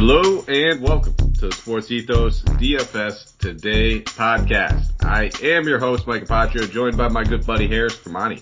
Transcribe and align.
Hello 0.00 0.44
and 0.46 0.80
welcome 0.80 1.12
to 1.40 1.48
the 1.48 1.52
Sports 1.52 1.90
Ethos 1.90 2.42
DFS 2.42 3.36
Today 3.38 4.00
podcast. 4.02 4.92
I 5.04 5.28
am 5.44 5.66
your 5.66 5.80
host, 5.80 6.06
Mike 6.06 6.22
Apatrio, 6.22 6.70
joined 6.70 6.96
by 6.96 7.08
my 7.08 7.24
good 7.24 7.44
buddy 7.44 7.66
Haaris 7.66 8.00
Kermani. 8.00 8.40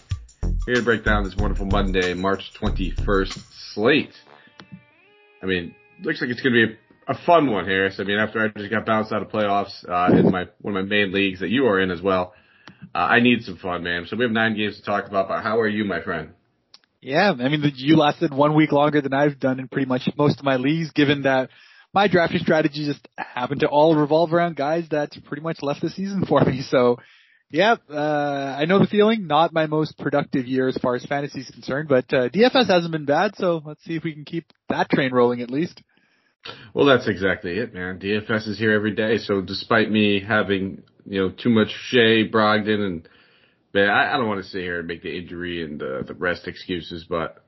Here 0.67 0.75
to 0.75 0.83
break 0.83 1.03
down 1.03 1.25
this 1.25 1.35
wonderful 1.35 1.65
Monday, 1.65 2.13
March 2.13 2.53
21st 2.61 3.43
slate. 3.73 4.13
I 5.43 5.47
mean, 5.47 5.75
looks 6.03 6.21
like 6.21 6.29
it's 6.29 6.43
going 6.43 6.53
to 6.53 6.67
be 6.67 6.75
a, 7.09 7.13
a 7.15 7.19
fun 7.25 7.51
one, 7.51 7.65
Haaris. 7.65 7.99
I 8.01 8.05
mean, 8.05 8.19
after 8.19 8.39
I 8.39 8.49
just 8.49 8.71
got 8.71 8.85
bounced 8.85 9.15
out 9.15 9.23
of 9.23 9.29
playoffs 9.29 9.83
uh, 9.89 10.15
in 10.15 10.31
my 10.31 10.49
one 10.61 10.77
of 10.77 10.85
my 10.85 10.87
main 10.87 11.11
leagues 11.11 11.41
that 11.41 11.49
you 11.49 11.69
are 11.69 11.81
in 11.81 11.91
as 11.91 12.03
well, 12.03 12.35
uh, 12.95 12.99
I 12.99 13.21
need 13.21 13.45
some 13.45 13.57
fun, 13.57 13.83
man. 13.83 14.05
So 14.07 14.19
we 14.19 14.25
have 14.25 14.31
nine 14.31 14.59
games 14.59 14.77
to 14.77 14.83
talk 14.83 15.07
about. 15.07 15.29
But 15.29 15.43
how 15.43 15.59
are 15.59 15.69
you, 15.69 15.87
my 15.87 16.03
friend? 16.03 16.35
Yeah, 17.01 17.33
I 17.39 17.49
mean, 17.49 17.73
you 17.77 17.97
lasted 17.97 18.33
one 18.33 18.55
week 18.55 18.73
longer 18.73 19.01
than 19.01 19.13
I've 19.13 19.39
done 19.39 19.61
in 19.61 19.69
pretty 19.69 19.87
much 19.87 20.09
most 20.17 20.39
of 20.39 20.45
my 20.45 20.57
leagues, 20.57 20.91
given 20.93 21.23
that 21.23 21.51
my 21.93 22.09
drafting 22.09 22.41
strategy 22.41 22.85
just 22.85 23.07
happened 23.17 23.61
to 23.61 23.69
all 23.69 23.97
revolve 23.97 24.33
around 24.33 24.57
guys 24.57 24.87
that 24.91 25.13
pretty 25.25 25.43
much 25.43 25.63
left 25.63 25.83
the 25.83 25.91
season 25.91 26.25
for 26.27 26.41
me. 26.45 26.63
So, 26.63 26.99
yeah, 27.51 27.77
uh, 27.91 28.57
I 28.59 28.65
know 28.65 28.79
the 28.79 28.87
feeling. 28.87 29.27
Not 29.27 29.53
my 29.53 29.67
most 29.67 29.97
productive 29.99 30.47
year 30.47 30.69
as 30.69 30.77
far 30.79 30.97
as 30.97 31.05
fantasy 31.07 31.41
is 31.41 31.51
concerned, 31.51 31.89
but 31.89 32.13
uh, 32.13 32.29
DFS 32.29 32.69
hasn't 32.69 32.93
been 32.93 33.05
bad. 33.05 33.37
So 33.37 33.63
let's 33.65 33.83
see 33.85 33.97
if 33.97 34.05
we 34.05 34.13
can 34.13 34.25
keep 34.25 34.53
that 34.69 34.91
train 34.91 35.13
rolling 35.13 35.43
at 35.43 35.51
least. 35.51 35.81
Well, 36.75 36.87
that's 36.87 37.09
exactly 37.09 37.59
it, 37.59 37.73
man. 37.75 37.99
DFS 37.99 38.49
is 38.49 38.59
here 38.59 38.73
every 38.73 38.95
day. 38.95 39.19
So 39.19 39.41
despite 39.41 39.91
me 39.91 40.21
having, 40.21 40.83
you 41.05 41.21
know, 41.21 41.31
too 41.31 41.51
much 41.51 41.69
Shea, 41.89 42.29
Brogdon, 42.29 42.81
and 42.81 43.09
Man, 43.77 43.91
I, 43.91 44.15
I 44.15 44.17
don't 44.17 44.27
want 44.27 44.43
to 44.43 44.49
sit 44.49 44.63
here 44.63 44.79
and 44.79 44.89
make 44.89 45.03
the 45.03 45.15
injury 45.15 45.63
and 45.63 45.79
the, 45.79 46.03
the 46.07 46.15
rest 46.15 46.49
excuses, 46.49 47.05
but 47.07 47.45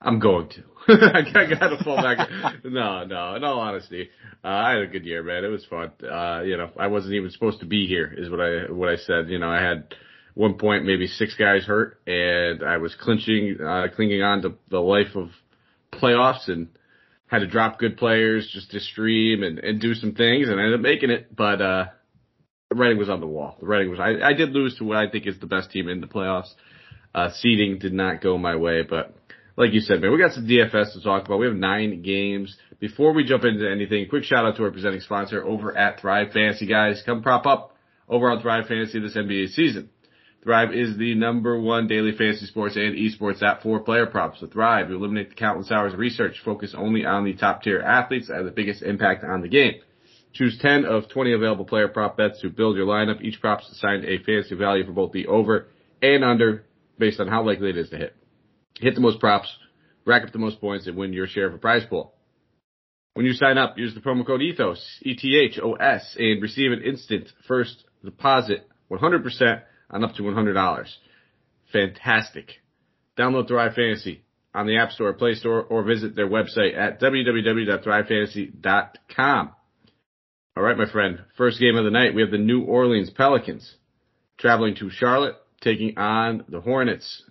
I'm 0.00 0.18
going 0.18 0.48
to. 0.48 0.64
I 0.88 1.22
got 1.54 1.68
to 1.68 1.84
fall 1.84 1.98
back. 1.98 2.28
no, 2.64 3.04
no. 3.04 3.36
In 3.36 3.44
all 3.44 3.60
honesty, 3.60 4.10
uh, 4.42 4.48
I 4.48 4.70
had 4.72 4.82
a 4.82 4.88
good 4.88 5.06
year, 5.06 5.22
man. 5.22 5.44
It 5.44 5.50
was 5.50 5.64
fun. 5.66 5.92
Uh, 6.02 6.42
you 6.42 6.56
know, 6.56 6.68
I 6.76 6.88
wasn't 6.88 7.14
even 7.14 7.30
supposed 7.30 7.60
to 7.60 7.66
be 7.66 7.86
here, 7.86 8.12
is 8.12 8.28
what 8.28 8.40
I 8.40 8.72
what 8.72 8.88
I 8.88 8.96
said. 8.96 9.28
You 9.28 9.38
know, 9.38 9.48
I 9.48 9.62
had 9.62 9.94
one 10.34 10.54
point 10.54 10.84
maybe 10.84 11.06
six 11.06 11.36
guys 11.36 11.64
hurt, 11.64 12.00
and 12.08 12.64
I 12.64 12.78
was 12.78 12.96
clinching, 12.96 13.58
uh, 13.64 13.86
clinging 13.94 14.20
on 14.20 14.42
to 14.42 14.54
the 14.68 14.80
life 14.80 15.14
of 15.14 15.28
playoffs, 15.92 16.48
and 16.48 16.70
had 17.28 17.38
to 17.38 17.46
drop 17.46 17.78
good 17.78 17.96
players 17.96 18.50
just 18.52 18.72
to 18.72 18.80
stream 18.80 19.44
and 19.44 19.60
and 19.60 19.80
do 19.80 19.94
some 19.94 20.14
things, 20.14 20.48
and 20.48 20.58
I 20.58 20.64
ended 20.64 20.80
up 20.80 20.82
making 20.82 21.10
it. 21.10 21.36
But 21.36 21.62
uh, 21.62 21.84
the 22.74 22.80
writing 22.80 22.98
was 22.98 23.10
on 23.10 23.20
the 23.20 23.26
wall. 23.26 23.56
The 23.60 23.66
writing 23.66 23.90
was. 23.90 24.00
I, 24.00 24.26
I 24.26 24.32
did 24.32 24.50
lose 24.50 24.76
to 24.78 24.84
what 24.84 24.96
I 24.96 25.08
think 25.08 25.26
is 25.26 25.38
the 25.38 25.46
best 25.46 25.70
team 25.70 25.88
in 25.88 26.00
the 26.00 26.06
playoffs. 26.06 26.52
Uh, 27.14 27.30
seeding 27.30 27.78
did 27.78 27.92
not 27.92 28.22
go 28.22 28.38
my 28.38 28.56
way, 28.56 28.82
but 28.82 29.14
like 29.56 29.72
you 29.72 29.80
said, 29.80 30.00
man, 30.00 30.12
we 30.12 30.18
got 30.18 30.32
some 30.32 30.46
DFS 30.46 30.94
to 30.94 31.02
talk 31.02 31.26
about. 31.26 31.38
We 31.38 31.46
have 31.46 31.56
nine 31.56 32.02
games. 32.02 32.56
Before 32.80 33.12
we 33.12 33.24
jump 33.24 33.44
into 33.44 33.70
anything, 33.70 34.08
quick 34.08 34.24
shout 34.24 34.46
out 34.46 34.56
to 34.56 34.64
our 34.64 34.70
presenting 34.70 35.00
sponsor 35.00 35.44
over 35.44 35.76
at 35.76 36.00
Thrive 36.00 36.32
Fantasy, 36.32 36.66
guys. 36.66 37.02
Come 37.04 37.22
prop 37.22 37.46
up 37.46 37.76
over 38.08 38.30
on 38.30 38.40
Thrive 38.40 38.66
Fantasy 38.66 38.98
this 38.98 39.16
NBA 39.16 39.48
season. 39.50 39.90
Thrive 40.42 40.72
is 40.72 40.96
the 40.96 41.14
number 41.14 41.60
one 41.60 41.86
daily 41.86 42.10
fantasy 42.10 42.46
sports 42.46 42.74
and 42.74 42.96
esports 42.96 43.42
app 43.42 43.62
for 43.62 43.78
player 43.80 44.06
props. 44.06 44.40
With 44.40 44.52
Thrive, 44.52 44.90
you 44.90 44.96
eliminate 44.96 45.28
the 45.28 45.36
countless 45.36 45.70
hours 45.70 45.92
of 45.92 46.00
research, 46.00 46.40
focus 46.44 46.74
only 46.76 47.04
on 47.04 47.24
the 47.24 47.34
top 47.34 47.62
tier 47.62 47.80
athletes 47.80 48.26
that 48.28 48.36
have 48.36 48.46
the 48.46 48.50
biggest 48.50 48.82
impact 48.82 49.22
on 49.22 49.42
the 49.42 49.48
game. 49.48 49.74
Choose 50.34 50.58
10 50.60 50.86
of 50.86 51.08
20 51.10 51.34
available 51.34 51.64
player 51.64 51.88
prop 51.88 52.16
bets 52.16 52.40
to 52.40 52.48
build 52.48 52.76
your 52.76 52.86
lineup. 52.86 53.20
Each 53.20 53.40
prop 53.40 53.60
is 53.60 53.68
assigned 53.72 54.04
a 54.04 54.18
fantasy 54.18 54.54
value 54.54 54.86
for 54.86 54.92
both 54.92 55.12
the 55.12 55.26
over 55.26 55.68
and 56.00 56.24
under 56.24 56.64
based 56.98 57.20
on 57.20 57.28
how 57.28 57.44
likely 57.44 57.70
it 57.70 57.76
is 57.76 57.90
to 57.90 57.98
hit. 57.98 58.16
Hit 58.80 58.94
the 58.94 59.00
most 59.00 59.20
props, 59.20 59.54
rack 60.06 60.24
up 60.24 60.32
the 60.32 60.38
most 60.38 60.60
points, 60.60 60.86
and 60.86 60.96
win 60.96 61.12
your 61.12 61.26
share 61.26 61.46
of 61.46 61.54
a 61.54 61.58
prize 61.58 61.84
pool. 61.88 62.14
When 63.14 63.26
you 63.26 63.34
sign 63.34 63.58
up, 63.58 63.76
use 63.76 63.94
the 63.94 64.00
promo 64.00 64.26
code 64.26 64.40
ETHOS, 64.40 64.82
E-T-H-O-S, 65.02 66.16
and 66.18 66.40
receive 66.40 66.72
an 66.72 66.80
instant 66.82 67.28
first 67.46 67.84
deposit 68.02 68.66
100% 68.90 69.62
on 69.90 70.04
up 70.04 70.14
to 70.14 70.22
$100. 70.22 70.86
Fantastic. 71.72 72.52
Download 73.18 73.46
Thrive 73.46 73.74
Fantasy 73.74 74.24
on 74.54 74.66
the 74.66 74.78
App 74.78 74.92
Store, 74.92 75.12
Play 75.12 75.34
Store, 75.34 75.62
or 75.62 75.82
visit 75.82 76.16
their 76.16 76.28
website 76.28 76.74
at 76.76 77.00
www.thrivefantasy.com. 77.00 79.50
All 80.54 80.62
right, 80.62 80.76
my 80.76 80.90
friend. 80.90 81.24
First 81.38 81.58
game 81.58 81.76
of 81.76 81.84
the 81.84 81.90
night, 81.90 82.14
we 82.14 82.20
have 82.20 82.30
the 82.30 82.36
New 82.36 82.64
Orleans 82.64 83.08
Pelicans 83.08 83.74
traveling 84.36 84.74
to 84.76 84.90
Charlotte, 84.90 85.36
taking 85.62 85.96
on 85.96 86.44
the 86.46 86.60
Hornets. 86.60 87.22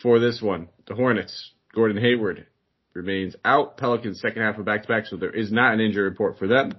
For 0.00 0.20
this 0.20 0.40
one, 0.40 0.68
the 0.86 0.94
Hornets, 0.94 1.50
Gordon 1.74 2.00
Hayward 2.00 2.46
remains 2.94 3.34
out. 3.44 3.76
Pelicans 3.76 4.20
second 4.20 4.42
half 4.42 4.56
of 4.56 4.64
back 4.64 4.82
to 4.82 4.88
back, 4.88 5.06
so 5.06 5.16
there 5.16 5.32
is 5.32 5.50
not 5.50 5.74
an 5.74 5.80
injury 5.80 6.04
report 6.04 6.38
for 6.38 6.46
them. 6.46 6.72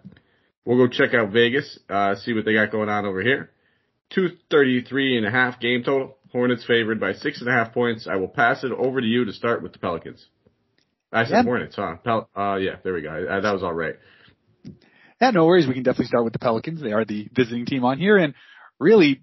We'll 0.63 0.77
go 0.77 0.87
check 0.87 1.13
out 1.13 1.33
Vegas, 1.33 1.77
uh, 1.89 2.15
see 2.15 2.31
what 2.31 2.45
they 2.45 2.53
got 2.53 2.71
going 2.71 2.87
on 2.87 3.05
over 3.05 3.21
here. 3.21 3.51
233 4.11 5.17
and 5.17 5.25
a 5.25 5.31
half 5.31 5.59
game 5.59 5.83
total. 5.83 6.17
Hornets 6.31 6.65
favored 6.65 7.01
by 7.01 7.13
six 7.13 7.41
and 7.41 7.49
a 7.49 7.53
half 7.53 7.73
points. 7.73 8.07
I 8.09 8.15
will 8.15 8.29
pass 8.29 8.63
it 8.63 8.71
over 8.71 9.01
to 9.01 9.07
you 9.07 9.25
to 9.25 9.33
start 9.33 9.61
with 9.61 9.73
the 9.73 9.79
Pelicans. 9.79 10.25
I 11.11 11.25
said 11.25 11.35
yep. 11.35 11.45
Hornets, 11.45 11.75
huh? 11.75 11.97
Pel- 12.03 12.29
uh, 12.33 12.55
yeah, 12.55 12.77
there 12.83 12.93
we 12.93 13.01
go. 13.01 13.09
I, 13.09 13.37
I, 13.37 13.39
that 13.41 13.51
was 13.51 13.61
all 13.61 13.73
right. 13.73 13.95
Yeah, 15.21 15.31
no 15.31 15.45
worries. 15.45 15.67
We 15.67 15.73
can 15.73 15.83
definitely 15.83 16.07
start 16.07 16.23
with 16.23 16.33
the 16.33 16.39
Pelicans. 16.39 16.81
They 16.81 16.91
are 16.91 17.05
the 17.05 17.29
visiting 17.33 17.65
team 17.65 17.85
on 17.85 17.97
here, 17.99 18.17
and 18.17 18.33
really, 18.79 19.21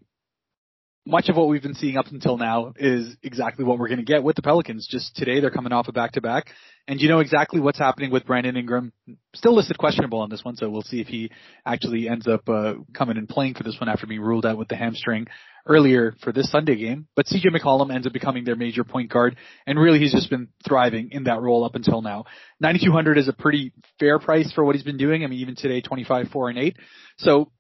much 1.06 1.28
of 1.28 1.36
what 1.36 1.48
we've 1.48 1.62
been 1.62 1.74
seeing 1.74 1.96
up 1.96 2.06
until 2.08 2.36
now 2.36 2.74
is 2.76 3.16
exactly 3.22 3.64
what 3.64 3.78
we're 3.78 3.88
going 3.88 3.98
to 3.98 4.04
get 4.04 4.22
with 4.22 4.36
the 4.36 4.42
Pelicans. 4.42 4.86
Just 4.88 5.16
today, 5.16 5.40
they're 5.40 5.50
coming 5.50 5.72
off 5.72 5.88
a 5.88 5.92
back 5.92 6.12
to 6.12 6.20
back, 6.20 6.48
and 6.86 7.00
you 7.00 7.08
know 7.08 7.20
exactly 7.20 7.58
what's 7.58 7.78
happening 7.78 8.10
with 8.10 8.26
Brandon 8.26 8.56
Ingram. 8.56 8.92
Still 9.34 9.54
listed 9.54 9.78
questionable 9.78 10.20
on 10.20 10.28
this 10.28 10.44
one, 10.44 10.56
so 10.56 10.68
we'll 10.68 10.82
see 10.82 11.00
if 11.00 11.06
he 11.06 11.30
actually 11.64 12.08
ends 12.08 12.28
up 12.28 12.46
uh, 12.48 12.74
coming 12.92 13.16
and 13.16 13.28
playing 13.28 13.54
for 13.54 13.62
this 13.62 13.78
one 13.80 13.88
after 13.88 14.06
being 14.06 14.20
ruled 14.20 14.44
out 14.44 14.58
with 14.58 14.68
the 14.68 14.76
hamstring 14.76 15.26
earlier 15.66 16.14
for 16.22 16.32
this 16.32 16.50
Sunday 16.50 16.76
game. 16.76 17.06
But 17.16 17.26
CJ 17.26 17.46
McCollum 17.46 17.92
ends 17.94 18.06
up 18.06 18.12
becoming 18.12 18.44
their 18.44 18.56
major 18.56 18.84
point 18.84 19.10
guard, 19.10 19.36
and 19.66 19.78
really 19.78 20.00
he's 20.00 20.12
just 20.12 20.28
been 20.28 20.48
thriving 20.66 21.10
in 21.12 21.24
that 21.24 21.40
role 21.40 21.64
up 21.64 21.76
until 21.76 22.02
now. 22.02 22.24
9,200 22.60 23.16
is 23.16 23.28
a 23.28 23.32
pretty 23.32 23.72
fair 23.98 24.18
price 24.18 24.52
for 24.52 24.64
what 24.64 24.74
he's 24.74 24.84
been 24.84 24.98
doing. 24.98 25.24
I 25.24 25.28
mean, 25.28 25.38
even 25.38 25.56
today, 25.56 25.80
25, 25.80 26.28
4, 26.28 26.50
and 26.50 26.58
8. 26.58 26.76
So 27.18 27.50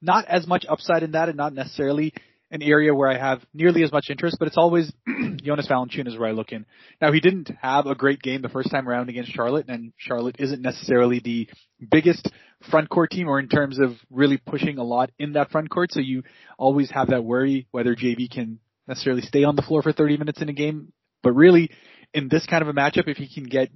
not 0.00 0.24
as 0.26 0.46
much 0.46 0.64
upside 0.68 1.02
in 1.02 1.12
that 1.12 1.28
and 1.28 1.36
not 1.36 1.52
necessarily 1.52 2.12
an 2.50 2.62
area 2.62 2.94
where 2.94 3.10
I 3.10 3.18
have 3.18 3.40
nearly 3.52 3.82
as 3.82 3.90
much 3.90 4.06
interest, 4.08 4.36
but 4.38 4.46
it's 4.46 4.56
always 4.56 4.92
Jonas 5.42 5.66
Valanciunas 5.68 6.08
is 6.08 6.18
where 6.18 6.28
I 6.28 6.32
look 6.32 6.52
in. 6.52 6.64
Now 7.00 7.12
he 7.12 7.20
didn't 7.20 7.50
have 7.60 7.86
a 7.86 7.94
great 7.94 8.22
game 8.22 8.42
the 8.42 8.48
first 8.48 8.70
time 8.70 8.88
around 8.88 9.08
against 9.08 9.32
Charlotte, 9.32 9.66
and 9.68 9.92
Charlotte 9.96 10.36
isn't 10.38 10.62
necessarily 10.62 11.20
the 11.20 11.48
biggest 11.90 12.30
front 12.70 12.88
court 12.88 13.10
team 13.10 13.28
or 13.28 13.40
in 13.40 13.48
terms 13.48 13.78
of 13.78 13.92
really 14.10 14.36
pushing 14.38 14.78
a 14.78 14.84
lot 14.84 15.10
in 15.18 15.32
that 15.32 15.50
front 15.50 15.70
court, 15.70 15.92
so 15.92 16.00
you 16.00 16.22
always 16.58 16.90
have 16.90 17.08
that 17.08 17.24
worry 17.24 17.66
whether 17.72 17.96
JV 17.96 18.30
can 18.30 18.60
necessarily 18.86 19.22
stay 19.22 19.44
on 19.44 19.56
the 19.56 19.62
floor 19.62 19.82
for 19.82 19.92
30 19.92 20.16
minutes 20.16 20.40
in 20.40 20.48
a 20.48 20.52
game. 20.52 20.92
But 21.22 21.32
really, 21.32 21.70
in 22.14 22.28
this 22.28 22.46
kind 22.46 22.62
of 22.62 22.68
a 22.68 22.72
matchup, 22.72 23.08
if 23.08 23.16
he 23.16 23.28
can 23.28 23.44
get 23.44 23.68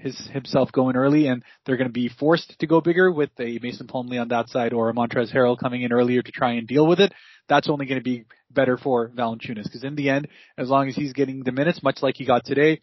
his 0.00 0.16
himself 0.32 0.70
going 0.72 0.96
early, 0.96 1.26
and 1.26 1.42
they're 1.64 1.76
going 1.76 1.88
to 1.88 1.92
be 1.92 2.08
forced 2.08 2.54
to 2.58 2.66
go 2.66 2.80
bigger 2.80 3.10
with 3.10 3.30
a 3.40 3.58
Mason 3.62 3.86
Plumlee 3.86 4.20
on 4.20 4.28
that 4.28 4.48
side 4.48 4.72
or 4.72 4.90
a 4.90 4.94
Montrezl 4.94 5.34
Harrell 5.34 5.58
coming 5.58 5.82
in 5.82 5.92
earlier 5.92 6.22
to 6.22 6.30
try 6.30 6.52
and 6.52 6.68
deal 6.68 6.86
with 6.86 7.00
it, 7.00 7.12
that's 7.48 7.68
only 7.68 7.86
going 7.86 8.00
to 8.00 8.04
be 8.04 8.24
better 8.50 8.76
for 8.76 9.08
Valanciunas 9.08 9.64
because 9.64 9.84
in 9.84 9.94
the 9.94 10.10
end, 10.10 10.28
as 10.56 10.68
long 10.68 10.88
as 10.88 10.96
he's 10.96 11.12
getting 11.12 11.42
the 11.42 11.52
minutes, 11.52 11.82
much 11.82 11.98
like 12.02 12.16
he 12.16 12.24
got 12.24 12.44
today, 12.44 12.80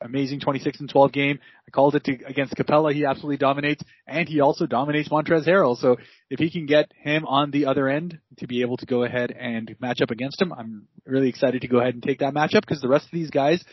amazing 0.00 0.40
26 0.40 0.80
and 0.80 0.90
12 0.90 1.12
game. 1.12 1.38
I 1.66 1.70
called 1.70 1.94
it 1.94 2.04
to, 2.04 2.18
against 2.26 2.54
Capela. 2.54 2.92
He 2.92 3.04
absolutely 3.04 3.38
dominates 3.38 3.82
and 4.06 4.28
he 4.28 4.40
also 4.40 4.66
dominates 4.66 5.08
Montrezl 5.08 5.46
Harrell. 5.46 5.76
So 5.76 5.96
if 6.30 6.38
he 6.38 6.50
can 6.50 6.66
get 6.66 6.90
him 7.02 7.24
on 7.26 7.50
the 7.50 7.66
other 7.66 7.88
end 7.88 8.18
to 8.38 8.46
be 8.46 8.62
able 8.62 8.76
to 8.78 8.86
go 8.86 9.04
ahead 9.04 9.32
and 9.32 9.74
match 9.80 10.00
up 10.00 10.10
against 10.10 10.40
him, 10.40 10.52
I'm 10.52 10.86
really 11.04 11.28
excited 11.28 11.62
to 11.62 11.68
go 11.68 11.78
ahead 11.78 11.94
and 11.94 12.02
take 12.02 12.18
that 12.20 12.34
matchup 12.34 12.60
because 12.60 12.80
the 12.80 12.88
rest 12.88 13.06
of 13.06 13.12
these 13.12 13.30
guys, 13.30 13.64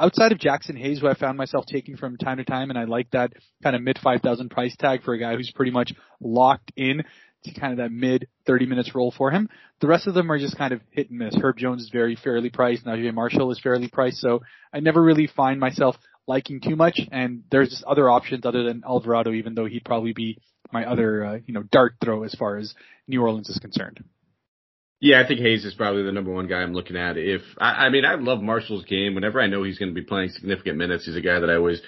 outside 0.00 0.32
of 0.32 0.38
Jaxson 0.38 0.78
Hayes, 0.78 1.00
who 1.00 1.08
I 1.08 1.14
found 1.14 1.38
myself 1.38 1.64
taking 1.66 1.96
from 1.96 2.16
time 2.16 2.38
to 2.38 2.44
time, 2.44 2.70
and 2.70 2.78
I 2.78 2.84
like 2.84 3.10
that 3.10 3.32
kind 3.62 3.76
of 3.76 3.82
mid 3.82 3.98
5,000 3.98 4.50
price 4.50 4.76
tag 4.76 5.02
for 5.04 5.14
a 5.14 5.18
guy 5.18 5.36
who's 5.36 5.52
pretty 5.54 5.72
much 5.72 5.92
locked 6.20 6.72
in 6.76 7.04
to 7.44 7.52
kind 7.54 7.72
of 7.72 7.78
that 7.78 7.92
mid 7.92 8.28
30 8.46 8.66
minutes 8.66 8.94
role 8.94 9.12
for 9.16 9.30
him. 9.30 9.48
The 9.80 9.86
rest 9.86 10.06
of 10.06 10.14
them 10.14 10.30
are 10.30 10.38
just 10.38 10.58
kind 10.58 10.72
of 10.72 10.80
hit 10.90 11.10
and 11.10 11.18
miss. 11.18 11.36
Herb 11.40 11.56
Jones 11.56 11.82
is 11.82 11.90
very 11.90 12.16
fairly 12.16 12.50
priced. 12.50 12.84
Naji 12.84 13.12
Marshall 13.12 13.50
is 13.50 13.60
fairly 13.60 13.88
priced. 13.88 14.18
So 14.18 14.42
I 14.72 14.80
never 14.80 15.02
really 15.02 15.26
find 15.26 15.60
myself 15.60 15.96
liking 16.26 16.60
too 16.60 16.76
much. 16.76 17.00
And 17.10 17.44
there's 17.50 17.70
just 17.70 17.84
other 17.84 18.10
options 18.10 18.44
other 18.44 18.64
than 18.64 18.82
Alvarado, 18.84 19.32
even 19.32 19.54
though 19.54 19.66
he'd 19.66 19.84
probably 19.84 20.12
be 20.12 20.38
my 20.72 20.84
other, 20.84 21.24
uh, 21.24 21.38
you 21.46 21.54
know, 21.54 21.62
dart 21.62 21.94
throw 22.02 22.24
as 22.24 22.34
far 22.34 22.58
as 22.58 22.74
New 23.06 23.22
Orleans 23.22 23.48
is 23.48 23.58
concerned. 23.58 24.04
Yeah, 25.00 25.20
I 25.20 25.28
think 25.28 25.40
Hayes 25.40 25.64
is 25.64 25.74
probably 25.74 26.02
the 26.02 26.12
number 26.12 26.32
one 26.32 26.48
guy 26.48 26.56
I'm 26.56 26.74
looking 26.74 26.96
at. 26.96 27.16
If 27.16 27.42
I, 27.56 27.86
I 27.86 27.90
mean, 27.90 28.04
I 28.04 28.16
love 28.16 28.42
Marshall's 28.42 28.84
game. 28.84 29.14
Whenever 29.14 29.40
I 29.40 29.46
know 29.46 29.62
he's 29.62 29.78
going 29.78 29.94
to 29.94 29.94
be 29.94 30.04
playing 30.04 30.30
significant 30.30 30.76
minutes, 30.76 31.06
he's 31.06 31.14
a 31.14 31.20
guy 31.20 31.38
that 31.38 31.48
I 31.48 31.54
always 31.54 31.80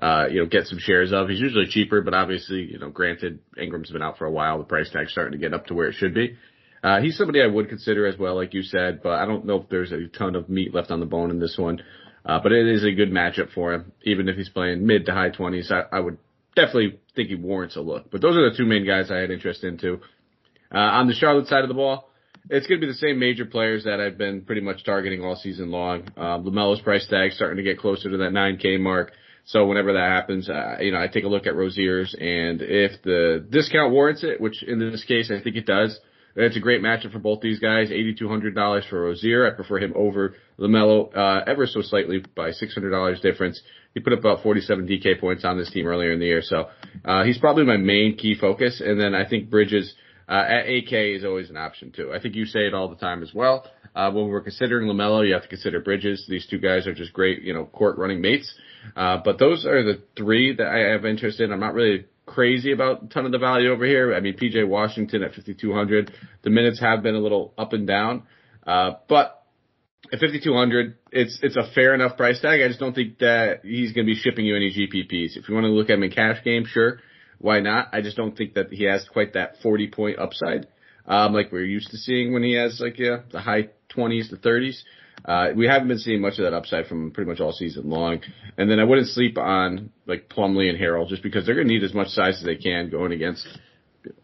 uh, 0.00 0.26
you 0.30 0.40
know, 0.40 0.46
get 0.46 0.66
some 0.66 0.78
shares 0.78 1.12
of. 1.12 1.28
He's 1.28 1.40
usually 1.40 1.66
cheaper, 1.66 2.02
but 2.02 2.14
obviously, 2.14 2.70
you 2.72 2.78
know, 2.78 2.90
granted, 2.90 3.40
Ingram's 3.56 3.90
been 3.90 4.02
out 4.02 4.18
for 4.18 4.26
a 4.26 4.30
while. 4.30 4.58
The 4.58 4.64
price 4.64 4.90
tag's 4.90 5.12
starting 5.12 5.32
to 5.32 5.38
get 5.38 5.54
up 5.54 5.66
to 5.66 5.74
where 5.74 5.88
it 5.88 5.94
should 5.94 6.14
be. 6.14 6.36
Uh, 6.82 7.00
he's 7.00 7.16
somebody 7.16 7.42
I 7.42 7.46
would 7.46 7.68
consider 7.68 8.06
as 8.06 8.18
well, 8.18 8.36
like 8.36 8.54
you 8.54 8.62
said, 8.62 9.02
but 9.02 9.14
I 9.14 9.26
don't 9.26 9.46
know 9.46 9.60
if 9.62 9.68
there's 9.68 9.92
a 9.92 10.06
ton 10.06 10.36
of 10.36 10.48
meat 10.48 10.74
left 10.74 10.90
on 10.90 11.00
the 11.00 11.06
bone 11.06 11.30
in 11.30 11.40
this 11.40 11.56
one. 11.58 11.82
Uh, 12.24 12.40
but 12.42 12.52
it 12.52 12.66
is 12.66 12.84
a 12.84 12.92
good 12.92 13.10
matchup 13.10 13.52
for 13.52 13.72
him. 13.72 13.92
Even 14.02 14.28
if 14.28 14.36
he's 14.36 14.48
playing 14.48 14.84
mid 14.84 15.06
to 15.06 15.12
high 15.12 15.30
20s, 15.30 15.70
I, 15.70 15.96
I 15.96 16.00
would 16.00 16.18
definitely 16.56 16.98
think 17.14 17.28
he 17.28 17.36
warrants 17.36 17.76
a 17.76 17.80
look. 17.80 18.10
But 18.10 18.20
those 18.20 18.36
are 18.36 18.50
the 18.50 18.56
two 18.56 18.66
main 18.66 18.84
guys 18.84 19.10
I 19.10 19.18
had 19.18 19.30
interest 19.30 19.62
into. 19.62 20.00
Uh, 20.74 20.78
on 20.78 21.06
the 21.06 21.14
Charlotte 21.14 21.46
side 21.46 21.62
of 21.62 21.68
the 21.68 21.74
ball, 21.74 22.10
it's 22.50 22.66
going 22.66 22.80
to 22.80 22.86
be 22.86 22.92
the 22.92 22.98
same 22.98 23.18
major 23.18 23.44
players 23.44 23.84
that 23.84 24.00
I've 24.00 24.18
been 24.18 24.42
pretty 24.42 24.60
much 24.60 24.84
targeting 24.84 25.24
all 25.24 25.36
season 25.36 25.70
long. 25.70 26.08
Um, 26.16 26.44
LaMelo's 26.44 26.80
price 26.80 27.06
tag 27.08 27.32
starting 27.32 27.58
to 27.58 27.62
get 27.62 27.78
closer 27.78 28.10
to 28.10 28.16
that 28.18 28.32
9K 28.32 28.80
mark. 28.80 29.12
So 29.46 29.64
whenever 29.66 29.92
that 29.92 30.10
happens, 30.10 30.50
uh, 30.50 30.78
you 30.80 30.90
know, 30.90 31.00
I 31.00 31.06
take 31.06 31.24
a 31.24 31.28
look 31.28 31.46
at 31.46 31.54
Rozier's 31.54 32.14
and 32.18 32.60
if 32.60 33.00
the 33.02 33.46
discount 33.48 33.92
warrants 33.92 34.24
it, 34.24 34.40
which 34.40 34.62
in 34.64 34.78
this 34.78 35.04
case 35.04 35.30
I 35.30 35.40
think 35.40 35.54
it 35.54 35.66
does, 35.66 35.98
it's 36.34 36.56
a 36.56 36.60
great 36.60 36.82
matchup 36.82 37.12
for 37.12 37.20
both 37.20 37.40
these 37.40 37.60
guys. 37.60 37.88
$8,200 37.88 38.88
for 38.90 39.02
Rozier. 39.02 39.46
I 39.46 39.54
prefer 39.54 39.78
him 39.78 39.92
over 39.94 40.34
LaMelo, 40.58 41.16
uh, 41.16 41.44
ever 41.46 41.66
so 41.66 41.80
slightly 41.80 42.22
by 42.34 42.50
$600 42.50 43.22
difference. 43.22 43.62
He 43.94 44.00
put 44.00 44.12
up 44.12 44.18
about 44.18 44.42
47 44.42 44.86
DK 44.86 45.18
points 45.18 45.44
on 45.44 45.56
this 45.56 45.70
team 45.70 45.86
earlier 45.86 46.12
in 46.12 46.18
the 46.18 46.26
year. 46.26 46.42
So, 46.42 46.68
uh, 47.04 47.24
he's 47.24 47.38
probably 47.38 47.64
my 47.64 47.78
main 47.78 48.16
key 48.16 48.34
focus. 48.38 48.82
And 48.84 49.00
then 49.00 49.14
I 49.14 49.26
think 49.26 49.48
Bridges, 49.48 49.94
uh, 50.28 50.44
at 50.46 50.68
AK 50.68 50.92
is 50.92 51.24
always 51.24 51.50
an 51.50 51.56
option 51.56 51.92
too. 51.92 52.12
I 52.12 52.20
think 52.20 52.34
you 52.34 52.44
say 52.44 52.66
it 52.66 52.74
all 52.74 52.88
the 52.88 52.96
time 52.96 53.22
as 53.22 53.32
well. 53.32 53.70
Uh, 53.94 54.10
when 54.10 54.28
we're 54.28 54.42
considering 54.42 54.88
LaMelo, 54.88 55.26
you 55.26 55.32
have 55.32 55.44
to 55.44 55.48
consider 55.48 55.80
Bridges. 55.80 56.26
These 56.28 56.46
two 56.48 56.58
guys 56.58 56.86
are 56.86 56.92
just 56.92 57.14
great, 57.14 57.42
you 57.42 57.54
know, 57.54 57.64
court 57.64 57.96
running 57.96 58.20
mates. 58.20 58.52
Uh, 58.94 59.18
but 59.24 59.38
those 59.38 59.64
are 59.64 59.82
the 59.82 60.02
three 60.16 60.54
that 60.56 60.66
I 60.66 60.92
have 60.92 61.04
interest 61.04 61.40
in. 61.40 61.52
I'm 61.52 61.60
not 61.60 61.74
really 61.74 62.06
crazy 62.26 62.72
about 62.72 63.04
a 63.04 63.06
ton 63.08 63.24
of 63.24 63.32
the 63.32 63.38
value 63.38 63.72
over 63.72 63.86
here. 63.86 64.14
I 64.14 64.20
mean, 64.20 64.36
PJ 64.36 64.66
Washington 64.68 65.22
at 65.22 65.34
5,200. 65.34 66.12
The 66.42 66.50
minutes 66.50 66.80
have 66.80 67.02
been 67.02 67.14
a 67.14 67.20
little 67.20 67.54
up 67.56 67.72
and 67.72 67.86
down. 67.86 68.24
Uh, 68.66 68.92
but 69.08 69.44
at 70.12 70.20
5,200, 70.20 70.98
it's, 71.12 71.38
it's 71.42 71.56
a 71.56 71.70
fair 71.74 71.94
enough 71.94 72.16
price 72.16 72.40
tag. 72.40 72.60
I 72.60 72.68
just 72.68 72.80
don't 72.80 72.94
think 72.94 73.18
that 73.18 73.60
he's 73.62 73.92
going 73.92 74.06
to 74.06 74.12
be 74.12 74.18
shipping 74.18 74.44
you 74.44 74.56
any 74.56 74.70
GPPs. 74.72 75.36
If 75.36 75.48
you 75.48 75.54
want 75.54 75.64
to 75.64 75.70
look 75.70 75.88
at 75.88 75.94
him 75.94 76.02
in 76.02 76.10
cash 76.10 76.42
game, 76.44 76.64
sure. 76.66 77.00
Why 77.38 77.60
not? 77.60 77.88
I 77.92 78.00
just 78.00 78.16
don't 78.16 78.36
think 78.36 78.54
that 78.54 78.72
he 78.72 78.84
has 78.84 79.06
quite 79.12 79.34
that 79.34 79.56
40 79.62 79.88
point 79.88 80.18
upside. 80.18 80.66
Um, 81.06 81.32
like 81.32 81.52
we're 81.52 81.64
used 81.64 81.90
to 81.90 81.96
seeing 81.96 82.32
when 82.32 82.42
he 82.42 82.54
has 82.54 82.80
like, 82.80 82.98
yeah, 82.98 83.18
the 83.30 83.40
high 83.40 83.68
20s 83.96 84.30
to 84.30 84.36
30s. 84.36 84.78
Uh, 85.26 85.48
we 85.56 85.66
haven't 85.66 85.88
been 85.88 85.98
seeing 85.98 86.20
much 86.20 86.38
of 86.38 86.44
that 86.44 86.54
upside 86.54 86.86
from 86.86 87.10
pretty 87.10 87.28
much 87.28 87.40
all 87.40 87.52
season 87.52 87.90
long. 87.90 88.20
And 88.56 88.70
then 88.70 88.78
I 88.78 88.84
wouldn't 88.84 89.08
sleep 89.08 89.36
on 89.36 89.90
like 90.06 90.28
Plumlee 90.28 90.70
and 90.70 90.78
Harrell 90.78 91.08
just 91.08 91.22
because 91.22 91.44
they're 91.44 91.56
going 91.56 91.66
to 91.66 91.72
need 91.74 91.82
as 91.82 91.94
much 91.94 92.08
size 92.08 92.38
as 92.38 92.44
they 92.44 92.56
can 92.56 92.90
going 92.90 93.12
against 93.12 93.46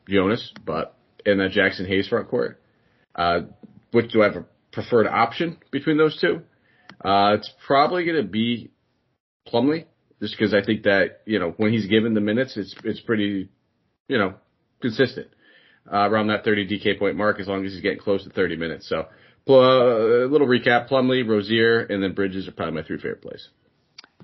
Jonas, 0.09 0.53
but 0.65 0.97
in 1.27 1.39
that 1.39 1.51
Jaxson 1.51 1.89
Hayes 1.89 2.07
front 2.09 2.29
court. 2.29 2.61
Uh, 3.15 3.41
which 3.91 4.13
do 4.13 4.23
I 4.23 4.27
have 4.27 4.37
a 4.37 4.47
preferred 4.73 5.07
option 5.09 5.59
between 5.71 5.99
those 5.99 6.19
two? 6.21 6.43
Uh, 7.05 7.35
it's 7.37 7.51
probably 7.67 8.05
going 8.05 8.23
to 8.23 8.29
be 8.29 8.71
Plumlee 9.53 9.87
just 10.21 10.37
because 10.39 10.55
I 10.55 10.65
think 10.65 10.85
that, 10.85 11.23
you 11.27 11.41
know, 11.41 11.53
when 11.57 11.73
he's 11.73 11.87
given 11.87 12.15
the 12.15 12.21
minutes, 12.21 12.57
it's, 12.57 12.75
it's 12.85 13.01
pretty, 13.01 13.51
you 14.07 14.19
know, 14.19 14.35
consistent, 14.81 15.27
uh, 15.93 16.09
around 16.09 16.29
that 16.29 16.45
30 16.45 16.69
DK 16.69 16.99
point 16.99 17.17
mark 17.17 17.41
as 17.41 17.49
long 17.49 17.67
as 17.67 17.73
he's 17.73 17.83
getting 17.83 17.99
close 17.99 18.23
to 18.23 18.31
30 18.31 18.57
minutes. 18.57 18.89
So, 18.89 19.09
a 19.49 20.25
uh, 20.25 20.27
little 20.27 20.47
recap: 20.47 20.89
Plumlee, 20.89 21.27
Rozier, 21.27 21.81
and 21.81 22.03
then 22.03 22.15
Bridges 22.15 22.49
are 22.49 22.53
probably 22.53 22.75
my 22.75 22.87
three 22.87 22.97
favorite 22.97 23.23
plays. 23.23 23.49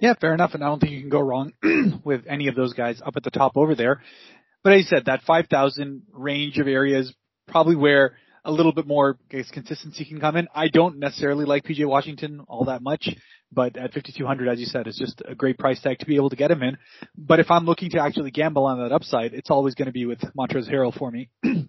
Yeah, 0.01 0.15
fair 0.21 0.33
enough, 0.33 0.55
and 0.55 0.63
I 0.63 0.69
don't 0.69 0.79
think 0.79 0.93
you 0.93 1.01
can 1.01 1.11
go 1.11 1.21
wrong 1.21 1.53
with 2.05 2.23
any 2.29 2.47
of 2.49 2.55
those 2.55 2.73
guys 2.73 3.01
up 3.05 3.17
at 3.17 3.25
the 3.25 3.31
top 3.31 3.57
over 3.57 3.75
there. 3.75 4.01
But 4.63 4.75
as 4.75 4.81
you 4.81 4.85
said, 4.85 5.07
that 5.07 5.23
5,000 5.23 6.03
range 6.13 6.59
of 6.59 6.69
areas 6.69 7.13
probably 7.49 7.77
where 7.77 8.17
a 8.45 8.53
little 8.53 8.73
bit 8.73 8.87
more 8.87 9.19
I 9.33 9.37
guess, 9.37 9.51
consistency 9.51 10.05
can 10.05 10.21
come 10.21 10.37
in. 10.37 10.49
I 10.55 10.69
don't 10.69 10.99
necessarily 10.99 11.45
like 11.45 11.65
PJ 11.65 11.87
Washington 11.87 12.41
all 12.49 12.67
that 12.67 12.83
much, 12.83 13.09
but 13.53 13.77
at 13.77 13.93
5,200, 13.93 14.49
as 14.49 14.61
you 14.61 14.67
said, 14.67 14.87
it's 14.87 14.99
just 14.99 15.23
a 15.27 15.35
great 15.35 15.59
price 15.59 15.81
tag 15.81 15.99
to 15.99 16.07
be 16.07 16.17
able 16.17 16.31
to 16.31 16.37
get 16.37 16.51
him 16.51 16.63
in. 16.63 16.79
But 17.17 17.41
if 17.41 17.51
I'm 17.51 17.65
looking 17.65 17.91
to 17.91 18.01
actually 18.01 18.31
gamble 18.31 18.67
on 18.67 18.79
that 18.81 18.93
upside, 18.93 19.35
it's 19.35 19.51
always 19.51 19.75
going 19.75 19.87
to 19.87 19.93
be 19.93 20.07
with 20.07 20.21
Montrezl 20.37 20.71
Harrell 20.73 20.97
for 20.97 21.11
me. 21.11 21.31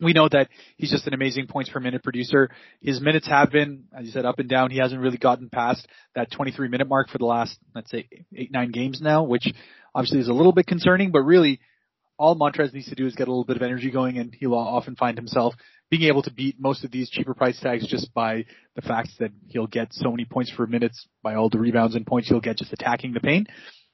we 0.00 0.12
know 0.12 0.28
that 0.28 0.48
he's 0.76 0.90
just 0.90 1.06
an 1.06 1.14
amazing 1.14 1.46
points 1.46 1.70
per 1.70 1.80
minute 1.80 2.02
producer. 2.02 2.50
His 2.80 3.00
minutes 3.00 3.26
have 3.28 3.50
been, 3.50 3.84
as 3.96 4.06
you 4.06 4.12
said, 4.12 4.24
up 4.24 4.38
and 4.38 4.48
down. 4.48 4.70
He 4.70 4.78
hasn't 4.78 5.00
really 5.00 5.18
gotten 5.18 5.48
past 5.48 5.86
that 6.14 6.30
23 6.30 6.68
minute 6.68 6.88
mark 6.88 7.08
for 7.08 7.18
the 7.18 7.26
last, 7.26 7.56
let's 7.74 7.90
say, 7.90 8.08
eight, 8.34 8.52
nine 8.52 8.70
games 8.70 9.00
now, 9.00 9.24
which 9.24 9.52
obviously 9.94 10.20
is 10.20 10.28
a 10.28 10.32
little 10.32 10.52
bit 10.52 10.66
concerning, 10.66 11.10
but 11.10 11.20
really 11.20 11.60
all 12.18 12.36
Montrez 12.36 12.74
needs 12.74 12.88
to 12.88 12.94
do 12.94 13.06
is 13.06 13.14
get 13.14 13.28
a 13.28 13.30
little 13.30 13.44
bit 13.44 13.56
of 13.56 13.62
energy 13.62 13.90
going 13.90 14.18
and 14.18 14.34
he'll 14.38 14.54
often 14.54 14.96
find 14.96 15.16
himself 15.16 15.54
being 15.90 16.02
able 16.02 16.22
to 16.22 16.32
beat 16.32 16.56
most 16.58 16.84
of 16.84 16.90
these 16.90 17.08
cheaper 17.08 17.32
price 17.32 17.58
tags 17.60 17.86
just 17.86 18.12
by 18.12 18.44
the 18.74 18.82
fact 18.82 19.10
that 19.20 19.30
he'll 19.46 19.68
get 19.68 19.88
so 19.92 20.10
many 20.10 20.24
points 20.24 20.52
per 20.54 20.66
minutes 20.66 21.06
by 21.22 21.34
all 21.34 21.48
the 21.48 21.58
rebounds 21.58 21.94
and 21.94 22.06
points 22.06 22.28
he'll 22.28 22.40
get 22.40 22.56
just 22.56 22.72
attacking 22.72 23.12
the 23.12 23.20
paint. 23.20 23.48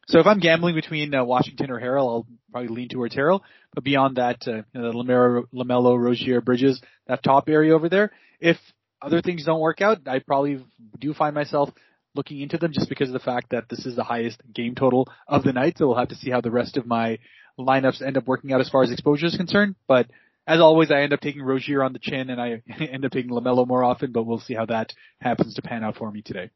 So 0.08 0.18
if 0.20 0.26
I'm 0.26 0.40
gambling 0.40 0.74
between 0.74 1.14
uh, 1.14 1.24
Washington 1.24 1.70
or 1.70 1.80
Harrell, 1.80 2.08
I'll 2.08 2.26
probably 2.50 2.68
lean 2.68 2.88
towards 2.88 3.14
Harrell. 3.14 3.40
But 3.74 3.84
beyond 3.84 4.16
that, 4.16 4.46
uh, 4.46 4.62
you 4.72 4.80
know, 4.80 4.92
LaMelo, 4.92 5.44
LaMelo, 5.54 5.98
Rozier, 5.98 6.40
Bridges, 6.40 6.80
that 7.06 7.22
top 7.22 7.48
area 7.48 7.74
over 7.74 7.88
there. 7.88 8.12
If 8.40 8.56
other 9.00 9.22
things 9.22 9.44
don't 9.44 9.60
work 9.60 9.80
out, 9.80 10.06
I 10.06 10.18
probably 10.18 10.64
do 11.00 11.14
find 11.14 11.34
myself 11.34 11.70
looking 12.14 12.40
into 12.40 12.58
them 12.58 12.72
just 12.72 12.88
because 12.88 13.08
of 13.08 13.12
the 13.12 13.18
fact 13.18 13.50
that 13.50 13.68
this 13.68 13.84
is 13.86 13.96
the 13.96 14.04
highest 14.04 14.40
game 14.52 14.74
total 14.74 15.08
of 15.26 15.42
the 15.42 15.52
night. 15.52 15.78
So 15.78 15.88
we'll 15.88 15.98
have 15.98 16.08
to 16.08 16.14
see 16.14 16.30
how 16.30 16.40
the 16.40 16.50
rest 16.50 16.76
of 16.76 16.86
my 16.86 17.18
lineups 17.58 18.02
end 18.02 18.16
up 18.16 18.26
working 18.26 18.52
out 18.52 18.60
as 18.60 18.68
far 18.68 18.82
as 18.82 18.90
exposure 18.90 19.26
is 19.26 19.36
concerned. 19.36 19.74
But 19.86 20.06
as 20.46 20.60
always, 20.60 20.90
I 20.90 21.00
end 21.00 21.12
up 21.12 21.20
taking 21.20 21.42
Rozier 21.42 21.82
on 21.82 21.92
the 21.92 21.98
chin 21.98 22.30
and 22.30 22.40
I 22.40 22.62
end 22.78 23.04
up 23.04 23.12
taking 23.12 23.30
LaMelo 23.30 23.66
more 23.66 23.82
often, 23.82 24.12
but 24.12 24.24
we'll 24.24 24.40
see 24.40 24.54
how 24.54 24.66
that 24.66 24.92
happens 25.20 25.54
to 25.54 25.62
pan 25.62 25.82
out 25.82 25.96
for 25.96 26.10
me 26.10 26.22
today. 26.22 26.50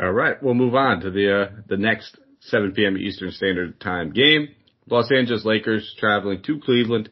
All 0.00 0.12
right. 0.12 0.42
We'll 0.42 0.54
move 0.54 0.74
on 0.74 1.00
to 1.00 1.10
the, 1.10 1.42
uh, 1.42 1.50
the 1.68 1.76
next 1.76 2.18
7 2.46 2.72
p.m. 2.72 2.96
Eastern 2.96 3.30
Standard 3.30 3.80
Time 3.80 4.12
game. 4.12 4.48
Los 4.88 5.10
Angeles 5.10 5.44
Lakers 5.44 5.94
traveling 5.98 6.42
to 6.42 6.60
Cleveland, 6.60 7.10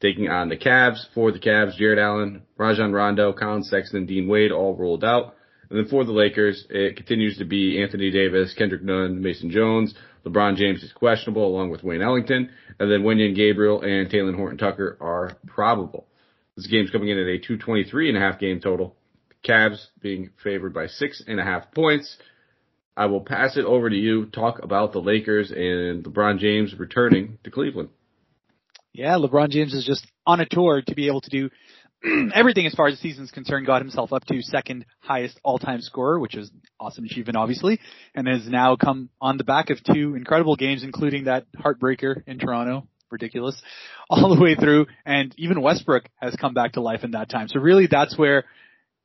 taking 0.00 0.28
on 0.28 0.48
the 0.48 0.56
Cavs. 0.56 1.04
For 1.14 1.32
the 1.32 1.40
Cavs, 1.40 1.76
Jarrett 1.76 1.98
Allen, 1.98 2.42
Rajon 2.56 2.92
Rondo, 2.92 3.32
Collin 3.32 3.64
Sexton, 3.64 4.06
Dean 4.06 4.28
Wade 4.28 4.52
all 4.52 4.76
rolled 4.76 5.04
out. 5.04 5.34
And 5.68 5.78
then 5.78 5.90
for 5.90 6.04
the 6.04 6.12
Lakers, 6.12 6.66
it 6.70 6.96
continues 6.96 7.38
to 7.38 7.44
be 7.44 7.82
Anthony 7.82 8.10
Davis, 8.10 8.54
Kendrick 8.56 8.82
Nunn, 8.82 9.20
Mason 9.20 9.50
Jones. 9.50 9.94
LeBron 10.24 10.56
James 10.56 10.82
is 10.82 10.92
questionable 10.92 11.46
along 11.46 11.70
with 11.70 11.82
Wayne 11.82 12.02
Ellington. 12.02 12.50
And 12.78 12.90
then 12.90 13.02
Wenyen 13.02 13.34
Gabriel 13.34 13.82
and 13.82 14.08
Talen 14.08 14.36
Horton 14.36 14.58
Tucker 14.58 14.96
are 15.00 15.36
probable. 15.46 16.06
This 16.56 16.66
game's 16.68 16.90
coming 16.90 17.08
in 17.08 17.18
at 17.18 17.26
a 17.26 17.38
223 17.38 18.08
and 18.08 18.18
a 18.18 18.20
half 18.20 18.38
game 18.38 18.60
total. 18.60 18.96
Cavs 19.44 19.86
being 20.00 20.30
favored 20.42 20.72
by 20.72 20.86
six 20.86 21.22
and 21.26 21.38
a 21.38 21.44
half 21.44 21.72
points. 21.72 22.16
I 22.98 23.06
will 23.06 23.20
pass 23.20 23.56
it 23.56 23.64
over 23.64 23.88
to 23.88 23.96
you. 23.96 24.26
Talk 24.26 24.58
about 24.60 24.92
the 24.92 24.98
Lakers 24.98 25.52
and 25.52 26.04
LeBron 26.04 26.40
James 26.40 26.74
returning 26.76 27.38
to 27.44 27.50
Cleveland. 27.50 27.90
Yeah, 28.92 29.14
LeBron 29.14 29.50
James 29.50 29.72
is 29.72 29.86
just 29.86 30.04
on 30.26 30.40
a 30.40 30.46
tour 30.46 30.82
to 30.84 30.94
be 30.96 31.06
able 31.06 31.20
to 31.20 31.30
do 31.30 31.50
everything 32.34 32.66
as 32.66 32.74
far 32.74 32.88
as 32.88 32.94
the 32.94 33.00
season's 33.00 33.30
concerned. 33.30 33.66
Got 33.66 33.82
himself 33.82 34.12
up 34.12 34.24
to 34.24 34.42
second 34.42 34.84
highest 34.98 35.38
all-time 35.44 35.80
scorer, 35.80 36.18
which 36.18 36.34
is 36.34 36.50
awesome 36.80 37.04
achievement, 37.04 37.36
obviously, 37.36 37.78
and 38.16 38.26
has 38.26 38.48
now 38.48 38.74
come 38.74 39.10
on 39.20 39.36
the 39.36 39.44
back 39.44 39.70
of 39.70 39.78
two 39.84 40.16
incredible 40.16 40.56
games, 40.56 40.82
including 40.82 41.26
that 41.26 41.46
heartbreaker 41.56 42.24
in 42.26 42.40
Toronto. 42.40 42.88
Ridiculous, 43.12 43.62
all 44.10 44.34
the 44.34 44.42
way 44.42 44.56
through, 44.56 44.86
and 45.06 45.32
even 45.38 45.62
Westbrook 45.62 46.08
has 46.16 46.34
come 46.34 46.52
back 46.52 46.72
to 46.72 46.80
life 46.80 47.04
in 47.04 47.12
that 47.12 47.30
time. 47.30 47.46
So 47.46 47.60
really, 47.60 47.86
that's 47.86 48.18
where 48.18 48.44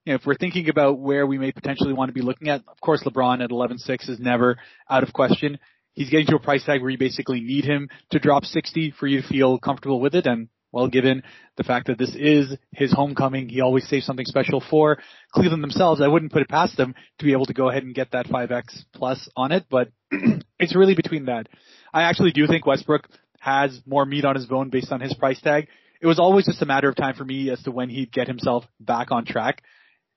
you 0.05 0.11
know, 0.11 0.15
if 0.15 0.25
we're 0.25 0.35
thinking 0.35 0.69
about 0.69 0.99
where 0.99 1.25
we 1.25 1.37
may 1.37 1.51
potentially 1.51 1.93
want 1.93 2.09
to 2.09 2.13
be 2.13 2.21
looking 2.21 2.49
at, 2.49 2.61
of 2.67 2.79
course, 2.81 3.03
LeBron 3.03 3.43
at 3.43 3.51
11.6 3.51 4.09
is 4.09 4.19
never 4.19 4.57
out 4.89 5.03
of 5.03 5.13
question. 5.13 5.59
He's 5.93 6.09
getting 6.09 6.27
to 6.27 6.35
a 6.35 6.39
price 6.39 6.63
tag 6.65 6.81
where 6.81 6.89
you 6.89 6.97
basically 6.97 7.39
need 7.39 7.65
him 7.65 7.89
to 8.11 8.19
drop 8.19 8.45
60 8.45 8.93
for 8.99 9.07
you 9.07 9.21
to 9.21 9.27
feel 9.27 9.59
comfortable 9.59 10.01
with 10.01 10.15
it. 10.15 10.25
And 10.25 10.49
well, 10.71 10.87
given 10.87 11.21
the 11.55 11.63
fact 11.63 11.87
that 11.87 11.99
this 11.99 12.15
is 12.15 12.57
his 12.71 12.91
homecoming, 12.91 13.47
he 13.47 13.61
always 13.61 13.87
saves 13.87 14.05
something 14.05 14.25
special 14.25 14.61
for 14.69 14.97
Cleveland 15.31 15.63
themselves. 15.63 16.01
I 16.01 16.07
wouldn't 16.07 16.31
put 16.31 16.41
it 16.41 16.49
past 16.49 16.75
them 16.75 16.95
to 17.19 17.25
be 17.25 17.31
able 17.31 17.45
to 17.45 17.53
go 17.53 17.69
ahead 17.69 17.83
and 17.83 17.93
get 17.93 18.11
that 18.11 18.25
5x 18.25 18.83
plus 18.93 19.29
on 19.37 19.51
it, 19.51 19.65
but 19.69 19.89
it's 20.59 20.75
really 20.75 20.95
between 20.95 21.25
that. 21.25 21.47
I 21.93 22.03
actually 22.03 22.31
do 22.31 22.47
think 22.47 22.65
Westbrook 22.65 23.07
has 23.39 23.79
more 23.85 24.05
meat 24.05 24.25
on 24.25 24.35
his 24.35 24.47
bone 24.47 24.69
based 24.69 24.91
on 24.91 24.99
his 24.99 25.13
price 25.13 25.39
tag. 25.41 25.67
It 26.01 26.07
was 26.07 26.19
always 26.19 26.47
just 26.47 26.61
a 26.61 26.65
matter 26.65 26.89
of 26.89 26.95
time 26.95 27.13
for 27.13 27.23
me 27.23 27.51
as 27.51 27.61
to 27.63 27.71
when 27.71 27.89
he'd 27.89 28.11
get 28.11 28.27
himself 28.27 28.65
back 28.79 29.11
on 29.11 29.25
track. 29.25 29.61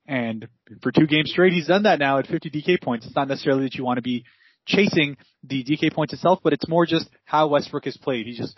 And 0.09 0.49
for 0.83 0.93
two 0.93 1.07
games 1.07 1.31
straight, 1.31 1.53
he's 1.53 1.67
done 1.67 1.85
that 1.85 1.99
now 1.99 2.19
at 2.19 2.27
50 2.27 2.51
DK 2.51 2.83
points. 2.83 3.07
It's 3.07 3.17
not 3.17 3.29
necessarily 3.29 3.65
that 3.65 3.75
you 3.75 3.85
want 3.85 3.99
to 3.99 4.03
be 4.03 4.25
chasing 4.67 5.17
the 5.45 5.65
DK 5.65 5.93
points 5.93 6.13
itself, 6.13 6.41
but 6.43 6.53
it's 6.53 6.69
more 6.69 6.87
just 6.87 7.09
how 7.25 7.49
Westbrook 7.49 7.85
has 7.85 7.97
played. 7.97 8.27
He 8.27 8.37
just 8.37 8.57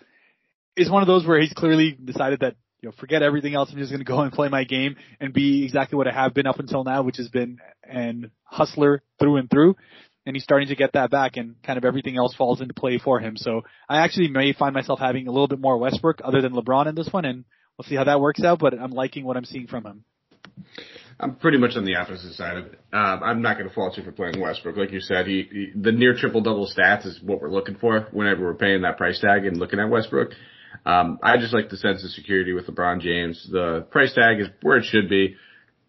is 0.77 0.91
one 0.91 1.03
of 1.03 1.07
those 1.07 1.27
where 1.27 1.41
he's 1.41 1.53
clearly 1.53 1.93
decided 1.93 2.41
that, 2.41 2.57
you 2.81 2.89
know, 2.89 2.95
forget 2.99 3.23
everything 3.23 3.55
else. 3.55 3.71
I'm 3.73 3.79
just 3.79 3.91
going 3.91 4.05
to 4.05 4.05
go 4.05 4.21
and 4.21 4.33
play 4.33 4.49
my 4.49 4.65
game 4.65 4.97
and 5.21 5.33
be 5.33 5.65
exactly 5.65 5.97
what 5.97 6.07
I 6.07 6.13
have 6.13 6.35
been 6.35 6.47
up 6.47 6.59
until 6.59 6.85
now, 6.85 7.03
which 7.03 7.17
has 7.17 7.29
been 7.29 7.59
an 7.83 8.31
hustler 8.45 9.03
through 9.19 9.37
and 9.37 9.51
through. 9.51 9.77
And 10.25 10.37
he's 10.37 10.45
starting 10.45 10.69
to 10.69 10.77
get 10.77 10.93
that 10.93 11.11
back 11.11 11.37
and 11.37 11.55
kind 11.63 11.79
of 11.79 11.87
everything 11.87 12.19
else 12.19 12.35
falls 12.35 12.61
into 12.61 12.75
play 12.75 12.99
for 12.99 13.19
him. 13.19 13.37
So 13.37 13.63
I 13.89 14.01
actually 14.01 14.29
may 14.29 14.53
find 14.53 14.75
myself 14.75 14.99
having 14.99 15.27
a 15.27 15.31
little 15.31 15.49
bit 15.49 15.59
more 15.59 15.79
Westbrook 15.79 16.21
other 16.23 16.43
than 16.43 16.53
LeBron 16.53 16.87
in 16.87 16.95
this 16.95 17.09
one 17.11 17.25
and 17.25 17.45
we'll 17.77 17.89
see 17.89 17.95
how 17.95 18.05
that 18.05 18.21
works 18.21 18.45
out, 18.45 18.59
but 18.59 18.75
I'm 18.75 18.91
liking 18.91 19.25
what 19.25 19.39
I'm 19.39 19.47
seeing 19.47 19.67
from 19.67 19.87
him. 19.87 20.05
I'm 21.21 21.35
pretty 21.35 21.59
much 21.59 21.73
on 21.75 21.85
the 21.85 21.97
opposite 21.97 22.35
side 22.35 22.57
of 22.57 22.67
it. 22.67 22.81
Um, 22.93 23.23
I'm 23.25 23.43
not 23.43 23.57
going 23.57 23.69
to 23.69 23.75
fault 23.75 23.97
you 23.97 24.05
for 24.05 24.13
playing 24.13 24.41
Westbrook. 24.41 24.77
Like 24.77 24.93
you 24.93 25.01
said, 25.01 25.27
he, 25.27 25.49
he 25.51 25.73
the 25.75 25.91
near 25.91 26.15
triple 26.15 26.43
double 26.43 26.69
stats 26.69 27.07
is 27.07 27.21
what 27.23 27.41
we're 27.41 27.51
looking 27.51 27.77
for 27.77 28.07
whenever 28.13 28.45
we're 28.45 28.55
paying 28.55 28.83
that 28.83 28.97
price 28.97 29.19
tag 29.21 29.45
and 29.45 29.57
looking 29.57 29.81
at 29.81 29.91
Westbrook. 29.91 30.31
Um, 30.87 31.19
I 31.23 31.37
just 31.39 31.53
like 31.53 31.71
the 31.71 31.77
sense 31.77 32.05
of 32.05 32.11
security 32.11 32.53
with 32.53 32.67
LeBron 32.67 33.01
James. 33.01 33.49
The 33.51 33.87
price 33.91 34.15
tag 34.15 34.41
is 34.41 34.49
where 34.63 34.77
it 34.77 34.85
should 34.85 35.09
be. 35.09 35.35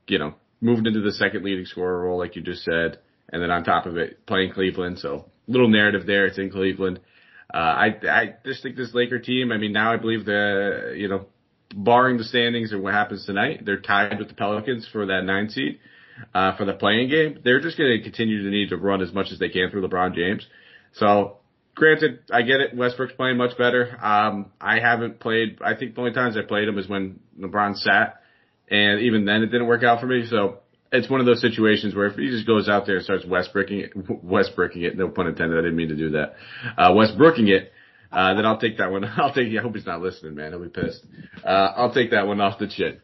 You 0.07 0.17
know, 0.17 0.33
moved 0.61 0.87
into 0.87 1.01
the 1.01 1.11
second 1.11 1.43
leading 1.43 1.65
scorer 1.65 2.01
role, 2.01 2.17
like 2.17 2.35
you 2.35 2.41
just 2.41 2.63
said, 2.63 2.97
and 3.31 3.41
then 3.41 3.51
on 3.51 3.63
top 3.63 3.85
of 3.85 3.97
it, 3.97 4.25
playing 4.25 4.53
Cleveland. 4.53 4.97
So 4.97 5.29
little 5.47 5.69
narrative 5.69 6.07
there. 6.07 6.25
It's 6.25 6.39
in 6.39 6.49
Cleveland. 6.49 6.99
Uh, 7.53 7.57
I 7.57 7.87
I 8.09 8.35
just 8.45 8.63
think 8.63 8.75
this 8.75 8.95
Laker 8.95 9.19
team. 9.19 9.51
I 9.51 9.57
mean, 9.57 9.73
now 9.73 9.93
I 9.93 9.97
believe 9.97 10.25
the 10.25 10.95
you 10.97 11.07
know 11.07 11.27
barring 11.75 12.17
the 12.17 12.23
standings 12.23 12.71
and 12.71 12.81
what 12.81 12.93
happens 12.93 13.25
tonight, 13.25 13.65
they're 13.65 13.79
tied 13.79 14.17
with 14.19 14.27
the 14.27 14.33
Pelicans 14.33 14.87
for 14.91 15.05
that 15.07 15.23
nine 15.23 15.49
seed 15.49 15.79
uh, 16.33 16.55
for 16.55 16.65
the 16.65 16.73
playing 16.73 17.09
game. 17.09 17.39
They're 17.43 17.59
just 17.59 17.77
going 17.77 17.97
to 17.97 18.03
continue 18.03 18.43
to 18.43 18.49
need 18.49 18.69
to 18.69 18.77
run 18.77 19.01
as 19.01 19.13
much 19.13 19.27
as 19.31 19.39
they 19.39 19.49
can 19.49 19.69
through 19.69 19.87
LeBron 19.87 20.15
James. 20.15 20.45
So, 20.93 21.37
granted, 21.75 22.19
I 22.31 22.41
get 22.41 22.59
it. 22.59 22.75
Westbrook's 22.75 23.13
playing 23.13 23.37
much 23.37 23.57
better. 23.57 23.97
Um, 24.03 24.51
I 24.59 24.79
haven't 24.79 25.19
played. 25.19 25.59
I 25.61 25.75
think 25.75 25.95
the 25.95 26.01
only 26.01 26.13
times 26.13 26.35
I 26.37 26.41
played 26.41 26.67
him 26.67 26.77
is 26.77 26.87
when 26.87 27.19
LeBron 27.39 27.75
sat, 27.77 28.21
and 28.69 29.01
even 29.01 29.25
then 29.25 29.43
it 29.43 29.47
didn't 29.47 29.67
work 29.67 29.83
out 29.83 29.99
for 29.99 30.07
me. 30.07 30.25
So. 30.27 30.59
It's 30.91 31.07
one 31.07 31.19
of 31.19 31.27
those 31.27 31.39
situations 31.39 31.93
where 31.93 32.07
if 32.07 32.15
he 32.15 32.31
just 32.31 32.47
goes 32.47 32.67
out 32.67 32.87
there 32.87 32.95
and 32.95 33.03
starts 33.05 33.23
Westbrooking 33.23 33.83
it, 33.83 34.25
Westbrooking 34.25 34.81
it, 34.81 34.97
no 34.97 35.07
pun 35.07 35.27
intended, 35.27 35.59
I 35.59 35.61
didn't 35.61 35.75
mean 35.75 35.89
to 35.89 35.95
do 35.95 36.09
that, 36.09 36.33
uh, 36.79 36.89
Westbrooking 36.93 37.47
it, 37.47 37.71
uh, 38.11 38.33
then 38.33 38.45
I'll 38.45 38.59
take 38.59 38.77
that 38.77 38.91
one. 38.91 39.03
I'll 39.17 39.33
take. 39.33 39.47
I 39.57 39.61
hope 39.61 39.75
he's 39.75 39.85
not 39.85 40.01
listening, 40.01 40.35
man. 40.35 40.51
He'll 40.51 40.63
be 40.63 40.69
pissed. 40.69 41.05
Uh, 41.43 41.73
I'll 41.75 41.93
take 41.93 42.11
that 42.11 42.27
one 42.27 42.41
off 42.41 42.59
the 42.59 42.67
chin. 42.67 42.99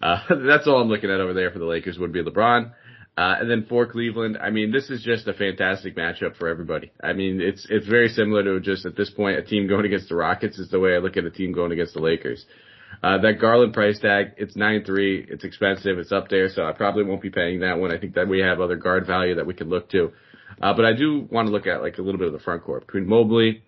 Uh, 0.00 0.20
that's 0.46 0.66
all 0.66 0.80
I'm 0.80 0.88
looking 0.88 1.10
at 1.10 1.20
over 1.20 1.34
there 1.34 1.50
for 1.50 1.58
the 1.58 1.66
Lakers 1.66 1.98
would 1.98 2.12
be 2.12 2.22
LeBron. 2.22 2.72
Uh, 3.18 3.34
and 3.40 3.50
then 3.50 3.66
for 3.68 3.84
Cleveland, 3.84 4.38
I 4.40 4.50
mean, 4.50 4.70
this 4.70 4.90
is 4.90 5.02
just 5.02 5.26
a 5.26 5.34
fantastic 5.34 5.96
matchup 5.96 6.36
for 6.36 6.46
everybody. 6.46 6.92
I 7.02 7.14
mean, 7.14 7.40
it's, 7.40 7.66
it's 7.68 7.86
very 7.88 8.08
similar 8.08 8.44
to 8.44 8.60
just 8.60 8.86
at 8.86 8.94
this 8.94 9.10
point, 9.10 9.38
a 9.38 9.42
team 9.42 9.66
going 9.66 9.84
against 9.84 10.08
the 10.08 10.14
Rockets 10.14 10.56
is 10.56 10.70
the 10.70 10.78
way 10.78 10.94
I 10.94 10.98
look 10.98 11.16
at 11.16 11.24
a 11.24 11.30
team 11.30 11.52
going 11.52 11.72
against 11.72 11.94
the 11.94 12.00
Lakers. 12.00 12.46
Uh, 13.02 13.18
that 13.18 13.40
Garland 13.40 13.74
price 13.74 13.98
tag, 13.98 14.34
it's 14.36 14.56
9-3. 14.56 15.30
It's 15.30 15.42
expensive. 15.42 15.98
It's 15.98 16.12
up 16.12 16.28
there. 16.28 16.48
So 16.48 16.64
I 16.64 16.70
probably 16.70 17.02
won't 17.02 17.20
be 17.20 17.30
paying 17.30 17.60
that 17.60 17.80
one. 17.80 17.90
I 17.90 17.98
think 17.98 18.14
that 18.14 18.28
we 18.28 18.38
have 18.38 18.60
other 18.60 18.76
guard 18.76 19.04
value 19.04 19.34
that 19.34 19.46
we 19.46 19.54
could 19.54 19.68
look 19.68 19.90
to. 19.90 20.12
Uh, 20.62 20.74
but 20.74 20.84
I 20.84 20.92
do 20.92 21.26
want 21.28 21.46
to 21.46 21.52
look 21.52 21.66
at 21.66 21.82
like 21.82 21.98
a 21.98 22.02
little 22.02 22.18
bit 22.18 22.28
of 22.28 22.32
the 22.32 22.38
front 22.38 22.62
court 22.62 22.86
between 22.86 23.08
Mobley, 23.08 23.64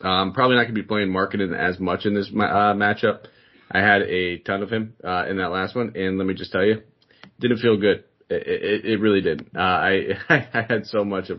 um, 0.00 0.32
probably 0.32 0.56
not 0.56 0.62
going 0.62 0.74
to 0.74 0.82
be 0.82 0.86
playing 0.86 1.08
Markkanen 1.08 1.56
as 1.56 1.78
much 1.78 2.06
in 2.06 2.14
this 2.14 2.28
uh, 2.28 2.74
matchup. 2.74 3.26
I 3.70 3.80
had 3.80 4.02
a 4.02 4.38
ton 4.38 4.62
of 4.62 4.70
him 4.70 4.94
uh, 5.02 5.26
in 5.28 5.38
that 5.38 5.50
last 5.50 5.74
one, 5.74 5.92
and 5.96 6.18
let 6.18 6.26
me 6.26 6.34
just 6.34 6.52
tell 6.52 6.64
you, 6.64 6.82
didn't 7.40 7.58
feel 7.58 7.78
good. 7.78 8.04
It, 8.28 8.46
it, 8.46 8.84
it 8.84 9.00
really 9.00 9.20
didn't. 9.20 9.56
Uh, 9.56 9.60
I 9.60 10.06
I 10.28 10.66
had 10.68 10.86
so 10.86 11.04
much 11.04 11.30
of, 11.30 11.38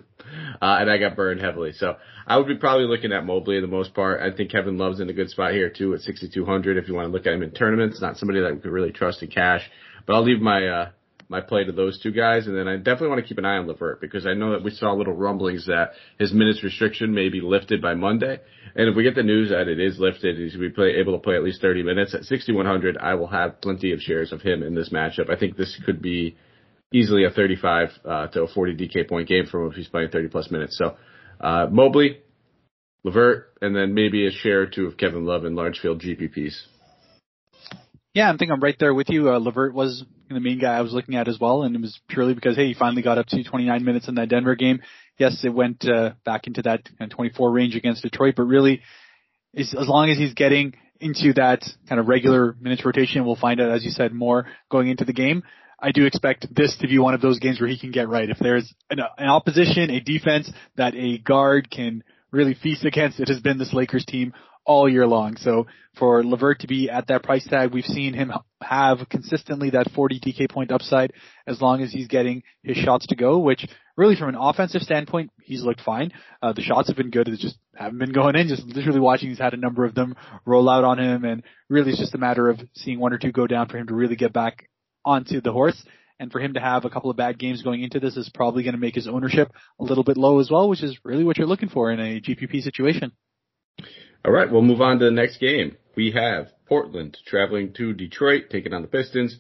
uh, 0.61 0.77
and 0.79 0.89
I 0.89 0.97
got 0.97 1.15
burned 1.15 1.41
heavily. 1.41 1.73
So 1.73 1.95
I 2.27 2.37
would 2.37 2.47
be 2.47 2.55
probably 2.55 2.85
looking 2.85 3.11
at 3.11 3.25
Mobley 3.25 3.59
the 3.59 3.67
most 3.67 3.93
part. 3.93 4.21
I 4.21 4.35
think 4.35 4.51
Kevin 4.51 4.77
Love's 4.77 4.99
in 4.99 5.09
a 5.09 5.13
good 5.13 5.29
spot 5.29 5.53
here 5.53 5.69
too 5.69 5.93
at 5.93 6.01
6,200. 6.01 6.77
If 6.77 6.87
you 6.87 6.93
want 6.93 7.07
to 7.07 7.11
look 7.11 7.25
at 7.25 7.33
him 7.33 7.43
in 7.43 7.51
tournaments, 7.51 8.01
not 8.01 8.17
somebody 8.17 8.41
that 8.41 8.53
we 8.53 8.59
could 8.59 8.71
really 8.71 8.91
trust 8.91 9.23
in 9.23 9.29
cash. 9.29 9.61
But 10.05 10.15
I'll 10.15 10.23
leave 10.23 10.41
my 10.41 10.67
uh, 10.67 10.89
my 11.33 11.41
play 11.41 11.63
to 11.65 11.71
those 11.71 11.99
two 11.99 12.11
guys. 12.11 12.47
And 12.47 12.55
then 12.55 12.67
I 12.67 12.77
definitely 12.77 13.09
want 13.09 13.21
to 13.21 13.27
keep 13.27 13.39
an 13.39 13.45
eye 13.45 13.57
on 13.57 13.67
Levert 13.67 13.99
because 13.99 14.25
I 14.25 14.35
know 14.35 14.51
that 14.51 14.63
we 14.63 14.71
saw 14.71 14.93
little 14.93 15.15
rumblings 15.15 15.65
that 15.65 15.93
his 16.19 16.31
minutes 16.31 16.63
restriction 16.63 17.13
may 17.13 17.29
be 17.29 17.41
lifted 17.41 17.81
by 17.81 17.95
Monday. 17.95 18.39
And 18.75 18.87
if 18.87 18.95
we 18.95 19.03
get 19.03 19.15
the 19.15 19.23
news 19.23 19.49
that 19.49 19.67
it 19.67 19.79
is 19.79 19.99
lifted, 19.99 20.37
he's 20.37 20.55
going 20.55 20.71
to 20.71 20.75
be 20.75 20.99
able 20.99 21.13
to 21.13 21.19
play 21.19 21.35
at 21.35 21.43
least 21.43 21.61
30 21.61 21.83
minutes 21.83 22.13
at 22.13 22.23
6,100. 22.23 22.97
I 22.97 23.15
will 23.15 23.27
have 23.27 23.59
plenty 23.59 23.91
of 23.91 23.99
shares 23.99 24.31
of 24.31 24.41
him 24.41 24.63
in 24.63 24.75
this 24.75 24.89
matchup. 24.89 25.29
I 25.29 25.37
think 25.37 25.57
this 25.57 25.77
could 25.85 26.01
be 26.01 26.37
easily 26.93 27.25
a 27.25 27.31
35 27.31 27.89
uh, 28.05 28.27
to 28.27 28.43
a 28.43 28.47
40 28.47 28.75
DK 28.75 29.09
point 29.09 29.27
game 29.27 29.47
for 29.47 29.63
him 29.63 29.71
if 29.71 29.75
he's 29.75 29.87
playing 29.87 30.09
30 30.09 30.27
plus 30.29 30.51
minutes. 30.51 30.77
So 30.77 30.95
uh, 31.41 31.67
Mobley, 31.71 32.19
Levert, 33.03 33.53
and 33.59 33.75
then 33.75 33.95
maybe 33.95 34.27
a 34.27 34.31
share 34.31 34.61
or 34.61 34.67
two 34.67 34.85
of 34.85 34.97
Kevin 34.97 35.25
Love 35.25 35.45
in 35.45 35.55
large 35.55 35.79
field 35.79 35.99
GPPs. 35.99 36.55
Yeah, 38.13 38.31
I 38.31 38.37
think 38.37 38.51
I'm 38.51 38.61
right 38.61 38.75
there 38.79 38.93
with 38.93 39.09
you. 39.09 39.31
Uh, 39.31 39.39
Levert 39.39 39.73
was 39.73 40.05
the 40.29 40.39
main 40.39 40.59
guy 40.59 40.73
I 40.73 40.81
was 40.81 40.93
looking 40.93 41.15
at 41.15 41.27
as 41.27 41.39
well, 41.39 41.63
and 41.63 41.75
it 41.75 41.81
was 41.81 41.99
purely 42.07 42.33
because 42.33 42.55
hey, 42.55 42.67
he 42.67 42.73
finally 42.73 43.01
got 43.01 43.17
up 43.17 43.27
to 43.27 43.43
29 43.43 43.83
minutes 43.83 44.07
in 44.07 44.15
that 44.15 44.29
Denver 44.29 44.55
game. 44.55 44.81
Yes, 45.17 45.43
it 45.43 45.49
went 45.49 45.85
uh, 45.87 46.13
back 46.25 46.47
into 46.47 46.61
that 46.63 46.85
kind 46.97 47.11
of 47.11 47.15
24 47.15 47.51
range 47.51 47.75
against 47.75 48.03
Detroit, 48.03 48.33
but 48.35 48.43
really, 48.43 48.81
as 49.55 49.73
long 49.73 50.09
as 50.09 50.17
he's 50.17 50.33
getting 50.33 50.73
into 50.99 51.33
that 51.33 51.63
kind 51.87 51.99
of 51.99 52.07
regular 52.07 52.55
minutes 52.59 52.83
rotation, 52.85 53.25
we'll 53.25 53.35
find 53.35 53.61
out, 53.61 53.69
as 53.69 53.83
you 53.83 53.91
said, 53.91 54.13
more 54.13 54.47
going 54.71 54.87
into 54.87 55.05
the 55.05 55.13
game. 55.13 55.43
I 55.79 55.91
do 55.91 56.05
expect 56.05 56.47
this 56.55 56.77
to 56.77 56.87
be 56.87 56.97
one 56.97 57.13
of 57.13 57.21
those 57.21 57.39
games 57.39 57.59
where 57.59 57.69
he 57.69 57.77
can 57.77 57.91
get 57.91 58.07
right. 58.07 58.29
If 58.29 58.39
there's 58.39 58.73
an, 58.89 58.99
an 59.17 59.27
opposition, 59.27 59.89
a 59.89 59.99
defense 59.99 60.49
that 60.77 60.95
a 60.95 61.17
guard 61.17 61.69
can 61.69 62.03
really 62.31 62.53
feast 62.53 62.85
against, 62.85 63.19
it 63.19 63.27
has 63.27 63.41
been 63.41 63.57
this 63.57 63.73
Lakers 63.73 64.05
team 64.05 64.33
all 64.65 64.89
year 64.89 65.05
long. 65.05 65.37
So 65.37 65.67
for 65.97 66.23
Levert 66.23 66.61
to 66.61 66.67
be 66.67 66.89
at 66.89 67.07
that 67.07 67.23
price 67.23 67.47
tag, 67.47 67.73
we've 67.73 67.85
seen 67.85 68.13
him 68.13 68.31
have 68.61 69.07
consistently 69.09 69.71
that 69.71 69.91
40 69.91 70.19
DK 70.19 70.49
point 70.49 70.71
upside 70.71 71.13
as 71.45 71.61
long 71.61 71.81
as 71.81 71.91
he's 71.91 72.07
getting 72.07 72.43
his 72.63 72.77
shots 72.77 73.07
to 73.07 73.15
go, 73.15 73.39
which 73.39 73.65
really 73.95 74.15
from 74.15 74.29
an 74.29 74.35
offensive 74.35 74.81
standpoint, 74.81 75.31
he's 75.43 75.63
looked 75.63 75.81
fine. 75.81 76.11
Uh, 76.41 76.53
the 76.53 76.61
shots 76.61 76.87
have 76.87 76.97
been 76.97 77.11
good. 77.11 77.27
They 77.27 77.35
just 77.35 77.57
haven't 77.75 77.99
been 77.99 78.13
going 78.13 78.35
in. 78.35 78.47
Just 78.47 78.65
literally 78.65 78.99
watching, 78.99 79.29
he's 79.29 79.39
had 79.39 79.53
a 79.53 79.57
number 79.57 79.85
of 79.85 79.93
them 79.93 80.15
roll 80.45 80.69
out 80.69 80.83
on 80.83 80.99
him 80.99 81.25
and 81.25 81.43
really 81.69 81.91
it's 81.91 81.99
just 81.99 82.15
a 82.15 82.19
matter 82.19 82.49
of 82.49 82.59
seeing 82.73 82.99
one 82.99 83.13
or 83.13 83.17
two 83.17 83.31
go 83.31 83.47
down 83.47 83.67
for 83.69 83.77
him 83.77 83.87
to 83.87 83.95
really 83.95 84.15
get 84.15 84.33
back 84.33 84.69
onto 85.05 85.41
the 85.41 85.51
horse. 85.51 85.81
And 86.19 86.31
for 86.31 86.39
him 86.39 86.53
to 86.53 86.59
have 86.59 86.85
a 86.85 86.89
couple 86.89 87.09
of 87.09 87.17
bad 87.17 87.37
games 87.37 87.63
going 87.63 87.83
into 87.83 87.99
this 87.99 88.15
is 88.15 88.29
probably 88.33 88.63
going 88.63 88.75
to 88.75 88.79
make 88.79 88.95
his 88.95 89.07
ownership 89.07 89.51
a 89.79 89.83
little 89.83 90.03
bit 90.03 90.15
low 90.15 90.39
as 90.39 90.49
well, 90.49 90.69
which 90.69 90.83
is 90.83 90.97
really 91.03 91.23
what 91.23 91.37
you're 91.37 91.47
looking 91.47 91.69
for 91.69 91.91
in 91.91 91.99
a 91.99 92.21
GPP 92.21 92.61
situation. 92.61 93.11
All 94.25 94.31
right, 94.31 94.49
we'll 94.49 94.61
move 94.61 94.79
on 94.79 94.99
to 94.99 95.05
the 95.05 95.11
next 95.11 95.37
game. 95.39 95.75
We 95.97 96.11
have 96.11 96.47
Portland 96.65 97.17
traveling 97.25 97.73
to 97.73 97.93
Detroit, 97.93 98.43
taking 98.49 98.73
on 98.73 98.81
the 98.81 98.87
Pistons. 98.87 99.37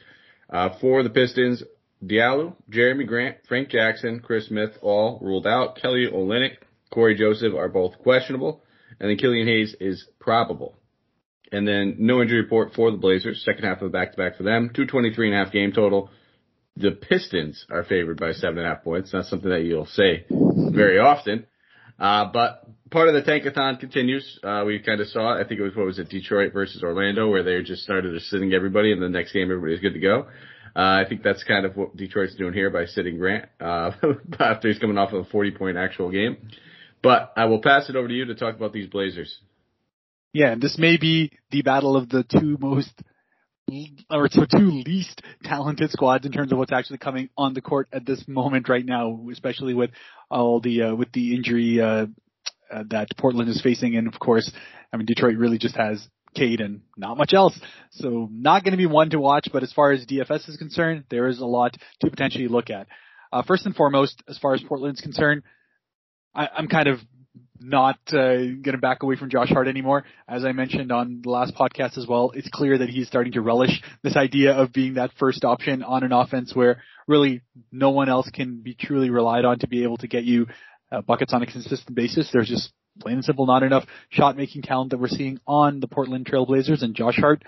Uh, 0.49 0.77
for 0.81 1.03
the 1.03 1.09
Pistons, 1.09 1.63
Diallo, 2.05 2.55
Jerami 2.69 3.07
Grant, 3.07 3.37
Frank 3.47 3.69
Jackson, 3.69 4.19
Chris 4.19 4.47
Smith, 4.47 4.71
all 4.81 5.19
ruled 5.21 5.47
out. 5.47 5.77
Kelly 5.77 6.07
Olynyk, 6.13 6.57
Cory 6.91 7.15
Joseph 7.15 7.53
are 7.53 7.69
both 7.69 7.97
questionable, 7.99 8.61
and 8.99 9.09
then 9.09 9.17
Killian 9.17 9.47
Hayes 9.47 9.73
is 9.79 10.05
probable. 10.19 10.75
And 11.51 11.65
then 11.65 11.95
no 11.99 12.21
injury 12.21 12.41
report 12.41 12.73
for 12.73 12.91
the 12.91 12.97
Blazers. 12.97 13.41
Second 13.45 13.63
half 13.63 13.81
of 13.81 13.89
the 13.89 13.97
back-to-back 13.97 14.35
for 14.35 14.43
them. 14.43 14.69
223 14.73 15.27
and 15.29 15.35
a 15.35 15.43
half 15.45 15.53
game 15.53 15.71
total. 15.71 16.09
The 16.75 16.91
Pistons 16.91 17.65
are 17.71 17.83
favored 17.85 18.19
by 18.19 18.33
seven 18.33 18.57
and 18.57 18.67
a 18.67 18.71
half 18.71 18.83
points. 18.83 19.13
Not 19.13 19.27
something 19.27 19.49
that 19.49 19.63
you'll 19.63 19.85
say 19.85 20.25
very 20.29 20.99
often. 20.99 21.45
Uh, 21.99 22.25
but 22.33 22.67
part 22.93 23.09
of 23.09 23.15
the 23.15 23.29
tankathon 23.29 23.79
continues. 23.79 24.39
Uh, 24.43 24.63
we 24.65 24.79
kind 24.79 25.01
of 25.01 25.07
saw. 25.07 25.37
I 25.37 25.45
think 25.45 25.59
it 25.59 25.63
was, 25.63 25.75
what 25.75 25.87
was 25.87 25.99
it, 25.99 26.09
Detroit 26.09 26.53
versus 26.53 26.83
Orlando, 26.83 27.29
where 27.29 27.43
they 27.43 27.61
just 27.63 27.83
started 27.83 28.19
sitting 28.21 28.53
everybody, 28.53 28.93
and 28.93 29.01
the 29.01 29.09
next 29.09 29.33
game 29.33 29.51
everybody's 29.51 29.81
good 29.81 29.95
to 29.95 29.99
go. 29.99 30.27
Uh, 30.75 31.01
I 31.01 31.05
think 31.09 31.23
that's 31.23 31.43
kind 31.43 31.65
of 31.65 31.75
what 31.75 31.97
Detroit's 31.97 32.35
doing 32.35 32.53
here 32.53 32.69
by 32.69 32.85
sitting 32.85 33.17
Grant, 33.17 33.49
uh, 33.59 33.91
after 34.39 34.69
he's 34.69 34.79
coming 34.79 34.97
off 34.97 35.11
of 35.11 35.25
a 35.25 35.29
40 35.29 35.51
point 35.51 35.77
actual 35.77 36.09
game. 36.11 36.37
But 37.01 37.33
I 37.35 37.45
will 37.45 37.61
pass 37.61 37.89
it 37.89 37.95
over 37.95 38.07
to 38.07 38.13
you 38.13 38.25
to 38.25 38.35
talk 38.35 38.55
about 38.55 38.71
these 38.71 38.89
Blazers. 38.89 39.37
Yeah, 40.31 40.55
this 40.59 40.77
may 40.79 40.97
be 40.97 41.31
the 41.51 41.63
battle 41.63 41.97
of 41.97 42.09
the 42.09 42.23
two 42.23 42.57
most 42.59 42.91
or 44.09 44.27
two 44.27 44.83
least 44.85 45.21
talented 45.43 45.89
squads 45.91 46.25
in 46.25 46.31
terms 46.31 46.51
of 46.51 46.57
what's 46.57 46.71
actually 46.71 46.97
coming 46.97 47.29
on 47.37 47.53
the 47.53 47.61
court 47.61 47.87
at 47.93 48.05
this 48.05 48.23
moment 48.27 48.69
right 48.69 48.85
now, 48.85 49.25
especially 49.31 49.73
with 49.73 49.91
all 50.29 50.59
the 50.59 50.83
uh, 50.83 50.95
with 50.95 51.11
the 51.11 51.35
injury 51.35 51.81
uh, 51.81 52.07
uh, 52.73 52.83
that 52.89 53.07
Portland 53.17 53.49
is 53.49 53.61
facing, 53.61 53.95
and 53.95 54.07
of 54.07 54.19
course, 54.19 54.51
I 54.91 54.97
mean 54.97 55.05
Detroit 55.05 55.37
really 55.37 55.57
just 55.57 55.75
has 55.75 56.07
Cade 56.35 56.61
and 56.61 56.81
not 56.97 57.17
much 57.17 57.33
else, 57.33 57.57
so 57.91 58.27
not 58.31 58.63
going 58.63 58.71
to 58.71 58.77
be 58.77 58.87
one 58.87 59.09
to 59.11 59.19
watch. 59.19 59.49
But 59.51 59.63
as 59.63 59.71
far 59.71 59.91
as 59.91 60.05
DFS 60.05 60.49
is 60.49 60.57
concerned, 60.57 61.05
there 61.09 61.27
is 61.27 61.39
a 61.39 61.45
lot 61.45 61.77
to 62.01 62.09
potentially 62.09 62.47
look 62.47 62.69
at. 62.69 62.87
Uh, 63.31 63.43
first 63.43 63.65
and 63.65 63.75
foremost, 63.75 64.21
as 64.27 64.37
far 64.37 64.53
as 64.53 64.61
Portland's 64.61 65.01
concerned, 65.01 65.43
I, 66.35 66.47
I'm 66.55 66.67
kind 66.67 66.87
of 66.87 66.99
not 67.59 67.97
uh, 68.09 68.35
going 68.35 68.73
to 68.73 68.77
back 68.77 69.03
away 69.03 69.15
from 69.15 69.29
Josh 69.29 69.49
Hart 69.49 69.67
anymore. 69.67 70.03
As 70.27 70.43
I 70.43 70.51
mentioned 70.51 70.91
on 70.91 71.21
the 71.23 71.29
last 71.29 71.55
podcast 71.55 71.97
as 71.97 72.05
well, 72.07 72.31
it's 72.35 72.49
clear 72.49 72.77
that 72.77 72.89
he's 72.89 73.07
starting 73.07 73.33
to 73.33 73.41
relish 73.41 73.81
this 74.03 74.17
idea 74.17 74.53
of 74.53 74.73
being 74.73 74.95
that 74.95 75.11
first 75.17 75.45
option 75.45 75.81
on 75.81 76.03
an 76.03 76.11
offense 76.11 76.53
where 76.53 76.81
really 77.07 77.41
no 77.71 77.91
one 77.91 78.09
else 78.09 78.29
can 78.29 78.61
be 78.61 78.75
truly 78.75 79.09
relied 79.09 79.45
on 79.45 79.59
to 79.59 79.67
be 79.67 79.83
able 79.83 79.97
to 79.97 80.07
get 80.07 80.23
you 80.23 80.47
uh, 80.93 81.01
buckets 81.01 81.33
on 81.33 81.41
a 81.41 81.45
consistent 81.45 81.95
basis. 81.95 82.29
There's 82.31 82.49
just 82.49 82.71
plain 82.99 83.15
and 83.15 83.25
simple 83.25 83.45
not 83.47 83.63
enough 83.63 83.85
shot 84.09 84.37
making 84.37 84.61
talent 84.61 84.91
that 84.91 84.99
we're 84.99 85.07
seeing 85.07 85.39
on 85.47 85.79
the 85.79 85.87
Portland 85.87 86.27
Trailblazers 86.27 86.83
and 86.83 86.95
Josh 86.95 87.17
Hart 87.17 87.43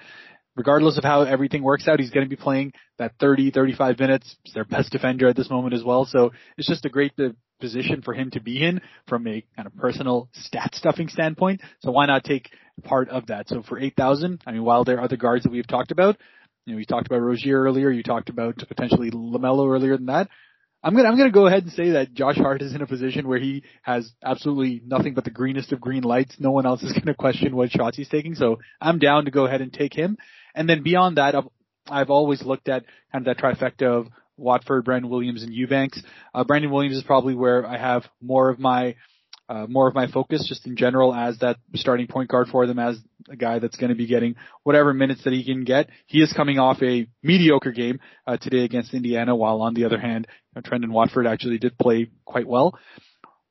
regardless 0.55 0.97
of 0.97 1.03
how 1.03 1.23
everything 1.23 1.63
works 1.63 1.87
out, 1.87 1.99
he's 1.99 2.09
going 2.09 2.25
to 2.25 2.29
be 2.29 2.41
playing 2.41 2.73
that 2.97 3.13
30, 3.19 3.51
35 3.51 3.99
minutes. 3.99 4.35
He's 4.43 4.53
their 4.53 4.65
best 4.65 4.91
defender 4.91 5.27
at 5.27 5.35
this 5.35 5.49
moment 5.49 5.73
as 5.73 5.83
well. 5.83 6.05
So 6.05 6.31
it's 6.57 6.67
just 6.67 6.85
a 6.85 6.89
great 6.89 7.13
position 7.59 8.01
for 8.01 8.13
him 8.13 8.31
to 8.31 8.41
be 8.41 8.63
in 8.63 8.81
from 9.07 9.27
a 9.27 9.43
kind 9.55 9.67
of 9.67 9.75
personal 9.75 10.29
stat 10.33 10.71
stuffing 10.73 11.09
standpoint. 11.09 11.61
So 11.81 11.91
why 11.91 12.05
not 12.05 12.23
take 12.23 12.49
part 12.83 13.09
of 13.09 13.27
that? 13.27 13.49
So 13.49 13.63
for 13.63 13.79
8,000, 13.79 14.41
I 14.45 14.51
mean, 14.51 14.63
while 14.63 14.83
there 14.83 14.97
are 14.97 15.03
other 15.03 15.17
guards 15.17 15.43
that 15.43 15.51
we've 15.51 15.67
talked 15.67 15.91
about, 15.91 16.17
You 16.65 16.73
know, 16.73 16.79
you 16.79 16.85
talked 16.85 17.07
about 17.07 17.21
Rozier 17.21 17.61
earlier. 17.61 17.91
You 17.91 18.03
talked 18.03 18.29
about 18.29 18.57
potentially 18.57 19.11
Lamelo 19.11 19.71
earlier 19.71 19.97
than 19.97 20.07
that. 20.07 20.29
I'm 20.85 20.95
gonna 20.95 21.09
I'm 21.09 21.17
gonna 21.17 21.31
go 21.31 21.47
ahead 21.47 21.63
and 21.63 21.71
say 21.71 21.89
that 21.91 22.13
Josh 22.13 22.37
Hart 22.37 22.61
is 22.61 22.75
in 22.75 22.81
a 22.83 22.85
position 22.85 23.27
where 23.27 23.39
he 23.39 23.63
has 23.81 24.11
absolutely 24.23 24.83
nothing 24.85 25.15
but 25.15 25.23
the 25.23 25.31
greenest 25.31 25.71
of 25.71 25.81
green 25.81 26.03
lights. 26.03 26.35
No 26.37 26.51
one 26.51 26.67
else 26.67 26.83
is 26.83 26.93
gonna 26.99 27.15
question 27.15 27.55
what 27.55 27.71
shots 27.71 27.97
he's 27.97 28.07
taking. 28.07 28.35
So 28.35 28.59
I'm 28.79 28.99
down 28.99 29.25
to 29.25 29.31
go 29.31 29.47
ahead 29.47 29.61
and 29.61 29.73
take 29.73 29.95
him. 29.95 30.15
And 30.53 30.69
then 30.69 30.83
beyond 30.83 31.17
that, 31.17 31.33
I've, 31.33 31.47
I've 31.89 32.09
always 32.11 32.43
looked 32.43 32.69
at 32.69 32.85
kind 33.11 33.27
of 33.27 33.35
that 33.35 33.43
trifecta 33.43 33.87
of 33.87 34.07
Watford, 34.37 34.85
Brandon 34.85 35.09
Williams, 35.09 35.41
and 35.41 35.51
Eubanks. 35.51 35.99
Uh, 36.35 36.43
Brandon 36.43 36.69
Williams 36.69 36.97
is 36.97 37.03
probably 37.03 37.33
where 37.33 37.65
I 37.65 37.79
have 37.79 38.03
more 38.21 38.49
of 38.49 38.59
my 38.59 38.95
uh, 39.47 39.67
more 39.67 39.87
of 39.87 39.93
my 39.93 40.07
focus 40.07 40.45
just 40.47 40.65
in 40.65 40.75
general 40.75 41.13
as 41.13 41.37
that 41.39 41.57
starting 41.75 42.07
point 42.07 42.29
guard 42.29 42.47
for 42.47 42.65
them 42.65 42.79
as 42.79 42.97
a 43.29 43.35
guy 43.35 43.59
that's 43.59 43.77
going 43.77 43.89
to 43.89 43.95
be 43.95 44.07
getting 44.07 44.35
whatever 44.63 44.93
minutes 44.93 45.23
that 45.23 45.33
he 45.33 45.43
can 45.43 45.63
get. 45.63 45.89
He 46.07 46.21
is 46.21 46.33
coming 46.33 46.59
off 46.59 46.81
a 46.81 47.07
mediocre 47.21 47.71
game 47.71 47.99
uh, 48.25 48.37
today 48.37 48.63
against 48.63 48.93
Indiana, 48.93 49.35
while 49.35 49.61
on 49.61 49.73
the 49.73 49.85
other 49.85 49.99
hand, 49.99 50.27
you 50.29 50.61
know, 50.61 50.69
Trendon 50.69 50.91
Watford 50.91 51.27
actually 51.27 51.57
did 51.57 51.77
play 51.77 52.09
quite 52.25 52.47
well. 52.47 52.77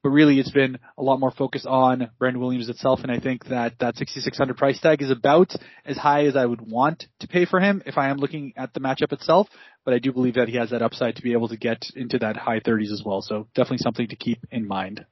But 0.02 0.10
really, 0.10 0.38
it's 0.38 0.50
been 0.50 0.78
a 0.98 1.02
lot 1.02 1.18
more 1.18 1.30
focus 1.30 1.64
on 1.66 2.10
Brandon 2.18 2.42
Williams 2.42 2.68
itself, 2.68 3.00
and 3.02 3.10
I 3.10 3.20
think 3.20 3.46
that 3.46 3.78
that 3.78 3.96
6,600 3.96 4.54
price 4.54 4.78
tag 4.78 5.00
is 5.00 5.10
about 5.10 5.54
as 5.86 5.96
high 5.96 6.26
as 6.26 6.36
I 6.36 6.44
would 6.44 6.60
want 6.60 7.06
to 7.20 7.26
pay 7.26 7.46
for 7.46 7.58
him 7.58 7.82
if 7.86 7.96
I 7.96 8.10
am 8.10 8.18
looking 8.18 8.52
at 8.54 8.74
the 8.74 8.80
matchup 8.80 9.14
itself. 9.14 9.48
But 9.82 9.94
I 9.94 9.98
do 10.00 10.12
believe 10.12 10.34
that 10.34 10.48
he 10.48 10.58
has 10.58 10.70
that 10.70 10.82
upside 10.82 11.16
to 11.16 11.22
be 11.22 11.32
able 11.32 11.48
to 11.48 11.56
get 11.56 11.86
into 11.96 12.18
that 12.18 12.36
high 12.36 12.60
30s 12.60 12.92
as 12.92 13.02
well. 13.02 13.22
So 13.22 13.48
definitely 13.54 13.78
something 13.78 14.08
to 14.08 14.16
keep 14.16 14.44
in 14.50 14.68
mind. 14.68 15.06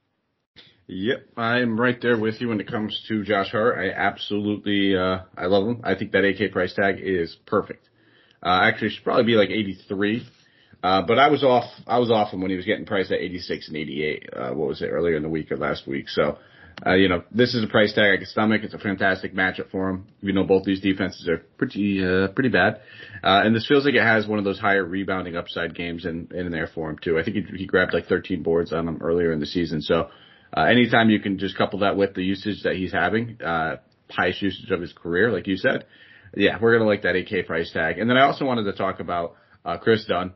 Yep, 0.87 1.29
I'm 1.37 1.79
right 1.79 1.99
there 2.01 2.19
with 2.19 2.41
you 2.41 2.49
when 2.49 2.59
it 2.59 2.67
comes 2.67 3.01
to 3.07 3.23
Josh 3.23 3.51
Hart. 3.51 3.77
I 3.79 3.91
absolutely, 3.91 4.97
uh, 4.97 5.19
I 5.37 5.45
love 5.45 5.65
him. 5.65 5.81
I 5.83 5.95
think 5.95 6.11
that 6.11 6.25
AK 6.25 6.51
price 6.51 6.73
tag 6.73 6.97
is 7.01 7.37
perfect. 7.45 7.87
Uh, 8.41 8.59
actually, 8.63 8.87
it 8.87 8.91
should 8.91 9.03
probably 9.05 9.23
be 9.23 9.35
like 9.35 9.49
83. 9.49 10.27
Uh, 10.83 11.01
but 11.01 11.17
I 11.17 11.29
was 11.29 11.43
off, 11.43 11.63
I 11.87 11.99
was 11.99 12.11
off 12.11 12.33
him 12.33 12.41
when 12.41 12.51
he 12.51 12.57
was 12.57 12.65
getting 12.65 12.85
priced 12.85 13.11
at 13.11 13.21
86 13.21 13.69
and 13.69 13.77
88. 13.77 14.29
Uh, 14.33 14.49
what 14.49 14.67
was 14.67 14.81
it 14.81 14.87
earlier 14.87 15.15
in 15.15 15.23
the 15.23 15.29
week 15.29 15.49
or 15.49 15.55
last 15.55 15.87
week? 15.87 16.09
So, 16.09 16.37
uh, 16.85 16.95
you 16.95 17.07
know, 17.07 17.23
this 17.31 17.53
is 17.53 17.63
a 17.63 17.67
price 17.67 17.93
tag 17.93 18.13
I 18.13 18.17
can 18.17 18.25
stomach. 18.25 18.63
It's 18.65 18.73
a 18.73 18.79
fantastic 18.79 19.33
matchup 19.33 19.71
for 19.71 19.89
him. 19.89 20.07
You 20.19 20.33
know, 20.33 20.43
both 20.43 20.65
these 20.65 20.81
defenses 20.81 21.29
are 21.29 21.37
pretty, 21.57 22.03
uh, 22.03 22.27
pretty 22.29 22.49
bad. 22.49 22.81
Uh, 23.23 23.43
and 23.45 23.55
this 23.55 23.65
feels 23.65 23.85
like 23.85 23.93
it 23.93 24.03
has 24.03 24.27
one 24.27 24.39
of 24.39 24.43
those 24.43 24.59
higher 24.59 24.83
rebounding 24.83 25.37
upside 25.37 25.73
games 25.73 26.05
in, 26.05 26.27
in 26.35 26.51
there 26.51 26.67
for 26.67 26.89
him 26.89 26.97
too. 27.01 27.17
I 27.17 27.23
think 27.23 27.37
he, 27.37 27.59
he 27.59 27.65
grabbed 27.65 27.93
like 27.93 28.07
13 28.07 28.43
boards 28.43 28.73
on 28.73 28.85
him 28.85 28.99
earlier 29.01 29.31
in 29.31 29.39
the 29.39 29.45
season. 29.45 29.81
So, 29.81 30.09
uh, 30.55 30.61
anytime 30.61 31.09
you 31.09 31.19
can 31.19 31.39
just 31.39 31.57
couple 31.57 31.79
that 31.79 31.97
with 31.97 32.13
the 32.13 32.23
usage 32.23 32.63
that 32.63 32.75
he's 32.75 32.91
having, 32.91 33.39
uh, 33.43 33.77
highest 34.09 34.41
usage 34.41 34.69
of 34.69 34.81
his 34.81 34.93
career, 34.93 35.31
like 35.31 35.47
you 35.47 35.57
said, 35.57 35.85
yeah, 36.35 36.57
we're 36.61 36.77
gonna 36.77 36.89
like 36.89 37.03
that 37.03 37.15
8K 37.15 37.45
price 37.45 37.71
tag. 37.71 37.97
And 37.97 38.09
then 38.09 38.17
I 38.17 38.25
also 38.25 38.45
wanted 38.45 38.63
to 38.65 38.73
talk 38.73 38.99
about 38.99 39.35
uh, 39.65 39.77
Kris 39.77 40.05
Dunn, 40.05 40.33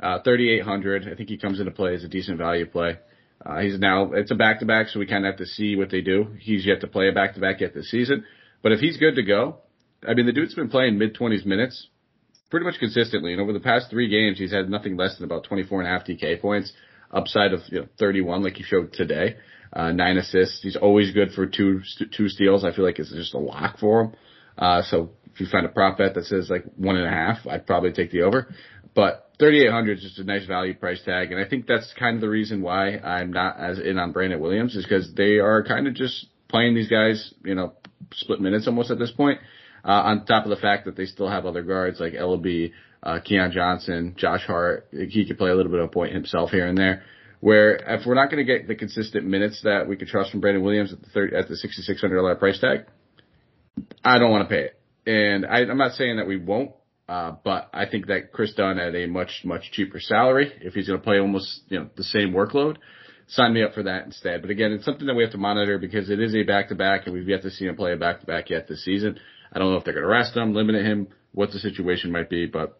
uh, 0.00 0.20
3,800. 0.22 1.08
I 1.10 1.14
think 1.14 1.28
he 1.28 1.38
comes 1.38 1.60
into 1.60 1.72
play 1.72 1.94
as 1.94 2.04
a 2.04 2.08
decent 2.08 2.38
value 2.38 2.66
play. 2.66 2.98
Uh, 3.44 3.60
he's 3.60 3.78
now 3.78 4.12
it's 4.12 4.30
a 4.30 4.34
back 4.34 4.60
to 4.60 4.66
back, 4.66 4.88
so 4.88 4.98
we 4.98 5.06
kind 5.06 5.24
of 5.24 5.32
have 5.32 5.38
to 5.38 5.46
see 5.46 5.76
what 5.76 5.90
they 5.90 6.00
do. 6.00 6.36
He's 6.38 6.66
yet 6.66 6.80
to 6.82 6.86
play 6.86 7.08
a 7.08 7.12
back 7.12 7.34
to 7.34 7.40
back 7.40 7.60
yet 7.60 7.72
this 7.72 7.90
season, 7.90 8.24
but 8.62 8.72
if 8.72 8.80
he's 8.80 8.96
good 8.96 9.14
to 9.14 9.22
go, 9.22 9.58
I 10.06 10.14
mean 10.14 10.26
the 10.26 10.32
dude's 10.32 10.54
been 10.54 10.68
playing 10.68 10.98
mid 10.98 11.16
20s 11.16 11.46
minutes 11.46 11.88
pretty 12.50 12.66
much 12.66 12.78
consistently, 12.78 13.32
and 13.32 13.40
over 13.40 13.52
the 13.52 13.60
past 13.60 13.88
three 13.88 14.08
games, 14.08 14.38
he's 14.38 14.52
had 14.52 14.68
nothing 14.68 14.96
less 14.96 15.16
than 15.16 15.24
about 15.24 15.44
24 15.44 15.80
and 15.80 15.88
a 15.88 15.90
half 15.90 16.06
DK 16.06 16.40
points, 16.40 16.72
upside 17.12 17.52
of 17.52 17.60
you 17.68 17.80
know 17.80 17.86
31 17.98 18.42
like 18.42 18.56
he 18.56 18.62
showed 18.62 18.92
today 18.92 19.36
uh, 19.72 19.92
nine 19.92 20.16
assists. 20.16 20.62
He's 20.62 20.76
always 20.76 21.12
good 21.12 21.32
for 21.32 21.46
two 21.46 21.82
two 22.16 22.28
steals. 22.28 22.64
I 22.64 22.72
feel 22.72 22.84
like 22.84 22.98
it's 22.98 23.12
just 23.12 23.34
a 23.34 23.38
lock 23.38 23.78
for 23.78 24.02
him. 24.02 24.12
Uh, 24.58 24.82
so 24.82 25.10
if 25.32 25.40
you 25.40 25.46
find 25.46 25.64
a 25.64 25.68
prop 25.68 25.98
bet 25.98 26.14
that 26.14 26.24
says 26.24 26.50
like 26.50 26.64
one 26.76 26.96
and 26.96 27.06
a 27.06 27.10
half, 27.10 27.46
I'd 27.46 27.66
probably 27.66 27.92
take 27.92 28.10
the 28.10 28.22
over. 28.22 28.52
But 28.94 29.30
3,800 29.38 29.98
is 29.98 30.04
just 30.04 30.18
a 30.18 30.24
nice 30.24 30.44
value 30.46 30.74
price 30.74 31.00
tag, 31.04 31.30
and 31.30 31.40
I 31.40 31.48
think 31.48 31.66
that's 31.66 31.94
kind 31.98 32.16
of 32.16 32.20
the 32.20 32.28
reason 32.28 32.60
why 32.60 32.98
I'm 32.98 33.32
not 33.32 33.58
as 33.58 33.78
in 33.78 33.98
on 33.98 34.12
Brandon 34.12 34.40
Williams 34.40 34.74
is 34.74 34.84
because 34.84 35.14
they 35.14 35.38
are 35.38 35.62
kind 35.62 35.86
of 35.86 35.94
just 35.94 36.26
playing 36.48 36.74
these 36.74 36.88
guys, 36.88 37.32
you 37.44 37.54
know, 37.54 37.74
split 38.12 38.40
minutes 38.40 38.66
almost 38.66 38.90
at 38.90 38.98
this 38.98 39.12
point. 39.12 39.38
Uh, 39.82 39.92
on 39.92 40.26
top 40.26 40.44
of 40.44 40.50
the 40.50 40.56
fact 40.56 40.84
that 40.84 40.96
they 40.96 41.06
still 41.06 41.28
have 41.28 41.46
other 41.46 41.62
guards 41.62 42.00
like 42.00 42.12
LB, 42.12 42.72
uh, 43.02 43.20
Keon 43.24 43.50
Johnson, 43.52 44.14
Josh 44.18 44.44
Hart. 44.46 44.88
He 44.90 45.24
could 45.24 45.38
play 45.38 45.50
a 45.50 45.54
little 45.54 45.72
bit 45.72 45.80
of 45.80 45.86
a 45.86 45.92
point 45.92 46.12
himself 46.12 46.50
here 46.50 46.66
and 46.66 46.76
there 46.76 47.02
where 47.40 47.76
if 47.76 48.06
we're 48.06 48.14
not 48.14 48.30
going 48.30 48.44
to 48.44 48.58
get 48.58 48.68
the 48.68 48.74
consistent 48.74 49.26
minutes 49.26 49.62
that 49.64 49.88
we 49.88 49.96
could 49.96 50.08
trust 50.08 50.30
from 50.30 50.40
Brandon 50.40 50.62
Williams 50.62 50.92
at 50.92 51.00
the 51.00 51.08
30, 51.08 51.36
at 51.36 51.48
the 51.48 51.54
$6,600 51.54 52.38
price 52.38 52.60
tag, 52.60 52.86
I 54.04 54.18
don't 54.18 54.30
want 54.30 54.48
to 54.48 54.54
pay 54.54 54.64
it. 54.64 54.80
And 55.06 55.46
I, 55.46 55.60
I'm 55.60 55.78
not 55.78 55.92
saying 55.92 56.18
that 56.18 56.26
we 56.26 56.36
won't, 56.36 56.72
uh, 57.08 57.32
but 57.42 57.70
I 57.72 57.86
think 57.86 58.06
that 58.08 58.32
Kris 58.32 58.52
Dunn 58.54 58.78
at 58.78 58.94
a 58.94 59.06
much, 59.06 59.40
much 59.44 59.72
cheaper 59.72 59.98
salary, 59.98 60.52
if 60.60 60.74
he's 60.74 60.86
going 60.86 61.00
to 61.00 61.04
play 61.04 61.18
almost, 61.18 61.62
you 61.68 61.78
know, 61.78 61.88
the 61.96 62.04
same 62.04 62.32
workload, 62.32 62.76
sign 63.26 63.54
me 63.54 63.62
up 63.62 63.72
for 63.72 63.84
that 63.84 64.04
instead. 64.04 64.42
But 64.42 64.50
again, 64.50 64.72
it's 64.72 64.84
something 64.84 65.06
that 65.06 65.14
we 65.14 65.22
have 65.22 65.32
to 65.32 65.38
monitor 65.38 65.78
because 65.78 66.10
it 66.10 66.20
is 66.20 66.34
a 66.34 66.42
back 66.42 66.68
to 66.68 66.74
back 66.74 67.06
and 67.06 67.14
we've 67.14 67.28
yet 67.28 67.42
to 67.42 67.50
see 67.50 67.66
him 67.66 67.76
play 67.76 67.92
a 67.92 67.96
back 67.96 68.20
to 68.20 68.26
back 68.26 68.50
yet 68.50 68.68
this 68.68 68.84
season. 68.84 69.18
I 69.52 69.58
don't 69.58 69.70
know 69.70 69.78
if 69.78 69.84
they're 69.84 69.94
going 69.94 70.04
to 70.04 70.10
rest 70.10 70.36
him, 70.36 70.54
limit 70.54 70.76
him, 70.84 71.08
what 71.32 71.50
the 71.52 71.58
situation 71.58 72.12
might 72.12 72.28
be, 72.28 72.46
but 72.46 72.78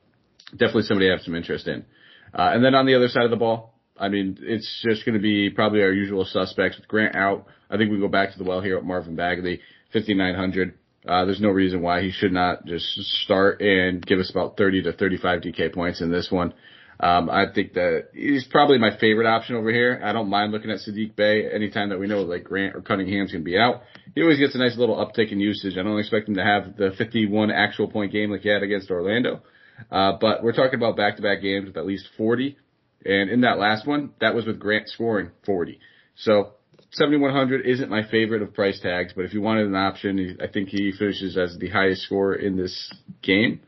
definitely 0.53 0.83
somebody 0.83 1.09
I 1.09 1.13
have 1.13 1.23
some 1.23 1.35
interest 1.35 1.67
in. 1.67 1.85
Uh, 2.33 2.51
and 2.53 2.65
then 2.65 2.75
on 2.75 2.87
the 2.87 2.95
other 2.95 3.09
side 3.09 3.25
of 3.25 3.31
the 3.31 3.37
ball, 3.37 3.80
I 4.01 4.09
mean, 4.09 4.39
it's 4.41 4.83
just 4.83 5.05
going 5.05 5.15
to 5.15 5.21
be 5.21 5.51
probably 5.51 5.83
our 5.83 5.93
usual 5.93 6.25
suspects 6.25 6.79
with 6.79 6.89
Grant 6.89 7.15
out. 7.15 7.47
I 7.69 7.77
think 7.77 7.91
we 7.91 8.01
go 8.01 8.09
back 8.09 8.33
to 8.33 8.39
the 8.39 8.45
well 8.45 8.61
here 8.61 8.79
at 8.79 8.85
Marvin 8.85 9.15
Bagley, 9.15 9.61
5,900. 9.93 10.75
Uh, 11.07 11.25
there's 11.25 11.41
no 11.41 11.51
reason 11.51 11.83
why 11.83 12.03
he 12.03 12.11
should 12.11 12.33
not 12.33 12.65
just 12.67 12.85
start 13.23 13.61
and 13.61 14.05
give 14.05 14.19
us 14.19 14.31
about 14.31 14.57
30 14.57 14.83
to 14.85 14.93
35 14.93 15.43
DK 15.43 15.73
points 15.73 16.01
in 16.01 16.11
this 16.11 16.31
one. 16.31 16.55
Um, 16.99 17.31
I 17.31 17.47
think 17.55 17.75
that 17.75 18.09
he's 18.13 18.45
probably 18.45 18.77
my 18.77 18.97
favorite 18.99 19.27
option 19.27 19.57
over 19.57 19.71
here. 19.71 20.01
I 20.05 20.13
don't 20.13 20.29
mind 20.29 20.53
looking 20.53 20.71
at 20.71 20.81
Saddiq 20.81 21.17
Bey 21.17 21.51
anytime 21.51 21.89
that 21.89 21.99
we 21.99 22.07
know 22.07 22.21
like 22.21 22.45
Grant 22.45 22.77
or 22.77 22.83
Cunningham's 22.83 23.33
going 23.33 23.43
to 23.43 23.51
be 23.51 23.57
out. 23.57 23.83
He 24.15 24.21
always 24.21 24.39
gets 24.39 24.55
a 24.55 24.59
nice 24.59 24.77
little 24.77 24.97
uptick 24.97 25.33
in 25.33 25.41
usage. 25.41 25.79
I 25.79 25.83
don't 25.83 25.99
expect 25.99 26.29
him 26.29 26.35
to 26.35 26.45
have 26.45 26.77
the 26.77 26.91
51 26.99 27.51
actual 27.51 27.89
point 27.89 28.13
game 28.13 28.31
like 28.31 28.43
he 28.43 28.51
had 28.51 28.63
against 28.63 28.91
Orlando. 28.91 29.43
Uh, 29.91 30.13
but 30.21 30.43
we're 30.43 30.53
talking 30.53 30.75
about 30.75 30.97
back-to-back 30.97 31.41
games 31.41 31.69
with 31.69 31.79
at 31.79 31.87
least 31.87 32.07
40 32.19 32.59
and 33.05 33.31
in 33.31 33.43
that 33.43 33.59
last 33.59 33.87
one, 33.87 34.11
that 34.21 34.35
was 34.35 34.47
with 34.47 34.59
Grant 34.59 34.89
scoring 34.89 35.31
40. 35.47 35.79
So 36.17 36.53
7100 36.93 37.67
isn't 37.67 37.89
my 37.89 38.03
favorite 38.11 38.43
of 38.43 38.53
price 38.53 38.81
tags, 38.81 39.13
but 39.15 39.25
if 39.25 39.33
you 39.33 39.41
wanted 39.41 39.67
an 39.67 39.77
option, 39.77 40.39
I 40.43 40.49
think 40.49 40.69
he 40.69 40.93
finishes 40.93 41.37
as 41.37 41.57
the 41.59 41.69
highest 41.69 42.03
scorer 42.03 42.35
in 42.35 42.57
this 42.57 42.93
game. 43.23 43.61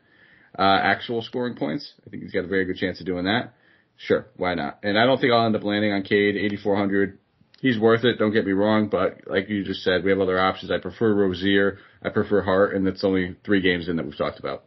Uh, 0.58 0.78
actual 0.82 1.22
scoring 1.22 1.56
points. 1.56 1.92
I 2.06 2.10
think 2.10 2.24
he's 2.24 2.32
got 2.32 2.44
a 2.44 2.48
very 2.48 2.66
good 2.66 2.76
chance 2.76 3.00
of 3.00 3.06
doing 3.06 3.24
that. 3.24 3.54
Sure, 3.96 4.26
why 4.36 4.54
not? 4.54 4.80
And 4.82 4.98
I 4.98 5.06
don't 5.06 5.20
think 5.20 5.32
I'll 5.32 5.46
end 5.46 5.56
up 5.56 5.62
landing 5.62 5.92
on 5.92 6.02
Cade 6.02 6.36
8400. 6.36 7.18
He's 7.60 7.78
worth 7.78 8.04
it. 8.04 8.18
Don't 8.18 8.32
get 8.32 8.44
me 8.44 8.52
wrong, 8.52 8.88
but 8.88 9.20
like 9.26 9.48
you 9.48 9.64
just 9.64 9.82
said, 9.82 10.02
we 10.02 10.10
have 10.10 10.20
other 10.20 10.38
options. 10.38 10.72
I 10.72 10.78
prefer 10.78 11.14
Rozier. 11.14 11.78
I 12.02 12.08
prefer 12.08 12.42
Hart, 12.42 12.74
and 12.74 12.84
that's 12.84 13.04
only 13.04 13.36
three 13.44 13.62
games 13.62 13.88
in 13.88 13.96
that 13.96 14.04
we've 14.04 14.18
talked 14.18 14.40
about. 14.40 14.64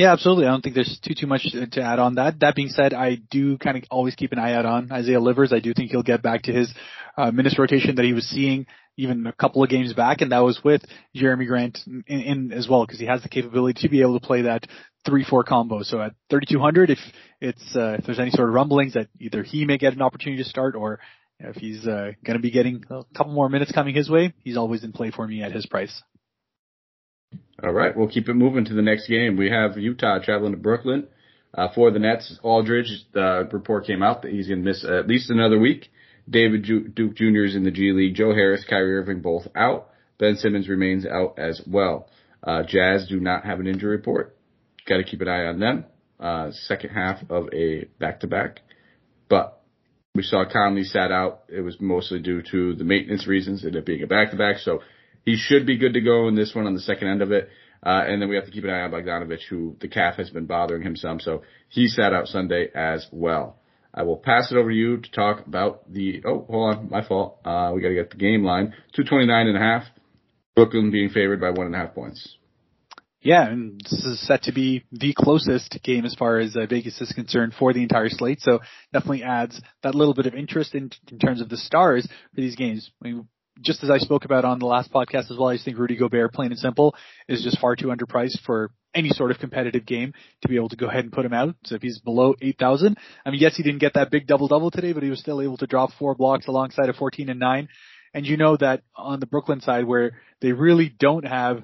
Yeah, 0.00 0.12
absolutely. 0.12 0.46
I 0.46 0.52
don't 0.52 0.62
think 0.62 0.74
there's 0.74 0.98
too 1.04 1.12
too 1.12 1.26
much 1.26 1.46
to 1.72 1.82
add 1.82 1.98
on 1.98 2.14
that. 2.14 2.40
That 2.40 2.54
being 2.54 2.70
said, 2.70 2.94
I 2.94 3.16
do 3.30 3.58
kind 3.58 3.76
of 3.76 3.84
always 3.90 4.14
keep 4.14 4.32
an 4.32 4.38
eye 4.38 4.54
out 4.54 4.64
on 4.64 4.90
Isaiah 4.90 5.20
Livers. 5.20 5.52
I 5.52 5.60
do 5.60 5.74
think 5.74 5.90
he'll 5.90 6.02
get 6.02 6.22
back 6.22 6.44
to 6.44 6.52
his 6.52 6.72
uh, 7.18 7.30
minutes 7.32 7.58
rotation 7.58 7.96
that 7.96 8.06
he 8.06 8.14
was 8.14 8.26
seeing 8.26 8.64
even 8.96 9.26
a 9.26 9.32
couple 9.34 9.62
of 9.62 9.68
games 9.68 9.92
back, 9.92 10.22
and 10.22 10.32
that 10.32 10.38
was 10.38 10.58
with 10.64 10.80
Jerami 11.14 11.46
Grant 11.46 11.80
in, 11.86 12.02
in 12.06 12.50
as 12.50 12.66
well 12.66 12.86
because 12.86 12.98
he 12.98 13.04
has 13.04 13.22
the 13.22 13.28
capability 13.28 13.82
to 13.82 13.90
be 13.90 14.00
able 14.00 14.18
to 14.18 14.26
play 14.26 14.40
that 14.40 14.66
three-four 15.04 15.44
combo. 15.44 15.82
So 15.82 16.00
at 16.00 16.14
3,200, 16.30 16.88
if 16.88 16.98
it's 17.42 17.76
uh, 17.76 17.96
if 17.98 18.06
there's 18.06 18.20
any 18.20 18.30
sort 18.30 18.48
of 18.48 18.54
rumblings 18.54 18.94
that 18.94 19.08
either 19.20 19.42
he 19.42 19.66
may 19.66 19.76
get 19.76 19.92
an 19.92 20.00
opportunity 20.00 20.42
to 20.42 20.48
start 20.48 20.76
or 20.76 21.00
if 21.40 21.56
he's 21.56 21.86
uh, 21.86 22.12
going 22.24 22.38
to 22.38 22.42
be 22.42 22.50
getting 22.50 22.84
a 22.88 23.04
couple 23.14 23.34
more 23.34 23.50
minutes 23.50 23.70
coming 23.70 23.94
his 23.94 24.08
way, 24.08 24.32
he's 24.44 24.56
always 24.56 24.82
in 24.82 24.92
play 24.92 25.10
for 25.10 25.26
me 25.26 25.42
at 25.42 25.52
his 25.52 25.66
price. 25.66 26.02
All 27.62 27.72
right, 27.72 27.94
we'll 27.94 28.08
keep 28.08 28.28
it 28.28 28.34
moving 28.34 28.64
to 28.64 28.74
the 28.74 28.82
next 28.82 29.06
game. 29.06 29.36
We 29.36 29.50
have 29.50 29.76
Utah 29.76 30.18
traveling 30.18 30.52
to 30.52 30.58
Brooklyn 30.58 31.08
uh, 31.52 31.68
for 31.74 31.90
the 31.90 31.98
Nets. 31.98 32.38
Aldridge, 32.42 33.04
the 33.12 33.48
report 33.52 33.86
came 33.86 34.02
out 34.02 34.22
that 34.22 34.32
he's 34.32 34.48
going 34.48 34.60
to 34.60 34.64
miss 34.64 34.84
at 34.84 35.06
least 35.06 35.30
another 35.30 35.58
week. 35.58 35.90
David 36.28 36.64
Duke 36.64 37.16
Jr. 37.16 37.44
is 37.44 37.56
in 37.56 37.64
the 37.64 37.70
G 37.70 37.92
League. 37.92 38.14
Joe 38.14 38.32
Harris, 38.32 38.64
Kyrie 38.68 38.96
Irving 38.96 39.20
both 39.20 39.46
out. 39.54 39.88
Ben 40.18 40.36
Simmons 40.36 40.68
remains 40.68 41.04
out 41.04 41.38
as 41.38 41.60
well. 41.66 42.08
Uh, 42.42 42.62
Jazz 42.62 43.08
do 43.08 43.20
not 43.20 43.44
have 43.44 43.60
an 43.60 43.66
injury 43.66 43.90
report. 43.90 44.36
Got 44.86 44.98
to 44.98 45.04
keep 45.04 45.20
an 45.20 45.28
eye 45.28 45.44
on 45.46 45.60
them. 45.60 45.84
Uh, 46.18 46.50
second 46.52 46.90
half 46.90 47.18
of 47.30 47.48
a 47.52 47.84
back 47.98 48.20
to 48.20 48.26
back. 48.26 48.60
But 49.28 49.60
we 50.14 50.22
saw 50.22 50.44
Conley 50.50 50.84
sat 50.84 51.10
out. 51.12 51.42
It 51.48 51.60
was 51.60 51.80
mostly 51.80 52.20
due 52.20 52.42
to 52.50 52.74
the 52.74 52.84
maintenance 52.84 53.26
reasons, 53.26 53.64
and 53.64 53.74
it 53.76 53.86
being 53.86 54.02
a 54.02 54.06
back 54.06 54.30
to 54.30 54.36
back. 54.36 54.58
So 54.58 54.80
he 55.24 55.36
should 55.36 55.66
be 55.66 55.78
good 55.78 55.94
to 55.94 56.00
go 56.00 56.28
in 56.28 56.34
this 56.34 56.54
one 56.54 56.66
on 56.66 56.74
the 56.74 56.80
second 56.80 57.08
end 57.08 57.22
of 57.22 57.32
it. 57.32 57.48
Uh, 57.82 58.04
and 58.06 58.20
then 58.20 58.28
we 58.28 58.36
have 58.36 58.44
to 58.44 58.50
keep 58.50 58.64
an 58.64 58.70
eye 58.70 58.82
on 58.82 58.90
Bogdanovic, 58.90 59.40
who 59.48 59.76
the 59.80 59.88
calf 59.88 60.16
has 60.16 60.28
been 60.30 60.46
bothering 60.46 60.82
him 60.82 60.96
some. 60.96 61.18
So 61.18 61.42
he 61.68 61.88
sat 61.88 62.12
out 62.12 62.28
Sunday 62.28 62.68
as 62.74 63.06
well. 63.10 63.58
I 63.92 64.02
will 64.02 64.18
pass 64.18 64.52
it 64.52 64.56
over 64.56 64.70
to 64.70 64.76
you 64.76 64.98
to 64.98 65.10
talk 65.10 65.46
about 65.46 65.90
the, 65.92 66.22
oh, 66.24 66.46
hold 66.48 66.76
on, 66.76 66.90
my 66.90 67.06
fault. 67.06 67.40
Uh, 67.44 67.72
we 67.74 67.80
gotta 67.80 67.94
get 67.94 68.10
the 68.10 68.16
game 68.16 68.44
line. 68.44 68.74
229 68.94 69.46
and 69.48 69.56
a 69.56 69.60
half. 69.60 69.84
Brooklyn 70.54 70.90
being 70.90 71.08
favored 71.08 71.40
by 71.40 71.50
one 71.50 71.66
and 71.66 71.74
a 71.74 71.78
half 71.78 71.94
points. 71.94 72.36
Yeah, 73.22 73.46
and 73.46 73.80
this 73.82 74.04
is 74.04 74.26
set 74.26 74.44
to 74.44 74.52
be 74.52 74.84
the 74.92 75.14
closest 75.14 75.78
game 75.82 76.06
as 76.06 76.14
far 76.14 76.38
as 76.38 76.56
uh, 76.56 76.64
Vegas 76.66 77.00
is 77.00 77.12
concerned 77.12 77.52
for 77.58 77.72
the 77.72 77.82
entire 77.82 78.08
slate. 78.08 78.40
So 78.40 78.60
definitely 78.92 79.24
adds 79.24 79.60
that 79.82 79.94
little 79.94 80.14
bit 80.14 80.26
of 80.26 80.34
interest 80.34 80.74
in, 80.74 80.90
in 81.10 81.18
terms 81.18 81.42
of 81.42 81.50
the 81.50 81.58
stars 81.58 82.06
for 82.34 82.40
these 82.40 82.56
games. 82.56 82.90
I 83.02 83.08
mean, 83.08 83.28
just 83.60 83.82
as 83.82 83.90
I 83.90 83.98
spoke 83.98 84.24
about 84.24 84.44
on 84.44 84.58
the 84.58 84.66
last 84.66 84.92
podcast 84.92 85.30
as 85.30 85.36
well, 85.38 85.48
I 85.48 85.54
just 85.54 85.64
think 85.64 85.78
Rudy 85.78 85.96
Gobert, 85.96 86.32
plain 86.32 86.50
and 86.50 86.58
simple, 86.58 86.94
is 87.28 87.42
just 87.42 87.58
far 87.58 87.76
too 87.76 87.88
underpriced 87.88 88.40
for 88.44 88.70
any 88.94 89.10
sort 89.10 89.30
of 89.30 89.38
competitive 89.38 89.86
game 89.86 90.12
to 90.42 90.48
be 90.48 90.56
able 90.56 90.68
to 90.68 90.76
go 90.76 90.86
ahead 90.86 91.04
and 91.04 91.12
put 91.12 91.24
him 91.24 91.32
out. 91.32 91.54
So 91.64 91.74
if 91.76 91.82
he's 91.82 91.98
below 91.98 92.34
8,000, 92.40 92.96
I 93.24 93.30
mean, 93.30 93.40
yes, 93.40 93.56
he 93.56 93.62
didn't 93.62 93.80
get 93.80 93.94
that 93.94 94.10
big 94.10 94.26
double 94.26 94.48
double 94.48 94.70
today, 94.70 94.92
but 94.92 95.02
he 95.02 95.10
was 95.10 95.20
still 95.20 95.40
able 95.40 95.56
to 95.58 95.66
drop 95.66 95.90
four 95.98 96.14
blocks 96.14 96.46
alongside 96.46 96.88
a 96.88 96.92
14 96.92 97.28
and 97.28 97.40
9. 97.40 97.68
And 98.12 98.26
you 98.26 98.36
know 98.36 98.56
that 98.56 98.82
on 98.96 99.20
the 99.20 99.26
Brooklyn 99.26 99.60
side 99.60 99.84
where 99.84 100.12
they 100.40 100.52
really 100.52 100.88
don't 100.88 101.24
have 101.24 101.62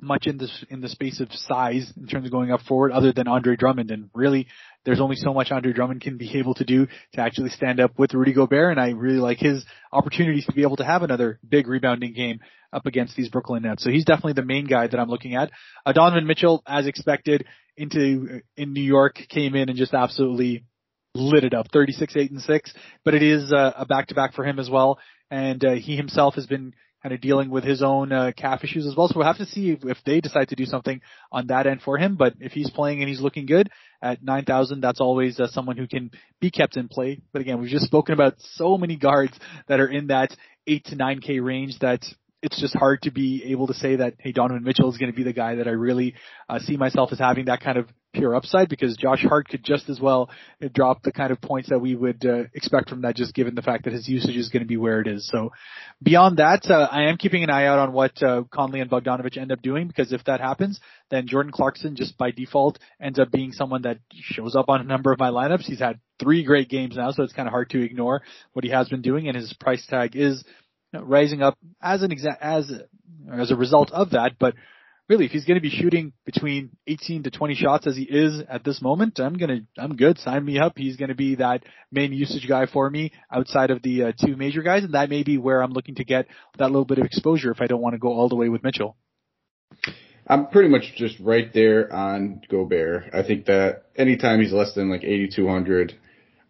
much 0.00 0.26
in 0.26 0.36
this 0.36 0.64
in 0.68 0.80
the 0.80 0.88
space 0.88 1.20
of 1.20 1.32
size 1.32 1.90
in 1.96 2.06
terms 2.06 2.26
of 2.26 2.32
going 2.32 2.50
up 2.50 2.60
forward 2.62 2.92
other 2.92 3.12
than 3.12 3.28
Andre 3.28 3.56
Drummond 3.56 3.90
and 3.90 4.10
really 4.14 4.46
there's 4.84 5.00
only 5.00 5.16
so 5.16 5.32
much 5.32 5.50
Andre 5.50 5.72
Drummond 5.72 6.02
can 6.02 6.18
be 6.18 6.38
able 6.38 6.54
to 6.54 6.64
do 6.64 6.86
to 7.14 7.20
actually 7.20 7.50
stand 7.50 7.80
up 7.80 7.98
with 7.98 8.12
Rudy 8.12 8.34
Gobert 8.34 8.72
and 8.72 8.80
I 8.80 8.90
really 8.90 9.18
like 9.18 9.38
his 9.38 9.64
opportunities 9.92 10.44
to 10.46 10.52
be 10.52 10.62
able 10.62 10.76
to 10.76 10.84
have 10.84 11.02
another 11.02 11.40
big 11.48 11.66
rebounding 11.66 12.12
game 12.12 12.40
up 12.72 12.84
against 12.84 13.16
these 13.16 13.30
Brooklyn 13.30 13.62
Nets. 13.62 13.82
So 13.82 13.90
he's 13.90 14.04
definitely 14.04 14.34
the 14.34 14.44
main 14.44 14.66
guy 14.66 14.86
that 14.86 15.00
I'm 15.00 15.08
looking 15.08 15.34
at. 15.34 15.50
Uh, 15.84 15.92
Donovan 15.92 16.26
Mitchell 16.26 16.62
as 16.66 16.86
expected 16.86 17.46
into 17.76 18.42
in 18.56 18.72
New 18.74 18.82
York 18.82 19.18
came 19.30 19.54
in 19.54 19.68
and 19.68 19.78
just 19.78 19.94
absolutely 19.94 20.64
lit 21.14 21.44
it 21.44 21.54
up 21.54 21.68
36 21.72 22.14
8 22.14 22.30
and 22.30 22.42
6 22.42 22.74
but 23.02 23.14
it 23.14 23.22
is 23.22 23.50
uh, 23.50 23.72
a 23.76 23.86
back 23.86 24.08
to 24.08 24.14
back 24.14 24.34
for 24.34 24.44
him 24.44 24.58
as 24.58 24.68
well 24.68 24.98
and 25.30 25.64
uh, 25.64 25.72
he 25.72 25.96
himself 25.96 26.34
has 26.34 26.46
been 26.46 26.74
kind 27.06 27.14
of 27.14 27.20
dealing 27.20 27.50
with 27.50 27.62
his 27.62 27.84
own 27.84 28.10
uh, 28.10 28.32
calf 28.36 28.64
issues 28.64 28.84
as 28.84 28.96
well. 28.96 29.06
So 29.06 29.14
we'll 29.14 29.28
have 29.28 29.38
to 29.38 29.46
see 29.46 29.70
if, 29.70 29.84
if 29.84 29.98
they 30.04 30.20
decide 30.20 30.48
to 30.48 30.56
do 30.56 30.64
something 30.64 31.00
on 31.30 31.46
that 31.46 31.68
end 31.68 31.82
for 31.82 31.96
him. 31.96 32.16
But 32.16 32.34
if 32.40 32.50
he's 32.50 32.68
playing 32.68 32.98
and 32.98 33.08
he's 33.08 33.20
looking 33.20 33.46
good 33.46 33.70
at 34.02 34.24
9,000, 34.24 34.80
that's 34.80 35.00
always 35.00 35.38
uh, 35.38 35.46
someone 35.46 35.76
who 35.76 35.86
can 35.86 36.10
be 36.40 36.50
kept 36.50 36.76
in 36.76 36.88
play. 36.88 37.20
But 37.32 37.42
again, 37.42 37.60
we've 37.60 37.70
just 37.70 37.86
spoken 37.86 38.12
about 38.12 38.34
so 38.54 38.76
many 38.76 38.96
guards 38.96 39.38
that 39.68 39.78
are 39.78 39.86
in 39.86 40.08
that 40.08 40.36
8 40.66 40.84
to 40.86 40.96
9K 40.96 41.44
range 41.44 41.78
that 41.78 42.04
it's 42.46 42.60
just 42.60 42.76
hard 42.76 43.02
to 43.02 43.10
be 43.10 43.42
able 43.46 43.66
to 43.66 43.74
say 43.74 43.96
that, 43.96 44.14
hey, 44.18 44.30
Donovan 44.30 44.62
Mitchell 44.62 44.88
is 44.88 44.98
going 44.98 45.10
to 45.10 45.16
be 45.16 45.24
the 45.24 45.32
guy 45.32 45.56
that 45.56 45.66
I 45.66 45.72
really 45.72 46.14
uh, 46.48 46.60
see 46.60 46.76
myself 46.76 47.10
as 47.10 47.18
having 47.18 47.46
that 47.46 47.60
kind 47.60 47.76
of 47.76 47.88
pure 48.14 48.36
upside 48.36 48.68
because 48.68 48.96
Josh 48.96 49.24
Hart 49.28 49.48
could 49.48 49.64
just 49.64 49.88
as 49.88 50.00
well 50.00 50.30
drop 50.72 51.02
the 51.02 51.10
kind 51.10 51.32
of 51.32 51.40
points 51.40 51.70
that 51.70 51.80
we 51.80 51.96
would 51.96 52.24
uh, 52.24 52.44
expect 52.54 52.88
from 52.88 53.02
that 53.02 53.16
just 53.16 53.34
given 53.34 53.56
the 53.56 53.62
fact 53.62 53.84
that 53.84 53.92
his 53.92 54.08
usage 54.08 54.36
is 54.36 54.48
going 54.48 54.62
to 54.62 54.66
be 54.66 54.76
where 54.76 55.00
it 55.00 55.08
is. 55.08 55.28
So 55.28 55.50
beyond 56.00 56.36
that, 56.36 56.70
uh, 56.70 56.88
I 56.88 57.10
am 57.10 57.16
keeping 57.16 57.42
an 57.42 57.50
eye 57.50 57.66
out 57.66 57.80
on 57.80 57.92
what 57.92 58.22
uh, 58.22 58.44
Conley 58.50 58.80
and 58.80 58.88
Bogdanovic 58.88 59.36
end 59.36 59.50
up 59.50 59.60
doing 59.60 59.88
because 59.88 60.12
if 60.12 60.22
that 60.24 60.40
happens, 60.40 60.78
then 61.10 61.26
Jordan 61.26 61.50
Clarkson 61.50 61.96
just 61.96 62.16
by 62.16 62.30
default 62.30 62.78
ends 63.00 63.18
up 63.18 63.32
being 63.32 63.50
someone 63.50 63.82
that 63.82 63.98
shows 64.12 64.54
up 64.54 64.68
on 64.68 64.80
a 64.80 64.84
number 64.84 65.12
of 65.12 65.18
my 65.18 65.30
lineups. 65.30 65.64
He's 65.64 65.80
had 65.80 65.98
three 66.20 66.44
great 66.44 66.68
games 66.68 66.96
now, 66.96 67.10
so 67.10 67.24
it's 67.24 67.32
kind 67.32 67.48
of 67.48 67.52
hard 67.52 67.70
to 67.70 67.82
ignore 67.82 68.22
what 68.52 68.64
he 68.64 68.70
has 68.70 68.88
been 68.88 69.02
doing 69.02 69.26
and 69.26 69.36
his 69.36 69.52
price 69.52 69.84
tag 69.88 70.14
is 70.14 70.44
rising 71.02 71.42
up 71.42 71.58
as 71.80 72.02
an 72.02 72.10
exa- 72.10 72.38
as 72.40 72.70
as 73.32 73.50
a 73.50 73.56
result 73.56 73.90
of 73.90 74.10
that, 74.10 74.32
but 74.38 74.54
really, 75.08 75.24
if 75.26 75.30
he's 75.30 75.44
going 75.44 75.56
to 75.56 75.62
be 75.62 75.70
shooting 75.70 76.12
between 76.24 76.70
18 76.86 77.24
to 77.24 77.30
20 77.30 77.54
shots 77.54 77.86
as 77.86 77.96
he 77.96 78.02
is 78.02 78.42
at 78.48 78.64
this 78.64 78.82
moment, 78.82 79.18
I'm 79.18 79.34
gonna, 79.34 79.60
I'm 79.78 79.96
good. 79.96 80.18
Sign 80.18 80.44
me 80.44 80.58
up. 80.58 80.74
He's 80.76 80.96
going 80.96 81.08
to 81.08 81.14
be 81.14 81.36
that 81.36 81.62
main 81.92 82.12
usage 82.12 82.48
guy 82.48 82.66
for 82.66 82.88
me 82.88 83.12
outside 83.32 83.70
of 83.70 83.82
the 83.82 84.04
uh, 84.04 84.12
two 84.12 84.36
major 84.36 84.62
guys, 84.62 84.84
and 84.84 84.94
that 84.94 85.10
may 85.10 85.22
be 85.22 85.38
where 85.38 85.62
I'm 85.62 85.72
looking 85.72 85.96
to 85.96 86.04
get 86.04 86.26
that 86.58 86.66
little 86.66 86.84
bit 86.84 86.98
of 86.98 87.04
exposure 87.04 87.50
if 87.50 87.60
I 87.60 87.66
don't 87.66 87.80
want 87.80 87.94
to 87.94 87.98
go 87.98 88.08
all 88.08 88.28
the 88.28 88.36
way 88.36 88.48
with 88.48 88.62
Mitchell. 88.62 88.96
I'm 90.28 90.48
pretty 90.48 90.68
much 90.68 90.94
just 90.96 91.18
right 91.20 91.52
there 91.52 91.92
on 91.92 92.40
Gobert. 92.50 93.14
I 93.14 93.22
think 93.22 93.46
that 93.46 93.84
anytime 93.94 94.40
he's 94.40 94.52
less 94.52 94.74
than 94.74 94.90
like 94.90 95.04
8,200, 95.04 95.96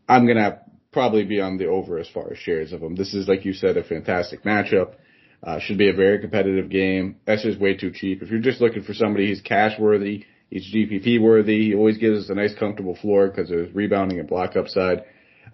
I'm 0.08 0.26
gonna 0.26 0.60
probably 0.96 1.24
be 1.24 1.42
on 1.42 1.58
the 1.58 1.66
over 1.66 1.98
as 1.98 2.08
far 2.08 2.32
as 2.32 2.38
shares 2.38 2.72
of 2.72 2.82
him. 2.82 2.96
This 2.96 3.12
is, 3.12 3.28
like 3.28 3.44
you 3.44 3.52
said, 3.52 3.76
a 3.76 3.84
fantastic 3.84 4.44
matchup. 4.44 4.94
Uh, 5.42 5.58
should 5.60 5.76
be 5.76 5.90
a 5.90 5.92
very 5.92 6.18
competitive 6.18 6.70
game. 6.70 7.16
Just 7.28 7.60
way 7.60 7.76
too 7.76 7.90
cheap. 7.90 8.22
If 8.22 8.30
you're 8.30 8.40
just 8.40 8.62
looking 8.62 8.82
for 8.82 8.94
somebody 8.94 9.28
who's 9.28 9.42
cash 9.42 9.78
worthy, 9.78 10.24
he's 10.48 10.64
GPP 10.74 11.20
worthy, 11.20 11.66
he 11.66 11.74
always 11.74 11.98
gives 11.98 12.24
us 12.24 12.30
a 12.30 12.34
nice 12.34 12.54
comfortable 12.54 12.96
floor 12.96 13.28
because 13.28 13.50
his 13.50 13.74
rebounding 13.74 14.18
and 14.20 14.26
block 14.26 14.56
upside. 14.56 15.04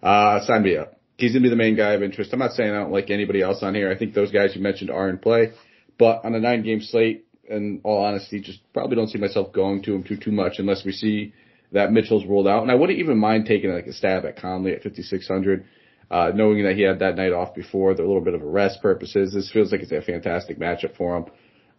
Uh, 0.00 0.46
sign 0.46 0.62
me 0.62 0.76
up. 0.76 1.00
He's 1.16 1.32
gonna 1.32 1.42
be 1.42 1.50
the 1.50 1.56
main 1.56 1.74
guy 1.74 1.94
of 1.94 2.04
interest. 2.04 2.32
I'm 2.32 2.38
not 2.38 2.52
saying 2.52 2.70
I 2.70 2.78
don't 2.78 2.92
like 2.92 3.10
anybody 3.10 3.42
else 3.42 3.64
on 3.64 3.74
here. 3.74 3.90
I 3.90 3.98
think 3.98 4.14
those 4.14 4.30
guys 4.30 4.54
you 4.54 4.62
mentioned 4.62 4.90
are 4.90 5.08
in 5.08 5.18
play, 5.18 5.50
but 5.98 6.24
on 6.24 6.36
a 6.36 6.40
nine 6.40 6.62
game 6.62 6.82
slate, 6.82 7.26
in 7.48 7.80
all 7.82 8.04
honesty, 8.04 8.40
just 8.40 8.60
probably 8.72 8.94
don't 8.94 9.08
see 9.08 9.18
myself 9.18 9.52
going 9.52 9.82
to 9.82 9.94
him 9.96 10.04
too 10.04 10.18
too 10.18 10.30
much 10.30 10.60
unless 10.60 10.84
we 10.84 10.92
see 10.92 11.34
that 11.72 11.92
Mitchell's 11.92 12.24
ruled 12.26 12.48
out. 12.48 12.62
And 12.62 12.70
I 12.70 12.74
wouldn't 12.74 12.98
even 12.98 13.18
mind 13.18 13.46
taking 13.46 13.72
like 13.72 13.86
a 13.86 13.92
stab 13.92 14.24
at 14.24 14.36
Conley 14.36 14.72
at 14.72 14.82
5600 14.82 15.64
uh, 16.12 16.30
knowing 16.34 16.62
that 16.64 16.76
he 16.76 16.82
had 16.82 16.98
that 16.98 17.16
night 17.16 17.32
off 17.32 17.54
before, 17.54 17.94
the 17.94 18.02
little 18.02 18.20
bit 18.20 18.34
of 18.34 18.42
a 18.42 18.46
rest 18.46 18.82
purposes. 18.82 19.32
This 19.32 19.50
feels 19.50 19.72
like 19.72 19.80
it's 19.80 19.92
a 19.92 20.02
fantastic 20.02 20.58
matchup 20.58 20.94
for 20.94 21.16
him. 21.16 21.24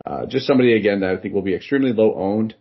Uh, 0.03 0.25
just 0.25 0.47
somebody 0.47 0.75
again 0.75 1.01
that 1.01 1.11
I 1.11 1.17
think 1.17 1.35
will 1.35 1.43
be 1.43 1.53
extremely 1.53 1.93
low 1.93 2.15
owned. 2.15 2.55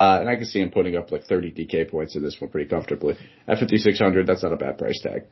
Uh, 0.00 0.18
and 0.20 0.28
I 0.28 0.34
can 0.34 0.46
see 0.46 0.60
him 0.60 0.70
putting 0.70 0.96
up 0.96 1.12
like 1.12 1.24
30 1.24 1.52
DK 1.52 1.90
points 1.90 2.16
in 2.16 2.22
this 2.22 2.36
one 2.40 2.50
pretty 2.50 2.68
comfortably. 2.68 3.14
At 3.46 3.58
5,600, 3.58 4.26
that's 4.26 4.42
not 4.42 4.52
a 4.52 4.56
bad 4.56 4.78
price 4.78 5.00
tag. 5.00 5.24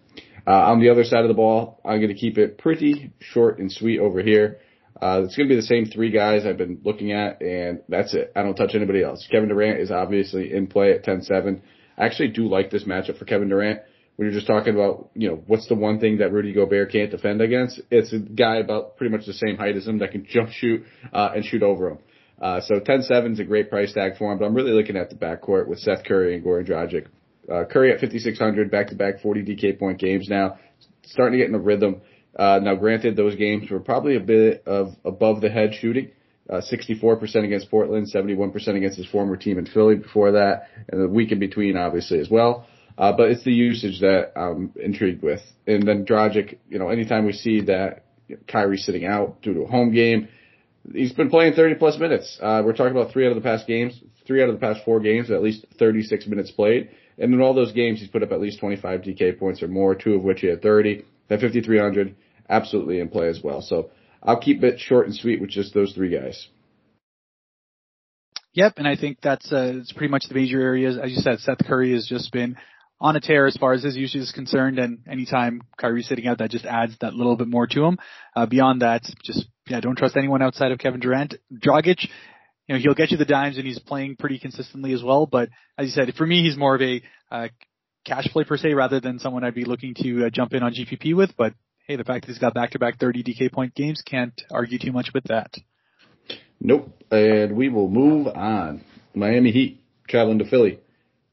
Uh, 0.47 0.71
on 0.71 0.81
the 0.81 0.91
other 0.91 1.03
side 1.03 1.23
of 1.23 1.29
the 1.29 1.35
ball, 1.35 1.81
I'm 1.85 1.99
going 1.99 2.15
to 2.15 2.15
keep 2.15 2.39
it 2.39 2.57
pretty 2.57 3.13
short 3.19 3.59
and 3.59 3.71
sweet 3.71 3.99
over 3.99 4.23
here. 4.23 4.59
Uh, 5.01 5.23
it's 5.25 5.37
going 5.37 5.49
to 5.49 5.53
be 5.55 5.61
the 5.61 5.67
same 5.67 5.87
three 5.87 6.11
guys 6.11 6.45
I've 6.45 6.59
been 6.59 6.81
looking 6.85 7.13
at, 7.13 7.41
and 7.41 7.81
that's 7.89 8.13
it. 8.15 8.33
I 8.37 8.43
don't 8.43 8.55
touch 8.55 8.75
anybody 8.75 9.03
else. 9.03 9.27
Kevin 9.31 9.49
Durant 9.49 9.81
is 9.81 9.91
obviously 9.91 10.53
in 10.53 10.67
play 10.67 10.93
at 10.93 11.05
10-7. 11.05 11.63
I 11.97 12.05
actually 12.05 12.29
do 12.29 12.49
like 12.49 12.71
this 12.71 12.85
matchup 12.85 13.19
for 13.19 13.25
Kevin 13.25 13.49
Durant 13.49 13.81
when 14.17 14.27
you're 14.27 14.35
just 14.35 14.47
talking 14.47 14.75
about, 14.75 15.09
you 15.15 15.31
know, 15.31 15.43
what's 15.47 15.67
the 15.69 15.75
one 15.75 15.99
thing 15.99 16.19
that 16.19 16.31
Rudy 16.31 16.53
Gobert 16.53 16.93
can't 16.93 17.11
defend 17.11 17.41
against? 17.41 17.81
It's 17.91 18.13
a 18.13 18.19
guy 18.19 18.57
about 18.57 18.99
pretty 18.99 19.17
much 19.17 19.25
the 19.25 19.33
same 19.33 19.57
height 19.57 19.77
as 19.77 19.87
him 19.87 19.99
that 20.01 20.13
can 20.13 20.27
jump 20.29 20.51
shoot, 20.51 20.85
uh, 21.13 21.31
and 21.35 21.43
shoot 21.43 21.63
over 21.63 21.89
him. 21.89 21.99
Uh, 22.39 22.61
so 22.61 22.81
10-7 22.81 23.33
is 23.33 23.41
a 23.41 23.45
great 23.45 23.71
price 23.71 23.95
tag 23.95 24.19
for 24.19 24.31
him, 24.31 24.39
but 24.39 24.45
I'm 24.45 24.55
really 24.55 24.73
looking 24.73 24.99
at 24.99 25.09
the 25.09 25.17
backcourt 25.17 25.69
with 25.69 25.79
Seth 25.79 26.05
Curry 26.05 26.35
and 26.35 26.45
Goran 26.45 26.69
Dragic. 26.69 27.07
Uh, 27.51 27.65
Curry 27.65 27.93
at 27.93 28.01
5,600, 28.01 28.71
back-to-back 28.71 29.21
40 29.23 29.43
DK 29.43 29.79
point 29.79 29.99
games 29.99 30.29
now, 30.29 30.59
starting 31.05 31.39
to 31.39 31.39
get 31.39 31.49
in 31.49 31.55
a 31.55 31.59
rhythm. 31.59 32.03
Uh, 32.37 32.61
now 32.63 32.75
granted, 32.75 33.17
those 33.17 33.35
games 33.35 33.71
were 33.71 33.81
probably 33.81 34.17
a 34.17 34.21
bit 34.21 34.63
of 34.67 34.95
above 35.05 35.41
the 35.41 35.51
head 35.51 35.75
shooting. 35.75 36.11
Uh, 36.49 36.61
64% 36.61 37.45
against 37.45 37.71
Portland, 37.71 38.09
71% 38.13 38.77
against 38.77 38.97
his 38.97 39.07
former 39.07 39.37
team 39.37 39.57
in 39.57 39.67
Philly 39.67 39.95
before 39.95 40.33
that, 40.33 40.69
and 40.89 41.01
the 41.01 41.07
week 41.07 41.31
in 41.31 41.39
between, 41.39 41.77
obviously, 41.77 42.19
as 42.19 42.29
well. 42.29 42.67
Uh, 42.99 43.13
but 43.13 43.31
it's 43.31 43.45
the 43.45 43.53
usage 43.53 44.01
that 44.01 44.33
I'm 44.37 44.73
intrigued 44.77 45.23
with. 45.23 45.41
And 45.67 45.87
then 45.87 46.05
Dragic, 46.05 46.59
you 46.69 46.79
know, 46.79 46.89
anytime 46.89 47.25
we 47.25 47.33
see 47.33 47.63
that 47.63 48.05
Kyrie 48.49 48.79
sitting 48.79 49.07
out 49.07 49.41
due 49.43 49.55
to 49.55 49.63
a 49.63 49.67
home 49.67 49.93
game, 49.93 50.29
he's 50.93 51.13
been 51.13 51.31
playing 51.31 51.55
30 51.55 51.77
plus 51.77 51.99
minutes. 51.99 52.39
Uh, 52.43 52.63
we're 52.65 52.73
talking 52.73 52.97
about 52.97 53.13
three 53.13 53.27
out 53.27 53.31
of 53.31 53.37
the 53.37 53.49
past 53.49 53.67
games, 53.67 53.99
three 54.27 54.43
out 54.43 54.49
of 54.49 54.55
the 54.55 54.61
past 54.61 54.85
four 54.85 55.01
games, 55.01 55.31
at 55.31 55.43
least 55.43 55.65
36 55.79 56.27
minutes 56.27 56.51
played. 56.51 56.91
And 57.19 57.33
in 57.33 57.41
all 57.41 57.55
those 57.55 57.73
games, 57.73 58.01
he's 58.01 58.09
put 58.09 58.23
up 58.23 58.33
at 58.33 58.41
least 58.41 58.61
25 58.61 59.03
DK 59.03 59.39
points 59.39 59.63
or 59.63 59.69
more, 59.69 59.95
two 59.95 60.15
of 60.15 60.23
which 60.23 60.41
he 60.41 60.49
had 60.49 60.63
30. 60.63 61.05
That 61.31 61.41
5,300, 61.41 62.17
absolutely 62.49 62.99
in 62.99 63.09
play 63.09 63.29
as 63.29 63.41
well. 63.43 63.63
So 63.63 63.91
I'll 64.23 64.41
keep 64.41 64.65
it 64.65 64.81
short 64.81 65.07
and 65.07 65.15
sweet 65.15 65.41
with 65.41 65.51
just 65.51 65.73
those 65.73 65.93
three 65.95 66.11
guys. 66.11 66.49
Yep, 68.53 68.75
and 68.79 68.89
I 68.89 68.97
think 68.97 69.19
that's 69.23 69.53
uh, 69.53 69.75
it's 69.77 69.93
pretty 69.93 70.11
much 70.11 70.25
the 70.29 70.35
major 70.35 70.61
areas. 70.61 70.99
As 70.99 71.13
you 71.13 71.19
said, 71.19 71.39
Seth 71.39 71.65
Curry 71.65 71.93
has 71.93 72.05
just 72.05 72.33
been 72.33 72.57
on 73.01 73.15
a 73.15 73.21
tear 73.21 73.47
as 73.47 73.57
far 73.57 73.73
as 73.73 73.85
his 73.85 73.97
usage 73.97 74.23
is 74.23 74.33
concerned, 74.33 74.81
and 74.81 74.99
anytime 75.09 75.63
Kyrie's 75.81 76.09
sitting 76.09 76.27
out, 76.27 76.39
that 76.39 76.51
just 76.51 76.65
adds 76.65 76.95
that 77.01 77.15
little 77.15 77.37
bit 77.37 77.47
more 77.47 77.69
to 77.69 77.85
him. 77.85 77.99
Uh, 78.35 78.47
beyond 78.47 78.83
that, 78.83 79.03
just 79.23 79.47
yeah, 79.69 79.79
don't 79.79 79.97
trust 79.97 80.17
anyone 80.17 80.43
outside 80.43 80.73
of 80.73 80.81
Kevin 80.81 80.99
Durant. 80.99 81.35
Dragic, 81.53 82.09
you 82.67 82.75
know, 82.75 82.81
he'll 82.81 82.95
get 82.95 83.13
you 83.13 83.17
the 83.17 83.25
dimes, 83.25 83.57
and 83.57 83.67
he's 83.67 83.79
playing 83.79 84.17
pretty 84.17 84.41
consistently 84.41 84.93
as 84.95 85.03
well. 85.03 85.27
But 85.27 85.49
as 85.79 85.87
you 85.87 85.93
said, 85.93 86.13
for 86.17 86.27
me, 86.27 86.43
he's 86.43 86.57
more 86.57 86.75
of 86.75 86.83
a 86.83 87.03
uh, 87.31 87.49
cash 88.05 88.27
play 88.29 88.45
per 88.45 88.57
se, 88.57 88.75
rather 88.75 89.01
than 89.01 89.19
someone 89.19 89.45
I'd 89.45 89.55
be 89.55 89.65
looking 89.65 89.95
to 90.03 90.27
uh, 90.27 90.31
jump 90.31 90.53
in 90.55 90.63
on 90.63 90.75
GPP 90.75 91.15
with. 91.15 91.37
But 91.37 91.55
hey, 91.87 91.97
the 91.97 92.05
fact 92.05 92.27
that 92.27 92.33
he's 92.33 92.39
got 92.39 92.55
back-to-back 92.55 92.99
30 92.99 93.23
DK 93.25 93.53
point 93.53 93.75
games 93.75 94.03
can't 94.05 94.41
argue 94.51 94.79
too 94.79 94.93
much 94.93 95.11
with 95.13 95.25
that. 95.25 95.55
Nope. 96.61 96.91
And 97.11 97.57
we 97.57 97.69
will 97.69 97.89
move 97.89 98.27
on. 98.29 98.85
Miami 99.15 99.51
Heat 99.51 99.83
traveling 100.09 100.39
to 100.39 100.49
Philly 100.49 100.79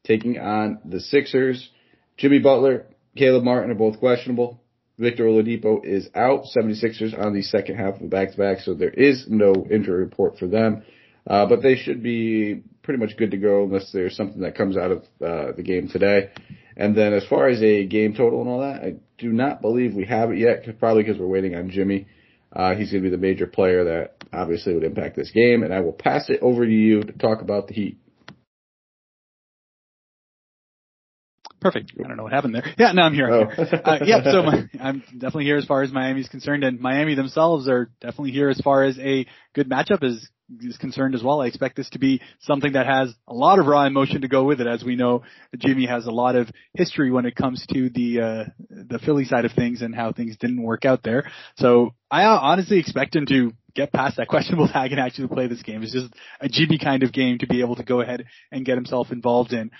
taking 0.04 0.38
on 0.38 0.80
the 0.84 1.00
Sixers. 1.00 1.68
Jimmy 2.16 2.38
Butler, 2.38 2.86
Caleb 3.16 3.44
Martin 3.44 3.70
are 3.70 3.74
both 3.74 4.00
questionable. 4.00 4.60
Victor 4.98 5.24
Oladipo 5.24 5.84
is 5.84 6.08
out. 6.14 6.44
76ers 6.56 7.16
on 7.16 7.34
the 7.34 7.42
second 7.42 7.76
half 7.76 7.94
of 7.94 8.00
the 8.00 8.08
back-to-back, 8.08 8.60
so 8.60 8.74
there 8.74 8.90
is 8.90 9.26
no 9.28 9.66
injury 9.70 10.00
report 10.00 10.38
for 10.38 10.48
them. 10.48 10.82
Uh, 11.24 11.46
but 11.46 11.62
they 11.62 11.76
should 11.76 12.02
be 12.02 12.62
pretty 12.82 12.98
much 12.98 13.16
good 13.16 13.30
to 13.30 13.36
go 13.36 13.64
unless 13.64 13.92
there's 13.92 14.16
something 14.16 14.40
that 14.40 14.56
comes 14.56 14.76
out 14.76 14.90
of 14.90 14.98
uh, 15.24 15.52
the 15.56 15.62
game 15.62 15.88
today. 15.88 16.30
And 16.78 16.96
then 16.96 17.12
as 17.12 17.26
far 17.26 17.48
as 17.48 17.60
a 17.60 17.84
game 17.86 18.14
total 18.14 18.40
and 18.40 18.48
all 18.48 18.60
that, 18.60 18.82
I 18.82 18.94
do 19.18 19.32
not 19.32 19.60
believe 19.60 19.94
we 19.94 20.06
have 20.06 20.30
it 20.30 20.38
yet, 20.38 20.78
probably 20.78 21.02
because 21.02 21.18
we're 21.18 21.26
waiting 21.26 21.56
on 21.56 21.70
Jimmy. 21.70 22.06
Uh, 22.52 22.74
he's 22.76 22.92
going 22.92 23.02
to 23.02 23.10
be 23.10 23.14
the 23.14 23.20
major 23.20 23.46
player 23.46 23.84
that 23.84 24.24
obviously 24.32 24.72
would 24.72 24.84
impact 24.84 25.16
this 25.16 25.32
game, 25.32 25.64
and 25.64 25.74
I 25.74 25.80
will 25.80 25.92
pass 25.92 26.30
it 26.30 26.38
over 26.40 26.64
to 26.64 26.72
you 26.72 27.02
to 27.02 27.12
talk 27.12 27.42
about 27.42 27.66
the 27.66 27.74
Heat. 27.74 27.98
Perfect. 31.60 31.92
I 31.98 32.06
don't 32.06 32.16
know 32.16 32.22
what 32.22 32.32
happened 32.32 32.54
there. 32.54 32.64
Yeah, 32.78 32.92
no, 32.92 33.02
I'm 33.02 33.14
here. 33.14 33.30
Oh. 33.30 33.42
uh, 33.42 33.98
yeah, 34.04 34.22
so 34.22 34.42
my, 34.42 34.64
I'm 34.80 35.00
definitely 35.12 35.44
here 35.44 35.56
as 35.56 35.64
far 35.64 35.82
as 35.82 35.92
Miami's 35.92 36.28
concerned, 36.28 36.62
and 36.62 36.80
Miami 36.80 37.14
themselves 37.14 37.68
are 37.68 37.90
definitely 38.00 38.30
here 38.30 38.48
as 38.48 38.60
far 38.60 38.84
as 38.84 38.98
a 38.98 39.26
good 39.54 39.68
matchup 39.68 40.04
is 40.04 40.28
is 40.60 40.76
concerned 40.78 41.14
as 41.14 41.22
well. 41.22 41.42
I 41.42 41.46
expect 41.46 41.76
this 41.76 41.90
to 41.90 41.98
be 41.98 42.22
something 42.40 42.72
that 42.72 42.86
has 42.86 43.12
a 43.26 43.34
lot 43.34 43.58
of 43.58 43.66
raw 43.66 43.84
emotion 43.84 44.22
to 44.22 44.28
go 44.28 44.44
with 44.44 44.60
it. 44.60 44.66
As 44.66 44.82
we 44.82 44.96
know, 44.96 45.22
Jimmy 45.58 45.86
has 45.86 46.06
a 46.06 46.10
lot 46.10 46.36
of 46.36 46.48
history 46.74 47.10
when 47.10 47.26
it 47.26 47.36
comes 47.36 47.66
to 47.74 47.90
the 47.90 48.20
uh, 48.20 48.44
the 48.70 48.98
Philly 48.98 49.24
side 49.24 49.44
of 49.44 49.52
things 49.52 49.82
and 49.82 49.94
how 49.94 50.12
things 50.12 50.36
didn't 50.38 50.62
work 50.62 50.84
out 50.84 51.02
there. 51.02 51.30
So 51.56 51.94
I 52.10 52.24
honestly 52.24 52.78
expect 52.78 53.14
him 53.14 53.26
to 53.26 53.52
get 53.74 53.92
past 53.92 54.16
that 54.16 54.28
questionable 54.28 54.68
tag 54.68 54.92
and 54.92 55.00
actually 55.00 55.28
play 55.28 55.48
this 55.48 55.62
game. 55.62 55.82
It's 55.82 55.92
just 55.92 56.12
a 56.40 56.48
Jimmy 56.48 56.78
kind 56.78 57.02
of 57.02 57.12
game 57.12 57.38
to 57.38 57.46
be 57.46 57.60
able 57.60 57.76
to 57.76 57.84
go 57.84 58.00
ahead 58.00 58.24
and 58.50 58.64
get 58.64 58.76
himself 58.76 59.12
involved 59.12 59.52
in. 59.52 59.70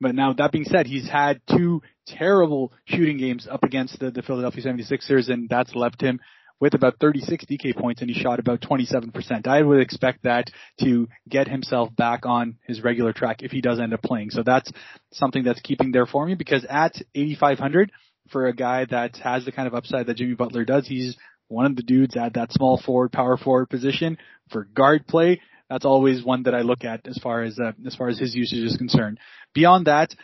But 0.00 0.14
now 0.14 0.32
that 0.34 0.52
being 0.52 0.64
said, 0.64 0.86
he's 0.86 1.08
had 1.08 1.40
two 1.48 1.82
terrible 2.06 2.72
shooting 2.84 3.18
games 3.18 3.48
up 3.50 3.64
against 3.64 3.98
the, 3.98 4.10
the 4.10 4.22
Philadelphia 4.22 4.64
76ers 4.64 5.30
and 5.30 5.48
that's 5.48 5.74
left 5.74 6.00
him 6.00 6.20
with 6.60 6.74
about 6.74 6.94
36 7.00 7.44
DK 7.44 7.76
points 7.76 8.00
and 8.00 8.10
he 8.10 8.20
shot 8.20 8.38
about 8.38 8.60
27%. 8.60 9.46
I 9.46 9.62
would 9.62 9.80
expect 9.80 10.22
that 10.22 10.50
to 10.80 11.08
get 11.28 11.48
himself 11.48 11.94
back 11.94 12.24
on 12.24 12.56
his 12.66 12.82
regular 12.82 13.12
track 13.12 13.42
if 13.42 13.50
he 13.50 13.60
does 13.60 13.78
end 13.78 13.92
up 13.92 14.02
playing. 14.02 14.30
So 14.30 14.42
that's 14.42 14.70
something 15.12 15.44
that's 15.44 15.60
keeping 15.60 15.92
there 15.92 16.06
for 16.06 16.24
me 16.24 16.34
because 16.34 16.64
at 16.68 16.96
8,500 17.14 17.92
for 18.30 18.46
a 18.46 18.54
guy 18.54 18.86
that 18.86 19.16
has 19.18 19.44
the 19.44 19.52
kind 19.52 19.68
of 19.68 19.74
upside 19.74 20.06
that 20.06 20.16
Jimmy 20.16 20.34
Butler 20.34 20.64
does, 20.64 20.86
he's 20.86 21.16
one 21.48 21.66
of 21.66 21.76
the 21.76 21.82
dudes 21.82 22.16
at 22.16 22.34
that 22.34 22.52
small 22.52 22.80
forward, 22.84 23.12
power 23.12 23.36
forward 23.36 23.66
position 23.68 24.18
for 24.50 24.64
guard 24.64 25.06
play. 25.06 25.40
That's 25.68 25.84
always 25.84 26.24
one 26.24 26.44
that 26.44 26.54
I 26.54 26.60
look 26.60 26.84
at 26.84 27.06
as 27.06 27.18
far 27.18 27.42
as 27.42 27.58
uh, 27.58 27.72
as 27.86 27.94
far 27.96 28.08
as 28.08 28.18
his 28.18 28.34
usage 28.34 28.64
is 28.64 28.76
concerned. 28.76 29.18
Beyond 29.54 29.86
that, 29.86 30.14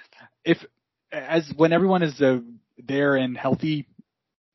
if 0.45 0.59
as 1.11 1.51
when 1.57 1.73
everyone 1.73 2.03
is 2.03 2.21
uh, 2.21 2.39
there 2.79 3.17
and 3.17 3.37
healthy, 3.37 3.87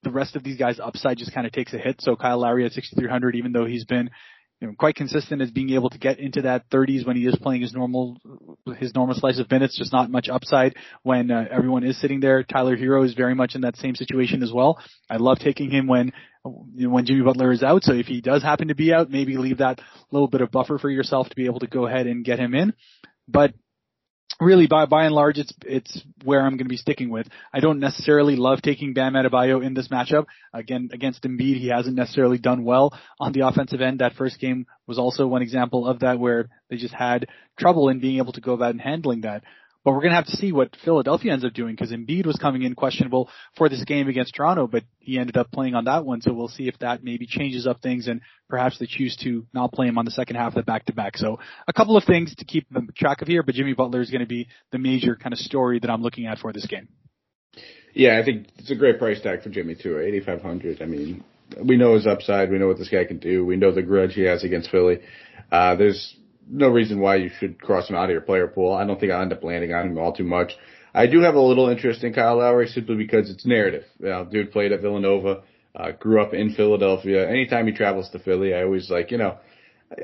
the 0.04 0.12
rest 0.12 0.36
of 0.36 0.44
these 0.44 0.58
guys' 0.58 0.80
upside 0.80 1.18
just 1.18 1.34
kind 1.34 1.46
of 1.46 1.52
takes 1.52 1.74
a 1.74 1.78
hit. 1.78 2.02
So 2.02 2.16
Kyle 2.16 2.40
Lowry 2.40 2.66
at 2.66 2.72
6,300, 2.72 3.36
even 3.36 3.52
though 3.52 3.66
he's 3.66 3.86
been 3.86 4.10
you 4.60 4.68
know, 4.68 4.74
quite 4.78 4.96
consistent 4.96 5.42
as 5.42 5.52
being 5.52 5.70
able 5.72 5.90
to 5.90 6.00
get 6.00 6.20
into 6.20 6.42
that 6.42 6.70
30s 6.70 7.06
when 7.06 7.16
he 7.16 7.26
is 7.26 7.38
playing 7.42 7.62
his 7.62 7.74
normal 7.74 8.18
his 8.78 8.94
normal 8.96 9.16
slice 9.16 9.40
of 9.40 9.50
minutes. 9.52 9.78
Just 9.78 9.94
not 9.94 10.10
much 10.10 10.30
upside 10.30 10.76
when 11.04 11.30
uh, 11.30 11.46
everyone 11.52 11.84
is 11.84 12.00
sitting 12.02 12.20
there. 12.20 12.44
Tyler 12.44 12.76
Herro 12.76 13.06
is 13.06 13.14
very 13.14 13.36
much 13.36 13.54
in 13.54 13.62
that 13.62 13.76
same 13.78 13.96
situation 13.96 14.42
as 14.42 14.52
well. 14.52 14.80
I 15.10 15.18
love 15.18 15.38
taking 15.40 15.70
him 15.70 15.86
when 15.88 16.12
you 16.74 16.88
know, 16.88 16.90
when 16.90 17.06
Jimmy 17.06 17.22
Butler 17.22 17.52
is 17.52 17.62
out. 17.62 17.84
So 17.84 17.94
if 17.94 18.08
he 18.08 18.20
does 18.20 18.42
happen 18.42 18.70
to 18.70 18.76
be 18.76 18.94
out, 18.94 19.12
maybe 19.12 19.38
leave 19.38 19.60
that 19.60 19.80
little 20.12 20.28
bit 20.28 20.42
of 20.42 20.52
buffer 20.52 20.80
for 20.80 20.90
yourself 20.90 21.30
to 21.30 21.36
be 21.36 21.46
able 21.46 21.60
to 21.60 21.68
go 21.68 21.86
ahead 21.86 22.08
and 22.08 22.26
get 22.26 22.40
him 22.40 22.56
in. 22.56 22.74
But 23.28 23.54
really 24.40 24.68
by 24.68 24.86
by 24.86 25.06
and 25.06 25.16
large 25.16 25.38
it's 25.38 25.54
it's 25.66 26.02
where 26.24 26.42
I'm 26.42 26.54
going 26.58 26.66
to 26.66 26.70
be 26.70 26.78
sticking 26.78 27.10
with. 27.10 27.28
I 27.54 27.60
don't 27.60 27.80
necessarily 27.80 28.36
love 28.36 28.62
taking 28.62 28.94
Bam 28.94 29.14
Adebayo 29.14 29.66
in 29.66 29.74
this 29.74 29.88
matchup. 29.88 30.26
Again, 30.54 30.90
against 30.94 31.24
Embiid, 31.24 31.58
he 31.60 31.70
hasn't 31.70 31.96
necessarily 31.96 32.38
done 32.38 32.64
well 32.64 32.98
on 33.20 33.32
the 33.32 33.42
offensive 33.42 33.82
end. 33.82 34.00
That 34.00 34.16
first 34.16 34.40
game 34.40 34.68
was 34.86 35.00
also 35.00 35.28
one 35.28 35.42
example 35.42 35.88
of 35.88 36.00
that 36.00 36.20
where 36.20 36.50
they 36.70 36.78
just 36.78 36.94
had 36.94 37.28
trouble 37.58 37.90
in 37.90 38.00
being 38.00 38.18
able 38.18 38.34
to 38.34 38.42
go 38.42 38.54
about 38.54 38.72
and 38.72 38.82
handling 38.82 39.22
that. 39.22 39.44
But 39.88 39.94
we're 39.94 40.02
going 40.02 40.12
to 40.12 40.18
have 40.18 40.26
to 40.26 40.36
see 40.36 40.52
what 40.52 40.76
Philadelphia 40.84 41.32
ends 41.32 41.46
up 41.46 41.54
doing 41.54 41.74
because 41.74 41.94
Embiid 41.94 42.26
was 42.26 42.36
coming 42.36 42.64
in 42.64 42.76
questionable 42.76 43.30
for 43.56 43.70
this 43.70 43.86
game 43.86 44.10
against 44.10 44.36
Toronto, 44.36 44.68
but 44.68 44.84
he 45.00 45.18
ended 45.18 45.38
up 45.38 45.50
playing 45.50 45.76
on 45.76 45.86
that 45.86 46.04
one. 46.04 46.20
So 46.20 46.34
we'll 46.34 46.50
see 46.50 46.68
if 46.68 46.78
that 46.80 47.06
maybe 47.06 47.26
changes 47.26 47.66
up 47.66 47.80
things 47.80 48.10
and 48.10 48.20
perhaps 48.50 48.78
they 48.80 48.86
choose 48.86 49.16
to 49.24 49.48
not 49.54 49.72
play 49.72 49.88
him 49.88 49.98
on 49.98 50.04
the 50.04 50.12
second 50.12 50.36
half 50.36 50.50
of 50.50 50.56
the 50.56 50.64
back 50.64 50.88
to 50.88 50.94
back. 50.94 51.16
So 51.16 51.40
a 51.70 51.72
couple 51.72 51.96
of 51.96 52.04
things 52.04 52.36
to 52.36 52.44
keep 52.44 52.68
track 52.98 53.22
of 53.22 53.30
here, 53.30 53.44
but 53.44 53.56
Jimmy 53.56 53.76
Butler 53.76 54.02
is 54.02 54.12
going 54.12 54.20
to 54.20 54.28
be 54.28 54.50
the 54.74 54.78
major 54.78 55.16
kind 55.16 55.32
of 55.32 55.40
story 55.40 55.80
that 55.80 55.90
I'm 55.90 56.02
looking 56.02 56.26
at 56.26 56.40
for 56.40 56.52
this 56.52 56.66
game. 56.66 56.90
Yeah, 57.94 58.20
I 58.20 58.26
think 58.26 58.48
it's 58.58 58.70
a 58.70 58.76
great 58.76 59.00
price 59.00 59.22
tag 59.22 59.42
for 59.42 59.48
Jimmy 59.48 59.76
too. 59.76 60.00
8,500. 60.00 60.82
I 60.82 60.86
mean, 60.86 61.24
we 61.64 61.78
know 61.78 61.94
his 61.94 62.06
upside. 62.06 62.52
We 62.52 62.58
know 62.58 62.68
what 62.68 62.78
this 62.78 62.90
guy 62.90 63.06
can 63.06 63.20
do. 63.20 63.46
We 63.46 63.56
know 63.56 63.72
the 63.72 63.84
grudge 63.84 64.16
he 64.16 64.24
has 64.24 64.44
against 64.44 64.70
Philly. 64.70 65.00
Uh, 65.50 65.78
there's 65.78 66.14
no 66.50 66.70
reason 66.70 67.00
why 67.00 67.16
you 67.16 67.30
should 67.40 67.62
cross 67.62 67.90
him 67.90 67.96
out 67.96 68.06
of 68.06 68.12
your 68.12 68.22
player 68.22 68.48
pool. 68.48 68.74
I 68.74 68.86
don't 68.86 69.00
think 69.00 69.12
I'll 69.12 69.22
end 69.22 69.34
up 69.34 69.44
landing 69.44 69.74
on 69.74 69.88
him 69.88 69.98
all 69.98 70.14
too 70.14 70.24
much. 70.24 70.54
I 70.94 71.08
do 71.08 71.22
have 71.22 71.36
a 71.36 71.42
little 71.42 71.70
interest 71.70 72.04
in 72.04 72.14
Kyle 72.14 72.38
Lowry 72.38 72.68
simply 72.68 72.96
because 72.96 73.30
it's 73.30 73.46
narrative. 73.46 73.84
You 74.00 74.08
know, 74.08 74.26
dude 74.26 74.52
played 74.52 74.72
at 74.72 74.82
Villanova, 74.82 75.44
uh, 75.76 75.92
grew 75.92 76.22
up 76.22 76.34
in 76.34 76.54
Philadelphia. 76.54 77.30
Anytime 77.30 77.68
he 77.68 77.74
travels 77.74 78.10
to 78.12 78.20
Philly, 78.20 78.54
I 78.54 78.64
always 78.64 78.90
like, 78.90 79.12
you 79.12 79.18
know, 79.18 79.38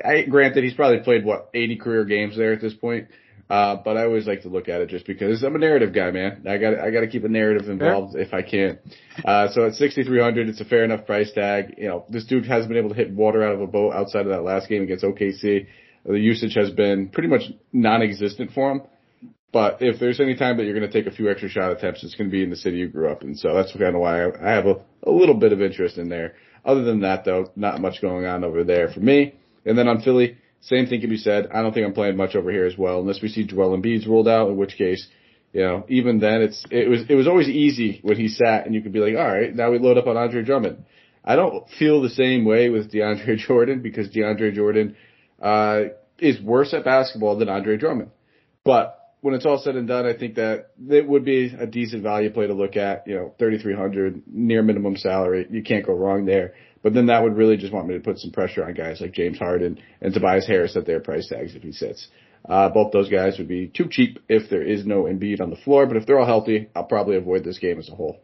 I 0.04 0.22
granted 0.22 0.64
he's 0.64 0.74
probably 0.74 1.00
played 1.00 1.24
what 1.24 1.50
80 1.52 1.76
career 1.76 2.04
games 2.04 2.36
there 2.36 2.52
at 2.52 2.60
this 2.60 2.74
point. 2.74 3.08
Uh, 3.50 3.76
but 3.84 3.96
I 3.98 4.04
always 4.04 4.26
like 4.26 4.42
to 4.42 4.48
look 4.48 4.70
at 4.70 4.80
it 4.80 4.88
just 4.88 5.06
because 5.06 5.42
I'm 5.42 5.54
a 5.54 5.58
narrative 5.58 5.92
guy, 5.92 6.10
man. 6.10 6.44
I 6.48 6.56
got 6.56 6.78
I 6.78 6.90
got 6.90 7.00
to 7.00 7.08
keep 7.08 7.24
a 7.24 7.28
narrative 7.28 7.68
involved 7.68 8.16
if 8.16 8.32
I 8.32 8.40
can. 8.40 8.78
Uh, 9.22 9.48
so 9.52 9.66
at 9.66 9.74
6,300, 9.74 10.48
it's 10.48 10.62
a 10.62 10.64
fair 10.64 10.82
enough 10.82 11.04
price 11.04 11.30
tag. 11.32 11.74
You 11.76 11.88
know, 11.88 12.06
this 12.08 12.24
dude 12.24 12.46
hasn't 12.46 12.68
been 12.68 12.78
able 12.78 12.88
to 12.88 12.94
hit 12.94 13.10
water 13.10 13.44
out 13.44 13.54
of 13.54 13.60
a 13.60 13.66
boat 13.66 13.92
outside 13.92 14.22
of 14.22 14.28
that 14.28 14.44
last 14.44 14.68
game 14.68 14.82
against 14.82 15.04
OKC. 15.04 15.66
The 16.04 16.18
usage 16.18 16.54
has 16.54 16.70
been 16.70 17.08
pretty 17.08 17.28
much 17.28 17.42
non-existent 17.72 18.52
for 18.52 18.72
him. 18.72 18.82
But 19.52 19.78
if 19.80 20.00
there's 20.00 20.18
any 20.18 20.34
time 20.34 20.56
that 20.56 20.64
you're 20.64 20.76
going 20.76 20.90
to 20.90 20.92
take 20.92 21.10
a 21.10 21.14
few 21.14 21.30
extra 21.30 21.48
shot 21.48 21.70
attempts, 21.70 22.02
it's 22.02 22.16
going 22.16 22.28
to 22.28 22.32
be 22.32 22.42
in 22.42 22.50
the 22.50 22.56
city 22.56 22.78
you 22.78 22.88
grew 22.88 23.08
up 23.08 23.22
in. 23.22 23.36
So 23.36 23.54
that's 23.54 23.70
kind 23.72 23.94
of 23.94 24.00
why 24.00 24.24
I, 24.24 24.50
have 24.50 24.66
a, 24.66 24.84
a 25.04 25.10
little 25.10 25.36
bit 25.36 25.52
of 25.52 25.62
interest 25.62 25.96
in 25.96 26.08
there. 26.08 26.34
Other 26.64 26.82
than 26.82 27.00
that, 27.02 27.24
though, 27.24 27.52
not 27.54 27.80
much 27.80 28.02
going 28.02 28.26
on 28.26 28.42
over 28.42 28.64
there 28.64 28.88
for 28.88 28.98
me. 28.98 29.34
And 29.64 29.78
then 29.78 29.86
on 29.86 30.00
Philly, 30.00 30.38
same 30.60 30.86
thing 30.86 31.00
can 31.00 31.08
be 31.10 31.16
said. 31.16 31.48
I 31.54 31.62
don't 31.62 31.72
think 31.72 31.86
I'm 31.86 31.92
playing 31.92 32.16
much 32.16 32.34
over 32.34 32.50
here 32.50 32.66
as 32.66 32.76
well, 32.76 32.98
unless 32.98 33.22
we 33.22 33.28
see 33.28 33.46
Joel 33.46 33.76
Embiid's 33.76 34.06
ruled 34.08 34.26
out, 34.26 34.48
in 34.48 34.56
which 34.56 34.76
case, 34.76 35.06
you 35.52 35.60
know, 35.60 35.84
even 35.88 36.18
then 36.18 36.42
it's, 36.42 36.64
it 36.70 36.88
was, 36.88 37.02
it 37.08 37.14
was 37.14 37.28
always 37.28 37.48
easy 37.48 38.00
when 38.02 38.16
he 38.16 38.26
sat 38.26 38.66
and 38.66 38.74
you 38.74 38.82
could 38.82 38.92
be 38.92 38.98
like, 38.98 39.14
all 39.14 39.32
right, 39.32 39.54
now 39.54 39.70
we 39.70 39.78
load 39.78 39.98
up 39.98 40.08
on 40.08 40.16
Andre 40.16 40.42
Drummond. 40.42 40.84
I 41.24 41.36
don't 41.36 41.68
feel 41.78 42.02
the 42.02 42.10
same 42.10 42.44
way 42.44 42.70
with 42.70 42.90
DeAndre 42.90 43.36
Jordan 43.46 43.82
because 43.82 44.08
DeAndre 44.08 44.52
Jordan, 44.52 44.96
uh, 45.44 45.90
is 46.18 46.40
worse 46.40 46.72
at 46.74 46.84
basketball 46.84 47.36
than 47.36 47.48
Andre 47.48 47.76
Drummond. 47.76 48.10
But 48.64 48.98
when 49.20 49.34
it's 49.34 49.46
all 49.46 49.58
said 49.58 49.76
and 49.76 49.86
done, 49.86 50.06
I 50.06 50.14
think 50.14 50.36
that 50.36 50.70
it 50.88 51.06
would 51.06 51.24
be 51.24 51.54
a 51.58 51.66
decent 51.66 52.02
value 52.02 52.30
play 52.30 52.46
to 52.46 52.54
look 52.54 52.76
at. 52.76 53.06
You 53.06 53.14
know, 53.14 53.34
3,300 53.38 54.22
near 54.26 54.62
minimum 54.62 54.96
salary. 54.96 55.46
You 55.50 55.62
can't 55.62 55.86
go 55.86 55.92
wrong 55.92 56.24
there. 56.24 56.54
But 56.82 56.94
then 56.94 57.06
that 57.06 57.22
would 57.22 57.36
really 57.36 57.56
just 57.56 57.72
want 57.72 57.88
me 57.88 57.94
to 57.94 58.00
put 58.00 58.18
some 58.18 58.32
pressure 58.32 58.64
on 58.64 58.74
guys 58.74 59.00
like 59.00 59.12
James 59.12 59.38
Harden 59.38 59.80
and 60.00 60.12
Tobias 60.12 60.46
Harris 60.46 60.76
at 60.76 60.86
their 60.86 61.00
price 61.00 61.28
tags 61.28 61.54
if 61.54 61.62
he 61.62 61.72
sits. 61.72 62.08
Uh, 62.46 62.68
both 62.68 62.92
those 62.92 63.08
guys 63.08 63.38
would 63.38 63.48
be 63.48 63.68
too 63.68 63.86
cheap 63.90 64.18
if 64.28 64.50
there 64.50 64.62
is 64.62 64.84
no 64.84 65.04
Embiid 65.04 65.40
on 65.40 65.48
the 65.48 65.56
floor. 65.56 65.86
But 65.86 65.96
if 65.96 66.06
they're 66.06 66.18
all 66.18 66.26
healthy, 66.26 66.68
I'll 66.76 66.84
probably 66.84 67.16
avoid 67.16 67.44
this 67.44 67.58
game 67.58 67.78
as 67.78 67.88
a 67.88 67.94
whole. 67.94 68.20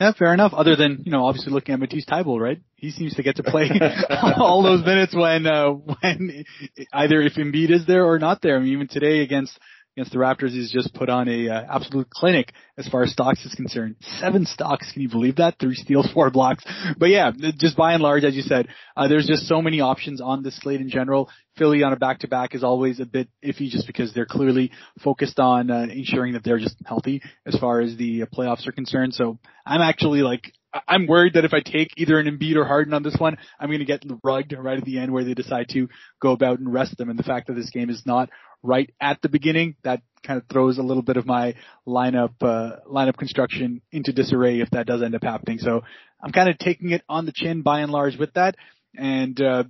Yeah, 0.00 0.12
fair 0.18 0.32
enough. 0.32 0.54
Other 0.54 0.76
than 0.76 1.02
you 1.04 1.12
know, 1.12 1.26
obviously 1.26 1.52
looking 1.52 1.74
at 1.74 1.78
Matisse 1.80 2.06
Thybulle, 2.06 2.40
right? 2.40 2.58
He 2.76 2.90
seems 2.90 3.14
to 3.16 3.22
get 3.22 3.36
to 3.36 3.42
play 3.42 3.68
all 4.38 4.62
those 4.62 4.82
minutes 4.84 5.14
when 5.14 5.46
uh, 5.46 5.72
when 5.72 6.44
either 6.92 7.20
if 7.20 7.34
Embiid 7.34 7.70
is 7.70 7.86
there 7.86 8.06
or 8.06 8.18
not 8.18 8.40
there. 8.40 8.56
I 8.56 8.60
mean, 8.60 8.72
even 8.72 8.88
today 8.88 9.20
against 9.20 9.58
against 9.96 10.12
the 10.12 10.18
Raptors, 10.18 10.50
he's 10.50 10.70
just 10.70 10.94
put 10.94 11.08
on 11.08 11.28
a 11.28 11.48
uh, 11.48 11.62
absolute 11.68 12.08
clinic 12.10 12.52
as 12.78 12.88
far 12.88 13.02
as 13.02 13.12
stocks 13.12 13.44
is 13.44 13.54
concerned. 13.54 13.96
Seven 14.18 14.46
stocks, 14.46 14.92
can 14.92 15.02
you 15.02 15.08
believe 15.08 15.36
that? 15.36 15.56
Three 15.58 15.74
steals, 15.74 16.10
four 16.12 16.30
blocks. 16.30 16.64
But 16.96 17.10
yeah, 17.10 17.32
just 17.58 17.76
by 17.76 17.94
and 17.94 18.02
large, 18.02 18.24
as 18.24 18.34
you 18.34 18.42
said, 18.42 18.68
uh, 18.96 19.08
there's 19.08 19.26
just 19.26 19.46
so 19.46 19.60
many 19.60 19.80
options 19.80 20.20
on 20.20 20.42
this 20.42 20.56
slate 20.58 20.80
in 20.80 20.88
general. 20.88 21.28
Philly 21.56 21.82
on 21.82 21.92
a 21.92 21.96
back-to-back 21.96 22.54
is 22.54 22.62
always 22.62 23.00
a 23.00 23.06
bit 23.06 23.28
iffy 23.44 23.68
just 23.68 23.86
because 23.86 24.14
they're 24.14 24.26
clearly 24.26 24.70
focused 25.02 25.38
on 25.38 25.70
uh, 25.70 25.86
ensuring 25.90 26.34
that 26.34 26.44
they're 26.44 26.58
just 26.58 26.76
healthy 26.86 27.20
as 27.44 27.56
far 27.56 27.80
as 27.80 27.96
the 27.96 28.22
uh, 28.22 28.26
playoffs 28.26 28.66
are 28.66 28.72
concerned. 28.72 29.14
So 29.14 29.38
I'm 29.66 29.82
actually 29.82 30.22
like 30.22 30.52
I'm 30.86 31.06
worried 31.06 31.34
that 31.34 31.44
if 31.44 31.52
I 31.52 31.60
take 31.60 31.88
either 31.96 32.18
an 32.18 32.26
Embiid 32.26 32.56
or 32.56 32.64
Harden 32.64 32.94
on 32.94 33.02
this 33.02 33.16
one, 33.18 33.36
I'm 33.58 33.68
going 33.68 33.80
to 33.80 33.84
get 33.84 34.04
rugged 34.22 34.56
right 34.56 34.78
at 34.78 34.84
the 34.84 34.98
end 34.98 35.12
where 35.12 35.24
they 35.24 35.34
decide 35.34 35.68
to 35.70 35.88
go 36.22 36.30
about 36.30 36.60
and 36.60 36.72
rest 36.72 36.96
them. 36.96 37.10
And 37.10 37.18
the 37.18 37.24
fact 37.24 37.48
that 37.48 37.54
this 37.54 37.70
game 37.70 37.90
is 37.90 38.02
not 38.06 38.30
right 38.62 38.92
at 39.00 39.20
the 39.22 39.28
beginning, 39.28 39.76
that 39.84 40.02
kind 40.22 40.40
of 40.40 40.46
throws 40.48 40.78
a 40.78 40.82
little 40.82 41.02
bit 41.02 41.16
of 41.16 41.26
my 41.26 41.54
lineup 41.86 42.34
uh, 42.40 42.76
lineup 42.86 43.16
construction 43.16 43.80
into 43.90 44.12
disarray 44.12 44.60
if 44.60 44.70
that 44.70 44.86
does 44.86 45.02
end 45.02 45.14
up 45.14 45.22
happening. 45.22 45.58
So 45.58 45.82
I'm 46.22 46.32
kind 46.32 46.48
of 46.48 46.58
taking 46.58 46.90
it 46.90 47.02
on 47.08 47.26
the 47.26 47.32
chin 47.34 47.62
by 47.62 47.80
and 47.80 47.90
large 47.90 48.16
with 48.18 48.32
that. 48.34 48.56
And 48.96 49.40
uh, 49.40 49.64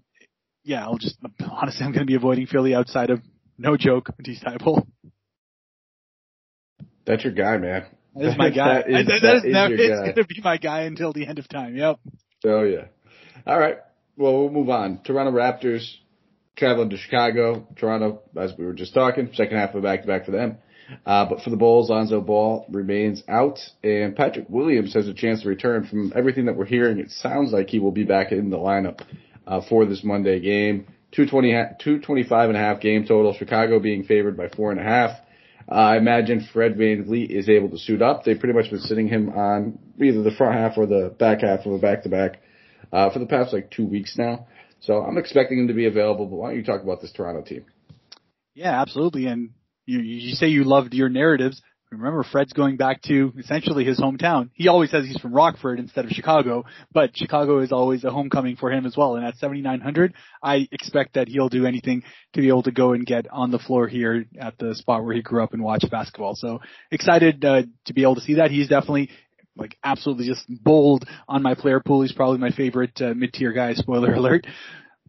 yeah, 0.64 0.84
I'll 0.84 0.98
just 0.98 1.16
honestly 1.50 1.84
I'm 1.84 1.92
going 1.92 2.06
to 2.06 2.10
be 2.10 2.16
avoiding 2.16 2.46
Philly 2.46 2.74
outside 2.74 3.10
of 3.10 3.20
no 3.58 3.76
joke 3.76 4.10
Matisse 4.18 4.42
Thybulle. 4.42 4.86
That's 7.06 7.24
your 7.24 7.32
guy, 7.32 7.56
man. 7.58 7.86
That 8.14 8.28
is 8.30 8.38
my 8.38 8.50
guy. 8.54 8.82
that 8.82 8.88
is, 8.88 9.06
that, 9.06 9.20
that 9.22 9.36
is, 9.36 9.44
is 9.44 9.52
never, 9.52 9.74
it's 9.74 10.00
going 10.00 10.14
to 10.14 10.24
be 10.24 10.40
my 10.42 10.56
guy 10.56 10.82
until 10.82 11.12
the 11.12 11.26
end 11.26 11.38
of 11.38 11.48
time. 11.48 11.76
Yep. 11.76 12.00
Oh 12.46 12.62
yeah. 12.62 12.86
All 13.46 13.58
right. 13.58 13.78
Well, 14.16 14.38
we'll 14.38 14.50
move 14.50 14.68
on. 14.68 15.00
Toronto 15.02 15.32
Raptors 15.32 15.94
traveling 16.60 16.90
to 16.90 16.96
Chicago. 16.98 17.66
Toronto, 17.76 18.20
as 18.38 18.52
we 18.56 18.64
were 18.64 18.74
just 18.74 18.94
talking, 18.94 19.30
second 19.34 19.56
half 19.56 19.70
of 19.70 19.76
a 19.76 19.80
back 19.80 20.02
to 20.02 20.06
back 20.06 20.26
for 20.26 20.30
them. 20.30 20.58
Uh, 21.06 21.24
but 21.24 21.40
for 21.40 21.50
the 21.50 21.56
Bulls, 21.56 21.88
Lonzo 21.88 22.20
Ball 22.20 22.66
remains 22.68 23.22
out, 23.28 23.58
and 23.82 24.14
Patrick 24.14 24.46
Williams 24.48 24.92
has 24.94 25.08
a 25.08 25.14
chance 25.14 25.42
to 25.42 25.48
return. 25.48 25.86
From 25.86 26.12
everything 26.14 26.46
that 26.46 26.56
we're 26.56 26.66
hearing, 26.66 26.98
it 26.98 27.10
sounds 27.10 27.52
like 27.52 27.70
he 27.70 27.78
will 27.78 27.92
be 27.92 28.04
back 28.04 28.30
in 28.30 28.50
the 28.50 28.58
lineup 28.58 29.00
uh, 29.46 29.62
for 29.68 29.86
this 29.86 30.04
Monday 30.04 30.38
game. 30.40 30.86
220, 31.12 31.52
225 31.82 32.50
and 32.50 32.58
a 32.58 32.60
half 32.60 32.80
game 32.80 33.06
total. 33.06 33.34
Chicago 33.34 33.80
being 33.80 34.04
favored 34.04 34.36
by 34.36 34.48
four 34.48 34.70
and 34.70 34.80
a 34.80 34.84
half. 34.84 35.10
Uh, 35.66 35.74
I 35.74 35.96
imagine 35.96 36.46
Fred 36.52 36.76
VanVleet 36.76 37.30
is 37.30 37.48
able 37.48 37.70
to 37.70 37.78
suit 37.78 38.02
up. 38.02 38.24
They've 38.24 38.38
pretty 38.38 38.54
much 38.54 38.70
been 38.70 38.80
sitting 38.80 39.08
him 39.08 39.30
on 39.30 39.78
either 39.98 40.22
the 40.22 40.30
front 40.32 40.56
half 40.56 40.76
or 40.76 40.86
the 40.86 41.14
back 41.18 41.40
half 41.40 41.64
of 41.64 41.72
a 41.72 41.78
back 41.78 42.02
to 42.02 42.08
back 42.10 42.40
for 42.90 43.18
the 43.18 43.26
past 43.26 43.52
like 43.52 43.70
two 43.70 43.86
weeks 43.86 44.18
now. 44.18 44.46
So 44.80 45.02
I'm 45.02 45.18
expecting 45.18 45.58
him 45.58 45.68
to 45.68 45.74
be 45.74 45.86
available. 45.86 46.26
But 46.26 46.36
why 46.36 46.48
don't 46.48 46.58
you 46.58 46.64
talk 46.64 46.82
about 46.82 47.00
this 47.00 47.12
Toronto 47.12 47.42
team? 47.42 47.64
Yeah, 48.54 48.80
absolutely. 48.80 49.26
And 49.26 49.50
you, 49.86 50.00
you 50.00 50.34
say 50.34 50.48
you 50.48 50.64
loved 50.64 50.94
your 50.94 51.08
narratives. 51.08 51.60
Remember, 51.90 52.22
Fred's 52.22 52.52
going 52.52 52.76
back 52.76 53.02
to 53.02 53.32
essentially 53.36 53.84
his 53.84 53.98
hometown. 53.98 54.50
He 54.54 54.68
always 54.68 54.92
says 54.92 55.06
he's 55.06 55.18
from 55.18 55.34
Rockford 55.34 55.80
instead 55.80 56.04
of 56.04 56.12
Chicago, 56.12 56.64
but 56.92 57.10
Chicago 57.16 57.58
is 57.58 57.72
always 57.72 58.04
a 58.04 58.10
homecoming 58.10 58.54
for 58.54 58.70
him 58.70 58.86
as 58.86 58.96
well. 58.96 59.16
And 59.16 59.26
at 59.26 59.36
7,900, 59.38 60.14
I 60.40 60.68
expect 60.70 61.14
that 61.14 61.26
he'll 61.26 61.48
do 61.48 61.66
anything 61.66 62.04
to 62.34 62.40
be 62.40 62.48
able 62.48 62.62
to 62.62 62.70
go 62.70 62.92
and 62.92 63.04
get 63.04 63.26
on 63.32 63.50
the 63.50 63.58
floor 63.58 63.88
here 63.88 64.24
at 64.40 64.56
the 64.58 64.76
spot 64.76 65.04
where 65.04 65.16
he 65.16 65.22
grew 65.22 65.42
up 65.42 65.52
and 65.52 65.64
watched 65.64 65.90
basketball. 65.90 66.36
So 66.36 66.60
excited 66.92 67.44
uh, 67.44 67.62
to 67.86 67.92
be 67.92 68.02
able 68.02 68.14
to 68.14 68.20
see 68.20 68.34
that. 68.34 68.52
He's 68.52 68.68
definitely 68.68 69.10
like 69.60 69.76
absolutely 69.84 70.26
just 70.26 70.44
bold 70.48 71.04
on 71.28 71.42
my 71.42 71.54
player 71.54 71.80
pool. 71.80 72.02
He's 72.02 72.12
probably 72.12 72.38
my 72.38 72.50
favorite 72.50 73.00
uh, 73.00 73.14
mid-tier 73.14 73.52
guy. 73.52 73.74
Spoiler 73.74 74.14
alert 74.14 74.46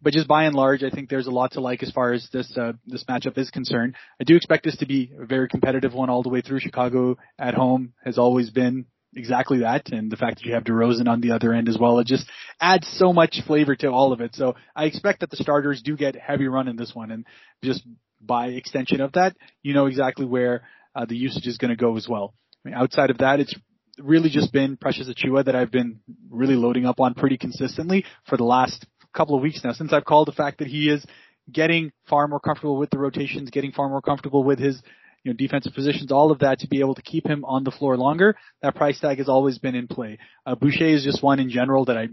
but 0.02 0.12
just 0.12 0.26
by 0.26 0.44
and 0.44 0.54
large, 0.54 0.82
I 0.82 0.90
think 0.90 1.08
there's 1.08 1.28
a 1.28 1.30
lot 1.30 1.52
to 1.52 1.60
like 1.60 1.82
as 1.82 1.92
far 1.92 2.12
as 2.12 2.28
this 2.32 2.52
uh, 2.58 2.72
this 2.86 3.04
matchup 3.04 3.38
is 3.38 3.50
concerned. 3.50 3.94
I 4.20 4.24
do 4.24 4.34
expect 4.34 4.64
this 4.64 4.76
to 4.78 4.86
be 4.86 5.12
a 5.18 5.24
very 5.24 5.48
competitive 5.48 5.94
one 5.94 6.10
all 6.10 6.22
the 6.22 6.28
way 6.28 6.40
through. 6.40 6.58
Chicago 6.58 7.16
at 7.38 7.54
home 7.54 7.94
has 8.04 8.18
always 8.18 8.50
been 8.50 8.86
exactly 9.14 9.60
that, 9.60 9.92
and 9.92 10.10
the 10.10 10.16
fact 10.16 10.38
that 10.38 10.44
you 10.44 10.54
have 10.54 10.64
DeRozan 10.64 11.08
on 11.08 11.20
the 11.20 11.32
other 11.32 11.52
end 11.52 11.68
as 11.68 11.78
well, 11.78 12.00
it 12.00 12.06
just 12.06 12.26
adds 12.60 12.88
so 12.98 13.12
much 13.12 13.40
flavor 13.46 13.76
to 13.76 13.88
all 13.88 14.12
of 14.12 14.20
it. 14.20 14.34
So 14.34 14.56
I 14.74 14.86
expect 14.86 15.20
that 15.20 15.30
the 15.30 15.36
starters 15.36 15.82
do 15.82 15.96
get 15.96 16.16
heavy 16.16 16.48
run 16.48 16.66
in 16.66 16.76
this 16.76 16.92
one, 16.94 17.12
and 17.12 17.24
just 17.62 17.82
by 18.20 18.48
extension 18.48 19.00
of 19.00 19.12
that, 19.12 19.36
you 19.62 19.72
know 19.72 19.86
exactly 19.86 20.26
where 20.26 20.62
uh, 20.96 21.04
the 21.04 21.16
usage 21.16 21.46
is 21.46 21.58
going 21.58 21.70
to 21.70 21.76
go 21.76 21.96
as 21.96 22.08
well. 22.08 22.34
I 22.64 22.68
mean, 22.68 22.74
outside 22.76 23.10
of 23.10 23.18
that, 23.18 23.38
it's 23.38 23.54
really 24.02 24.30
just 24.30 24.52
been 24.52 24.76
Precious 24.76 25.08
Achiuwa 25.08 25.44
that 25.44 25.56
I've 25.56 25.70
been 25.70 26.00
really 26.30 26.54
loading 26.54 26.86
up 26.86 27.00
on 27.00 27.14
pretty 27.14 27.38
consistently 27.38 28.04
for 28.28 28.36
the 28.36 28.44
last 28.44 28.86
couple 29.14 29.36
of 29.36 29.42
weeks 29.42 29.60
now 29.62 29.72
since 29.72 29.92
I've 29.92 30.04
called 30.04 30.28
the 30.28 30.32
fact 30.32 30.58
that 30.58 30.68
he 30.68 30.88
is 30.88 31.04
getting 31.50 31.92
far 32.08 32.28
more 32.28 32.40
comfortable 32.40 32.78
with 32.78 32.90
the 32.90 32.98
rotations, 32.98 33.50
getting 33.50 33.72
far 33.72 33.88
more 33.88 34.00
comfortable 34.00 34.44
with 34.44 34.58
his 34.58 34.80
you 35.24 35.32
know, 35.32 35.36
defensive 35.36 35.74
positions, 35.74 36.10
all 36.10 36.30
of 36.30 36.40
that 36.40 36.60
to 36.60 36.68
be 36.68 36.80
able 36.80 36.94
to 36.94 37.02
keep 37.02 37.26
him 37.26 37.44
on 37.44 37.64
the 37.64 37.70
floor 37.70 37.96
longer. 37.96 38.36
That 38.62 38.74
price 38.74 38.98
tag 39.00 39.18
has 39.18 39.28
always 39.28 39.58
been 39.58 39.74
in 39.74 39.86
play. 39.86 40.18
Uh, 40.46 40.54
Boucher 40.54 40.86
is 40.86 41.04
just 41.04 41.22
one 41.22 41.38
in 41.38 41.50
general 41.50 41.84
that 41.84 41.96
I 41.96 42.08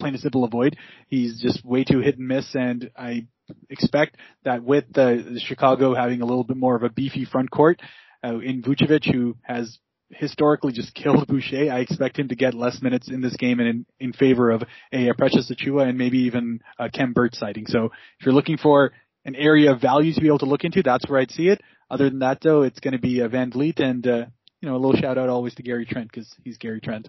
plain 0.00 0.14
and 0.14 0.22
simple 0.22 0.44
avoid. 0.44 0.76
He's 1.08 1.40
just 1.40 1.64
way 1.64 1.84
too 1.84 2.00
hit 2.00 2.18
and 2.18 2.26
miss 2.26 2.54
and 2.54 2.90
I 2.96 3.26
expect 3.70 4.16
that 4.44 4.62
with 4.62 4.84
the, 4.92 5.24
the 5.34 5.40
Chicago 5.40 5.94
having 5.94 6.22
a 6.22 6.26
little 6.26 6.44
bit 6.44 6.56
more 6.56 6.74
of 6.74 6.82
a 6.82 6.90
beefy 6.90 7.24
front 7.24 7.50
court, 7.50 7.80
uh, 8.24 8.38
in 8.38 8.62
Vucevic 8.62 9.12
who 9.12 9.36
has 9.42 9.78
historically 10.12 10.72
just 10.72 10.94
killed 10.94 11.26
Boucher. 11.26 11.70
I 11.72 11.80
expect 11.80 12.18
him 12.18 12.28
to 12.28 12.36
get 12.36 12.54
less 12.54 12.80
minutes 12.82 13.08
in 13.08 13.20
this 13.20 13.36
game 13.36 13.60
and 13.60 13.68
in, 13.68 13.86
in 13.98 14.12
favor 14.12 14.50
of 14.50 14.62
a, 14.92 15.08
a 15.08 15.14
Precious 15.14 15.50
Achiuwa 15.50 15.88
and 15.88 15.98
maybe 15.98 16.18
even 16.20 16.60
a 16.78 16.90
Kem 16.90 17.12
Birch 17.12 17.34
sighting. 17.34 17.66
So 17.66 17.86
if 18.18 18.26
you're 18.26 18.34
looking 18.34 18.58
for 18.58 18.92
an 19.24 19.34
area 19.34 19.72
of 19.72 19.80
value 19.80 20.12
to 20.12 20.20
be 20.20 20.26
able 20.26 20.40
to 20.40 20.46
look 20.46 20.64
into, 20.64 20.82
that's 20.82 21.08
where 21.08 21.20
I'd 21.20 21.30
see 21.30 21.48
it. 21.48 21.60
Other 21.90 22.08
than 22.08 22.20
that, 22.20 22.40
though, 22.42 22.62
it's 22.62 22.80
going 22.80 22.92
to 22.92 23.00
be 23.00 23.20
a 23.20 23.28
Van 23.28 23.50
VanVleet 23.50 23.80
and 23.80 24.06
uh, 24.06 24.24
you 24.62 24.68
know 24.68 24.76
a 24.76 24.78
little 24.78 24.98
shout 24.98 25.18
out 25.18 25.28
always 25.28 25.54
to 25.56 25.62
Gary 25.62 25.84
Trent 25.84 26.10
because 26.10 26.32
he's 26.44 26.56
Gary 26.56 26.80
Trent. 26.80 27.08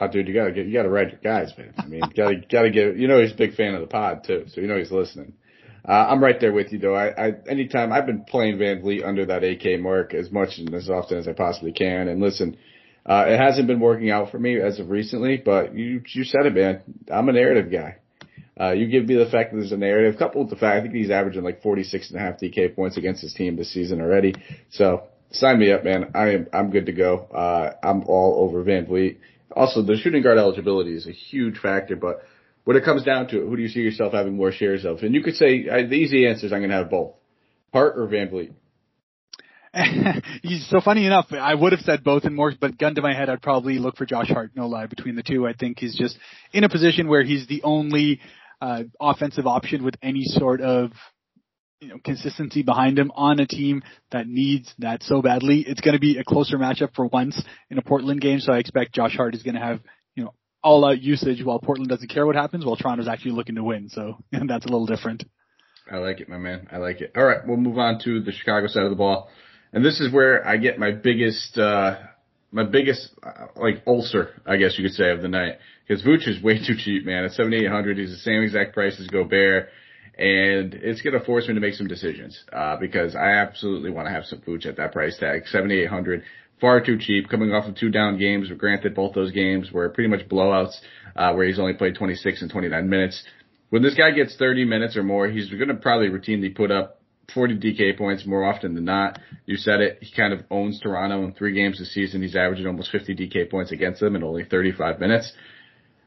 Oh, 0.00 0.08
dude, 0.08 0.28
you 0.28 0.34
gotta 0.34 0.52
get 0.52 0.66
you 0.66 0.72
gotta 0.72 0.88
write 0.88 1.10
your 1.10 1.20
guys, 1.20 1.52
man. 1.58 1.74
I 1.76 1.86
mean, 1.86 2.00
gotta 2.16 2.36
gotta 2.50 2.70
get 2.70 2.96
you 2.96 3.08
know 3.08 3.20
he's 3.20 3.32
a 3.32 3.36
big 3.36 3.54
fan 3.54 3.74
of 3.74 3.80
the 3.80 3.86
pod 3.88 4.24
too, 4.24 4.44
so 4.48 4.60
you 4.60 4.68
know 4.68 4.78
he's 4.78 4.92
listening. 4.92 5.34
Uh, 5.86 6.06
I'm 6.10 6.22
right 6.22 6.38
there 6.40 6.52
with 6.52 6.72
you 6.72 6.78
though. 6.78 6.94
I, 6.94 7.28
I, 7.28 7.32
anytime 7.48 7.92
I've 7.92 8.06
been 8.06 8.24
playing 8.24 8.58
VanVleet 8.58 9.06
under 9.06 9.26
that 9.26 9.44
AK 9.44 9.80
mark 9.80 10.14
as 10.14 10.30
much 10.30 10.58
and 10.58 10.72
as 10.74 10.90
often 10.90 11.18
as 11.18 11.28
I 11.28 11.32
possibly 11.32 11.72
can. 11.72 12.08
And 12.08 12.20
listen, 12.20 12.56
uh, 13.06 13.24
it 13.26 13.38
hasn't 13.38 13.66
been 13.66 13.80
working 13.80 14.10
out 14.10 14.30
for 14.30 14.38
me 14.38 14.60
as 14.60 14.78
of 14.80 14.90
recently, 14.90 15.38
but 15.42 15.74
you, 15.74 16.02
you 16.12 16.24
said 16.24 16.46
it, 16.46 16.54
man. 16.54 16.82
I'm 17.10 17.28
a 17.28 17.32
narrative 17.32 17.72
guy. 17.72 17.96
Uh, 18.60 18.72
you 18.72 18.88
give 18.88 19.06
me 19.06 19.14
the 19.14 19.30
fact 19.30 19.52
that 19.52 19.58
there's 19.58 19.72
a 19.72 19.76
narrative 19.76 20.18
coupled 20.18 20.46
with 20.46 20.50
the 20.50 20.60
fact 20.60 20.78
I 20.78 20.82
think 20.82 20.94
he's 20.94 21.10
averaging 21.10 21.44
like 21.44 21.62
46 21.62 22.10
and 22.10 22.18
a 22.18 22.22
half 22.22 22.40
DK 22.40 22.74
points 22.74 22.96
against 22.96 23.22
his 23.22 23.32
team 23.32 23.56
this 23.56 23.72
season 23.72 24.00
already. 24.00 24.34
So 24.70 25.04
sign 25.30 25.58
me 25.58 25.72
up, 25.72 25.84
man. 25.84 26.10
I 26.14 26.30
am, 26.30 26.46
I'm 26.52 26.70
good 26.70 26.86
to 26.86 26.92
go. 26.92 27.28
Uh, 27.32 27.74
I'm 27.82 28.02
all 28.04 28.44
over 28.44 28.64
VanVleet. 28.64 29.18
Also, 29.54 29.82
the 29.82 29.96
shooting 29.96 30.22
guard 30.22 30.38
eligibility 30.38 30.94
is 30.94 31.06
a 31.06 31.12
huge 31.12 31.58
factor, 31.58 31.96
but 31.96 32.22
when 32.68 32.76
it 32.76 32.84
comes 32.84 33.02
down 33.02 33.26
to 33.26 33.40
it, 33.40 33.48
who 33.48 33.56
do 33.56 33.62
you 33.62 33.68
see 33.68 33.80
yourself 33.80 34.12
having 34.12 34.36
more 34.36 34.52
shares 34.52 34.84
of? 34.84 34.98
And 34.98 35.14
you 35.14 35.22
could 35.22 35.36
say 35.36 35.66
uh, 35.70 35.88
the 35.88 35.94
easy 35.94 36.26
answer 36.26 36.44
is 36.44 36.52
I'm 36.52 36.58
going 36.58 36.68
to 36.68 36.76
have 36.76 36.90
both, 36.90 37.14
Hart 37.72 37.94
or 37.96 38.06
VanVleet. 38.06 38.52
so 40.68 40.78
funny 40.84 41.06
enough, 41.06 41.28
I 41.32 41.54
would 41.54 41.72
have 41.72 41.80
said 41.80 42.04
both 42.04 42.24
and 42.24 42.36
more, 42.36 42.52
but 42.60 42.76
gun 42.76 42.94
to 42.96 43.00
my 43.00 43.14
head, 43.14 43.30
I'd 43.30 43.40
probably 43.40 43.78
look 43.78 43.96
for 43.96 44.04
Josh 44.04 44.28
Hart. 44.28 44.50
No 44.54 44.68
lie, 44.68 44.84
between 44.84 45.16
the 45.16 45.22
two, 45.22 45.46
I 45.46 45.54
think 45.54 45.78
he's 45.78 45.96
just 45.96 46.18
in 46.52 46.62
a 46.62 46.68
position 46.68 47.08
where 47.08 47.22
he's 47.22 47.46
the 47.46 47.62
only 47.62 48.20
uh, 48.60 48.82
offensive 49.00 49.46
option 49.46 49.82
with 49.82 49.94
any 50.02 50.24
sort 50.24 50.60
of 50.60 50.90
you 51.80 51.88
know 51.88 51.96
consistency 52.04 52.62
behind 52.62 52.98
him 52.98 53.10
on 53.14 53.40
a 53.40 53.46
team 53.46 53.82
that 54.12 54.26
needs 54.26 54.74
that 54.78 55.02
so 55.04 55.22
badly. 55.22 55.64
It's 55.66 55.80
going 55.80 55.94
to 55.94 56.00
be 56.00 56.18
a 56.18 56.24
closer 56.24 56.58
matchup 56.58 56.94
for 56.94 57.06
once 57.06 57.42
in 57.70 57.78
a 57.78 57.82
Portland 57.82 58.20
game, 58.20 58.40
so 58.40 58.52
I 58.52 58.58
expect 58.58 58.94
Josh 58.94 59.16
Hart 59.16 59.34
is 59.34 59.42
going 59.42 59.54
to 59.54 59.62
have 59.62 59.80
all 60.68 60.84
out 60.84 61.00
usage 61.00 61.42
while 61.42 61.58
Portland 61.58 61.88
doesn't 61.88 62.08
care 62.08 62.26
what 62.26 62.36
happens 62.36 62.64
while 62.64 62.76
Toronto's 62.76 63.08
actually 63.08 63.30
looking 63.30 63.54
to 63.54 63.64
win. 63.64 63.88
So 63.88 64.18
and 64.32 64.48
that's 64.48 64.66
a 64.66 64.68
little 64.68 64.86
different. 64.86 65.24
I 65.90 65.96
like 65.96 66.20
it, 66.20 66.28
my 66.28 66.36
man. 66.36 66.68
I 66.70 66.76
like 66.76 67.00
it. 67.00 67.12
All 67.16 67.24
right, 67.24 67.40
we'll 67.46 67.56
move 67.56 67.78
on 67.78 67.98
to 68.04 68.20
the 68.20 68.32
Chicago 68.32 68.66
side 68.66 68.82
of 68.82 68.90
the 68.90 68.96
ball. 68.96 69.30
And 69.72 69.82
this 69.82 70.00
is 70.00 70.12
where 70.12 70.46
I 70.46 70.58
get 70.58 70.78
my 70.78 70.90
biggest, 70.90 71.56
uh, 71.56 71.96
my 72.52 72.64
biggest, 72.64 73.10
uh, 73.22 73.46
like, 73.56 73.82
ulcer, 73.86 74.40
I 74.46 74.56
guess 74.56 74.78
you 74.78 74.84
could 74.84 74.94
say, 74.94 75.10
of 75.10 75.22
the 75.22 75.28
night. 75.28 75.58
Because 75.86 76.02
Vooch 76.02 76.28
is 76.28 76.42
way 76.42 76.58
too 76.66 76.74
cheap, 76.76 77.06
man. 77.06 77.24
At 77.24 77.32
7,800, 77.32 77.96
he's 77.96 78.10
the 78.10 78.16
same 78.16 78.42
exact 78.42 78.74
price 78.74 79.00
as 79.00 79.06
Gobert. 79.06 79.70
And 80.18 80.74
it's 80.74 81.00
to 81.00 81.20
force 81.20 81.48
me 81.48 81.54
to 81.54 81.60
make 81.60 81.74
some 81.74 81.86
decisions, 81.86 82.44
uh, 82.52 82.76
because 82.76 83.16
I 83.16 83.30
absolutely 83.30 83.90
want 83.90 84.08
to 84.08 84.12
have 84.12 84.26
some 84.26 84.40
Vooch 84.40 84.66
at 84.66 84.76
that 84.76 84.92
price 84.92 85.16
tag. 85.16 85.46
7,800 85.46 86.22
far 86.60 86.80
too 86.80 86.98
cheap, 86.98 87.28
coming 87.28 87.52
off 87.52 87.68
of 87.68 87.76
two 87.76 87.90
down 87.90 88.18
games. 88.18 88.50
Granted, 88.56 88.94
both 88.94 89.14
those 89.14 89.32
games 89.32 89.70
were 89.72 89.88
pretty 89.88 90.08
much 90.08 90.28
blowouts, 90.28 90.76
uh, 91.16 91.32
where 91.32 91.46
he's 91.46 91.58
only 91.58 91.74
played 91.74 91.94
26 91.94 92.42
and 92.42 92.50
29 92.50 92.88
minutes. 92.88 93.22
When 93.70 93.82
this 93.82 93.94
guy 93.94 94.10
gets 94.12 94.36
30 94.36 94.64
minutes 94.64 94.96
or 94.96 95.02
more, 95.02 95.28
he's 95.28 95.50
going 95.50 95.68
to 95.68 95.74
probably 95.74 96.08
routinely 96.08 96.54
put 96.54 96.70
up 96.70 97.00
40 97.34 97.58
DK 97.58 97.98
points 97.98 98.24
more 98.24 98.44
often 98.44 98.74
than 98.74 98.84
not. 98.84 99.18
You 99.44 99.56
said 99.56 99.80
it. 99.80 99.98
He 100.00 100.14
kind 100.14 100.32
of 100.32 100.40
owns 100.50 100.80
Toronto 100.80 101.24
in 101.24 101.34
three 101.34 101.52
games 101.52 101.78
this 101.78 101.92
season. 101.92 102.22
He's 102.22 102.36
averaging 102.36 102.66
almost 102.66 102.90
50 102.90 103.14
DK 103.14 103.50
points 103.50 103.70
against 103.70 104.00
them 104.00 104.16
in 104.16 104.22
only 104.22 104.44
35 104.44 104.98
minutes. 104.98 105.32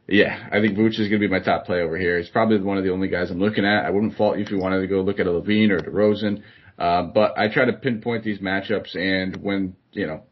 Yeah, 0.07 0.49
I 0.51 0.59
think 0.59 0.75
Vooch 0.77 0.99
is 0.99 1.07
going 1.07 1.21
to 1.21 1.27
be 1.27 1.27
my 1.27 1.39
top 1.39 1.65
play 1.65 1.81
over 1.81 1.97
here. 1.97 2.17
He's 2.17 2.29
probably 2.29 2.59
one 2.59 2.77
of 2.77 2.83
the 2.83 2.89
only 2.89 3.07
guys 3.07 3.29
I'm 3.29 3.39
looking 3.39 3.65
at. 3.65 3.85
I 3.85 3.91
wouldn't 3.91 4.15
fault 4.15 4.37
you 4.37 4.43
if 4.43 4.51
you 4.51 4.57
wanted 4.57 4.81
to 4.81 4.87
go 4.87 5.01
look 5.01 5.19
at 5.19 5.27
a 5.27 5.29
LaVine 5.29 5.69
or 5.69 5.79
DeRozan. 5.79 6.41
Uh, 6.77 7.03
but 7.03 7.37
I 7.37 7.47
try 7.47 7.65
to 7.65 7.73
pinpoint 7.73 8.23
these 8.23 8.39
matchups 8.39 8.95
and 8.95 9.37
when, 9.37 9.75
you 9.91 10.07
know, 10.07 10.23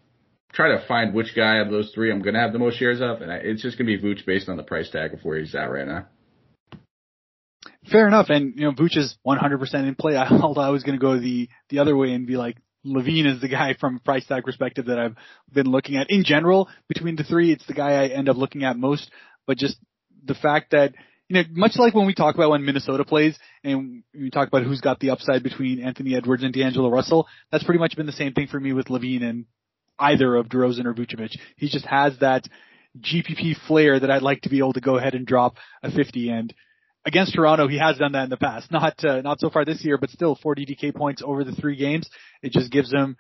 try 0.54 0.70
to 0.70 0.86
find 0.88 1.14
which 1.14 1.36
guy 1.36 1.58
of 1.58 1.70
those 1.70 1.92
three 1.94 2.12
I'm 2.12 2.22
going 2.22 2.34
to 2.34 2.40
have 2.40 2.54
the 2.54 2.60
most 2.60 2.78
shares 2.78 3.02
of, 3.02 3.22
and 3.22 3.32
it's 3.32 3.62
just 3.62 3.78
going 3.78 3.88
to 3.88 3.98
be 3.98 4.04
Vooch 4.04 4.26
based 4.26 4.50
on 4.50 4.58
the 4.58 4.64
price 4.64 4.90
tag 4.90 5.14
of 5.14 5.22
where 5.22 5.40
he's 5.40 5.56
at 5.56 5.72
right 5.72 5.88
now. 5.88 6.08
Fair 7.92 8.08
enough, 8.08 8.28
and 8.30 8.54
you 8.56 8.66
know 8.66 8.72
Vooch 8.72 8.98
is 8.98 9.18
100% 9.26 9.74
in 9.88 9.96
play. 9.96 10.18
I 10.18 10.28
thought 10.28 10.58
I 10.58 10.70
was 10.70 10.84
going 10.84 10.98
to 10.98 11.02
go 11.02 11.20
the 11.20 11.50
the 11.70 11.80
other 11.80 11.96
way 11.96 12.14
and 12.14 12.28
be 12.28 12.38
like 12.38 12.58
LaVine 12.86 13.26
is 13.26 13.42
the 13.42 13.48
guy 13.50 13.76
from 13.80 14.00
price 14.00 14.26
tag 14.26 14.44
perspective 14.44 14.86
that 14.86 15.00
I've 15.00 15.16
been 15.52 15.68
looking 15.68 15.98
at. 15.98 16.10
In 16.10 16.24
general, 16.24 16.70
between 16.88 17.16
the 17.16 17.24
three, 17.24 17.52
it's 17.52 17.66
the 17.68 17.74
guy 17.74 18.04
I 18.04 18.08
end 18.08 18.30
up 18.30 18.38
looking 18.38 18.64
at 18.64 18.78
most. 18.78 19.10
But 19.46 19.58
just 19.58 19.78
the 20.24 20.36
fact 20.36 20.72
that 20.72 20.94
you 21.28 21.36
know, 21.36 21.44
much 21.52 21.74
like 21.76 21.94
when 21.94 22.08
we 22.08 22.16
talk 22.16 22.36
about 22.36 22.50
when 22.50 22.66
Minnesota 22.66 23.06
plays 23.06 23.38
and 23.64 24.04
we 24.14 24.32
talk 24.32 24.48
about 24.48 24.64
who's 24.64 24.82
got 24.82 25.00
the 25.00 25.12
upside 25.12 25.44
between 25.44 25.80
Anthony 25.80 26.16
Edwards 26.16 26.44
and 26.44 26.54
D'Angelo 26.54 26.90
Russell, 26.90 27.28
that's 27.52 27.64
pretty 27.64 27.80
much 27.80 27.96
been 27.96 28.08
the 28.08 28.12
same 28.12 28.34
thing 28.34 28.48
for 28.48 28.60
me 28.60 28.74
with 28.74 28.88
LaVine 28.88 29.24
and 29.24 29.46
either 30.00 30.36
of 30.36 30.48
DeRozan 30.48 30.86
or 30.86 30.94
Vucevic. 30.94 31.38
He 31.58 31.70
just 31.70 31.86
has 31.86 32.18
that 32.20 32.48
GPP 33.00 33.56
flair 33.68 34.00
that 34.00 34.10
I'd 34.10 34.22
like 34.22 34.42
to 34.42 34.50
be 34.50 34.60
able 34.60 34.74
to 34.74 34.82
go 34.82 34.98
ahead 34.98 35.16
and 35.16 35.26
drop 35.26 35.56
a 35.84 35.92
50 35.92 36.30
and 36.30 36.54
against 37.06 37.34
Toronto, 37.34 37.68
he 37.68 37.80
has 37.80 37.98
done 37.98 38.12
that 38.12 38.26
in 38.26 38.30
the 38.30 38.38
past. 38.38 38.72
Not 38.72 39.04
uh, 39.04 39.22
not 39.22 39.40
so 39.40 39.50
far 39.50 39.66
this 39.66 39.84
year, 39.84 39.98
but 39.98 40.10
still 40.10 40.36
40 40.36 40.66
DK 40.66 40.94
points 40.94 41.22
over 41.26 41.44
the 41.44 41.54
three 41.54 41.76
games. 41.76 42.10
It 42.42 42.52
just 42.52 42.72
gives 42.72 42.92
him 42.92 43.18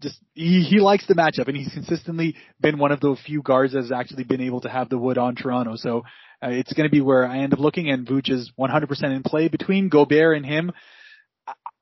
just 0.00 0.20
he 0.34 0.62
he 0.62 0.78
likes 0.78 1.06
the 1.06 1.14
matchup, 1.14 1.48
and 1.48 1.56
he's 1.56 1.72
consistently 1.72 2.36
been 2.60 2.78
one 2.78 2.92
of 2.92 3.00
the 3.00 3.16
few 3.26 3.42
guards 3.42 3.72
that's 3.72 3.92
actually 3.92 4.24
been 4.24 4.40
able 4.40 4.60
to 4.60 4.68
have 4.68 4.88
the 4.88 4.98
wood 4.98 5.18
on 5.18 5.34
Toronto. 5.34 5.76
So 5.76 6.02
uh, 6.42 6.50
it's 6.50 6.72
going 6.72 6.88
to 6.88 6.92
be 6.92 7.00
where 7.00 7.26
I 7.26 7.38
end 7.38 7.52
up 7.52 7.58
looking, 7.58 7.90
and 7.90 8.06
Vooch 8.06 8.30
is 8.30 8.52
100% 8.58 9.02
in 9.04 9.22
play 9.22 9.48
between 9.48 9.88
Gobert 9.88 10.36
and 10.36 10.46
him. 10.46 10.72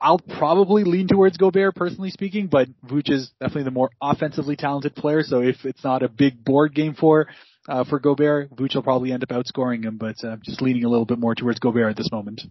I'll 0.00 0.18
probably 0.18 0.84
lean 0.84 1.08
towards 1.08 1.36
Gobert 1.36 1.74
personally 1.74 2.10
speaking, 2.10 2.46
but 2.46 2.68
Vooch 2.86 3.10
is 3.10 3.30
definitely 3.40 3.64
the 3.64 3.72
more 3.72 3.90
offensively 4.00 4.54
talented 4.54 4.94
player. 4.94 5.22
So 5.22 5.42
if 5.42 5.64
it's 5.64 5.82
not 5.82 6.02
a 6.02 6.08
big 6.08 6.44
board 6.44 6.74
game 6.74 6.94
for 6.94 7.26
uh, 7.68 7.84
for 7.84 7.98
Gobert, 7.98 8.54
Vooch 8.54 8.74
will 8.74 8.82
probably 8.82 9.12
end 9.12 9.24
up 9.24 9.30
outscoring 9.30 9.84
him. 9.84 9.98
But 9.98 10.22
uh, 10.24 10.36
just 10.42 10.62
leaning 10.62 10.84
a 10.84 10.88
little 10.88 11.04
bit 11.04 11.18
more 11.18 11.34
towards 11.34 11.58
Gobert 11.58 11.90
at 11.90 11.96
this 11.96 12.12
moment. 12.12 12.42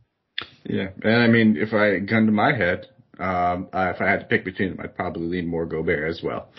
Yeah, 0.65 0.89
and 1.01 1.15
I 1.15 1.27
mean, 1.27 1.57
if 1.57 1.73
I 1.73 1.99
gun 1.99 2.25
to 2.25 2.31
my 2.31 2.53
head, 2.53 2.87
um, 3.19 3.69
uh, 3.73 3.93
if 3.95 4.01
I 4.01 4.09
had 4.09 4.19
to 4.19 4.25
pick 4.25 4.43
between 4.43 4.71
them, 4.71 4.79
I'd 4.83 4.95
probably 4.95 5.27
lean 5.27 5.47
more 5.47 5.65
Gobert 5.65 6.09
as 6.09 6.21
well, 6.21 6.49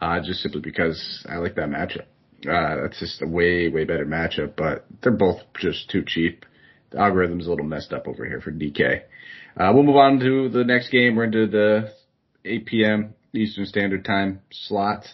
uh, 0.00 0.20
just 0.20 0.40
simply 0.40 0.60
because 0.60 1.26
I 1.28 1.36
like 1.36 1.56
that 1.56 1.68
matchup. 1.68 2.06
Uh, 2.48 2.82
that's 2.82 3.00
just 3.00 3.22
a 3.22 3.26
way, 3.26 3.68
way 3.68 3.84
better 3.84 4.06
matchup, 4.06 4.54
but 4.56 4.86
they're 5.02 5.12
both 5.12 5.40
just 5.58 5.90
too 5.90 6.04
cheap. 6.06 6.44
The 6.90 6.98
algorithm's 6.98 7.46
a 7.46 7.50
little 7.50 7.66
messed 7.66 7.92
up 7.92 8.06
over 8.06 8.24
here 8.24 8.40
for 8.40 8.52
DK. 8.52 9.02
Uh, 9.58 9.72
we'll 9.72 9.84
move 9.84 9.96
on 9.96 10.20
to 10.20 10.50
the 10.50 10.64
next 10.64 10.90
game. 10.90 11.16
We're 11.16 11.24
into 11.24 11.46
the 11.46 11.90
8 12.44 12.66
p.m. 12.66 13.14
Eastern 13.34 13.64
Standard 13.64 14.04
Time 14.04 14.42
slot. 14.52 15.06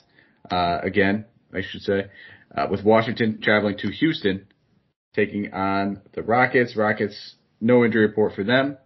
Uh, 0.50 0.78
again, 0.82 1.26
I 1.54 1.60
should 1.62 1.82
say, 1.82 2.06
uh, 2.56 2.66
with 2.68 2.82
Washington 2.82 3.38
traveling 3.40 3.78
to 3.78 3.88
Houston, 3.88 4.48
taking 5.14 5.52
on 5.52 6.02
the 6.14 6.22
Rockets. 6.22 6.76
Rockets, 6.76 7.36
no 7.60 7.84
injury 7.84 8.02
report 8.04 8.34
for 8.34 8.42
them. 8.42 8.78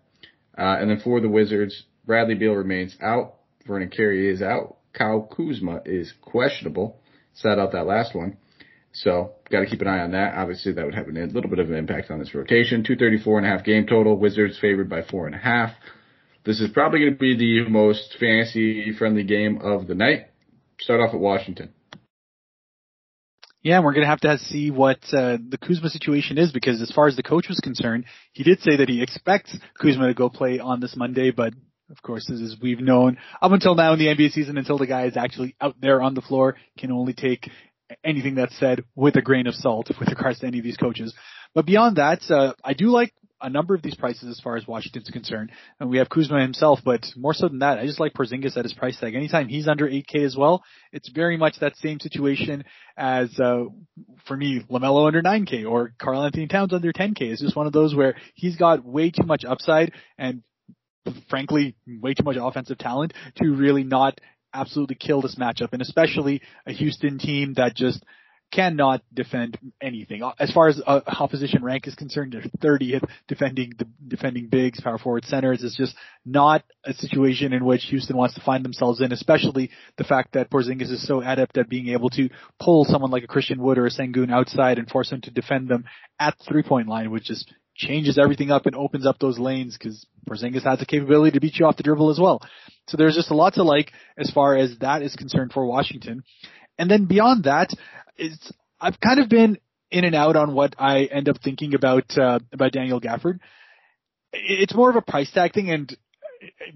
Uh, 0.58 0.76
and 0.78 0.90
then 0.90 1.00
for 1.00 1.22
the 1.22 1.28
Wizards, 1.28 1.84
Bradley 2.04 2.34
Beal 2.34 2.52
remains 2.52 2.94
out. 3.02 3.36
Vernon 3.66 3.88
Carey 3.88 4.30
is 4.30 4.42
out. 4.42 4.76
Kyle 4.92 5.22
Kuzma 5.22 5.80
is 5.86 6.12
questionable. 6.20 7.00
Sat 7.32 7.58
out 7.58 7.72
that 7.72 7.86
last 7.86 8.14
one. 8.14 8.36
So 8.96 9.32
got 9.50 9.60
to 9.60 9.66
keep 9.66 9.82
an 9.82 9.88
eye 9.88 10.00
on 10.00 10.12
that. 10.12 10.34
Obviously, 10.36 10.72
that 10.72 10.84
would 10.84 10.94
have 10.94 11.06
a 11.06 11.10
little 11.10 11.50
bit 11.50 11.58
of 11.58 11.68
an 11.68 11.76
impact 11.76 12.10
on 12.10 12.18
this 12.18 12.34
rotation. 12.34 12.82
234 12.82 13.38
and 13.38 13.46
a 13.46 13.50
half 13.50 13.62
game 13.62 13.86
total. 13.86 14.16
Wizards 14.16 14.58
favored 14.58 14.88
by 14.88 15.02
four 15.02 15.26
and 15.26 15.34
a 15.34 15.38
half. 15.38 15.72
This 16.46 16.60
is 16.60 16.70
probably 16.70 17.00
going 17.00 17.12
to 17.12 17.18
be 17.18 17.36
the 17.36 17.68
most 17.68 18.16
fantasy 18.18 18.94
friendly 18.96 19.24
game 19.24 19.60
of 19.60 19.86
the 19.86 19.94
night. 19.94 20.28
Start 20.80 21.00
off 21.00 21.12
at 21.12 21.20
Washington. 21.20 21.74
Yeah, 23.60 23.80
we're 23.80 23.92
going 23.92 24.04
to 24.04 24.08
have 24.08 24.20
to 24.20 24.38
see 24.38 24.70
what 24.70 25.00
uh, 25.12 25.36
the 25.46 25.58
Kuzma 25.60 25.90
situation 25.90 26.38
is 26.38 26.52
because 26.52 26.80
as 26.80 26.90
far 26.90 27.06
as 27.06 27.16
the 27.16 27.22
coach 27.22 27.48
was 27.48 27.60
concerned, 27.60 28.04
he 28.32 28.44
did 28.44 28.60
say 28.60 28.76
that 28.76 28.88
he 28.88 29.02
expects 29.02 29.58
Kuzma 29.78 30.06
to 30.06 30.14
go 30.14 30.30
play 30.30 30.58
on 30.58 30.80
this 30.80 30.96
Monday, 30.96 31.32
but 31.32 31.52
of 31.90 32.02
course, 32.02 32.28
as 32.30 32.56
we've 32.60 32.80
known 32.80 33.16
up 33.40 33.52
until 33.52 33.74
now 33.74 33.92
in 33.92 33.98
the 33.98 34.06
NBA 34.06 34.32
season, 34.32 34.58
until 34.58 34.78
the 34.78 34.86
guy 34.86 35.04
is 35.06 35.16
actually 35.16 35.54
out 35.60 35.76
there 35.80 36.02
on 36.02 36.14
the 36.14 36.20
floor, 36.20 36.56
can 36.78 36.90
only 36.90 37.12
take 37.12 37.48
anything 38.04 38.34
that's 38.34 38.58
said 38.58 38.84
with 38.94 39.16
a 39.16 39.22
grain 39.22 39.46
of 39.46 39.54
salt 39.54 39.90
with 39.98 40.08
regards 40.08 40.40
to 40.40 40.46
any 40.46 40.58
of 40.58 40.64
these 40.64 40.76
coaches. 40.76 41.14
But 41.54 41.66
beyond 41.66 41.96
that, 41.96 42.20
uh, 42.30 42.54
I 42.64 42.74
do 42.74 42.86
like 42.86 43.12
a 43.40 43.50
number 43.50 43.74
of 43.74 43.82
these 43.82 43.94
prices 43.94 44.28
as 44.28 44.40
far 44.40 44.56
as 44.56 44.66
Washington's 44.66 45.10
concerned. 45.10 45.50
And 45.78 45.90
we 45.90 45.98
have 45.98 46.08
Kuzma 46.08 46.40
himself, 46.40 46.80
but 46.84 47.04
more 47.16 47.34
so 47.34 47.48
than 47.48 47.58
that, 47.58 47.78
I 47.78 47.86
just 47.86 48.00
like 48.00 48.14
Porzingis 48.14 48.56
at 48.56 48.64
his 48.64 48.72
price 48.72 48.98
tag. 48.98 49.14
Anytime 49.14 49.48
he's 49.48 49.68
under 49.68 49.86
8K 49.86 50.24
as 50.24 50.36
well, 50.36 50.62
it's 50.92 51.08
very 51.10 51.36
much 51.36 51.56
that 51.60 51.76
same 51.76 52.00
situation 52.00 52.64
as, 52.96 53.38
uh, 53.38 53.64
for 54.26 54.36
me, 54.36 54.62
LaMelo 54.70 55.06
under 55.06 55.22
9K 55.22 55.68
or 55.68 55.92
Karl-Anthony 56.00 56.46
Towns 56.46 56.72
under 56.72 56.92
10K. 56.92 57.20
It's 57.20 57.42
just 57.42 57.56
one 57.56 57.66
of 57.66 57.72
those 57.72 57.94
where 57.94 58.16
he's 58.34 58.56
got 58.56 58.84
way 58.84 59.10
too 59.10 59.26
much 59.26 59.44
upside 59.44 59.92
and 60.16 60.42
frankly, 61.28 61.76
way 61.86 62.14
too 62.14 62.24
much 62.24 62.36
offensive 62.40 62.78
talent 62.78 63.12
to 63.36 63.54
really 63.54 63.84
not 63.84 64.20
absolutely 64.56 64.96
kill 64.96 65.22
this 65.22 65.36
matchup, 65.36 65.72
and 65.72 65.82
especially 65.82 66.42
a 66.66 66.72
Houston 66.72 67.18
team 67.18 67.54
that 67.54 67.74
just 67.74 68.04
cannot 68.52 69.02
defend 69.12 69.58
anything. 69.82 70.22
As 70.38 70.52
far 70.52 70.68
as 70.68 70.80
uh, 70.86 71.00
opposition 71.06 71.64
rank 71.64 71.86
is 71.86 71.94
concerned, 71.94 72.32
they're 72.32 72.78
30th 72.78 73.04
defending 73.28 73.72
the 73.78 73.86
defending 74.06 74.46
bigs, 74.48 74.80
power 74.80 74.98
forward 74.98 75.24
centers. 75.24 75.64
It's 75.64 75.76
just 75.76 75.94
not 76.24 76.62
a 76.84 76.94
situation 76.94 77.52
in 77.52 77.64
which 77.64 77.84
Houston 77.90 78.16
wants 78.16 78.34
to 78.34 78.40
find 78.40 78.64
themselves 78.64 79.00
in, 79.00 79.12
especially 79.12 79.70
the 79.98 80.04
fact 80.04 80.34
that 80.34 80.50
Porzingis 80.50 80.92
is 80.92 81.06
so 81.06 81.20
adept 81.20 81.58
at 81.58 81.68
being 81.68 81.88
able 81.88 82.10
to 82.10 82.28
pull 82.60 82.84
someone 82.84 83.10
like 83.10 83.24
a 83.24 83.28
Christian 83.28 83.60
Wood 83.60 83.78
or 83.78 83.86
a 83.86 83.90
Sengun 83.90 84.32
outside 84.32 84.78
and 84.78 84.88
force 84.88 85.10
them 85.10 85.20
to 85.22 85.30
defend 85.30 85.68
them 85.68 85.84
at 86.20 86.38
the 86.38 86.44
three 86.44 86.62
point 86.62 86.88
line, 86.88 87.10
which 87.10 87.30
is 87.30 87.44
changes 87.76 88.18
everything 88.18 88.50
up 88.50 88.66
and 88.66 88.74
opens 88.74 89.06
up 89.06 89.18
those 89.18 89.38
lanes 89.38 89.76
because 89.78 90.06
Porzingis 90.28 90.64
has 90.64 90.78
the 90.78 90.86
capability 90.86 91.32
to 91.32 91.40
beat 91.40 91.58
you 91.58 91.66
off 91.66 91.76
the 91.76 91.82
dribble 91.82 92.10
as 92.10 92.18
well. 92.18 92.40
So 92.88 92.96
there's 92.96 93.14
just 93.14 93.30
a 93.30 93.34
lot 93.34 93.54
to 93.54 93.62
like 93.62 93.92
as 94.16 94.30
far 94.30 94.56
as 94.56 94.76
that 94.80 95.02
is 95.02 95.14
concerned 95.14 95.52
for 95.52 95.66
Washington. 95.66 96.24
And 96.78 96.90
then 96.90 97.06
beyond 97.06 97.44
that, 97.44 97.70
it's 98.16 98.52
I've 98.80 99.00
kind 99.00 99.20
of 99.20 99.28
been 99.28 99.58
in 99.90 100.04
and 100.04 100.14
out 100.14 100.36
on 100.36 100.54
what 100.54 100.74
I 100.78 101.04
end 101.04 101.28
up 101.28 101.36
thinking 101.42 101.74
about 101.74 102.16
uh, 102.16 102.40
about 102.52 102.72
Daniel 102.72 103.00
Gafford. 103.00 103.40
It's 104.32 104.74
more 104.74 104.90
of 104.90 104.96
a 104.96 105.02
price 105.02 105.30
tag 105.30 105.54
thing, 105.54 105.70
and 105.70 105.96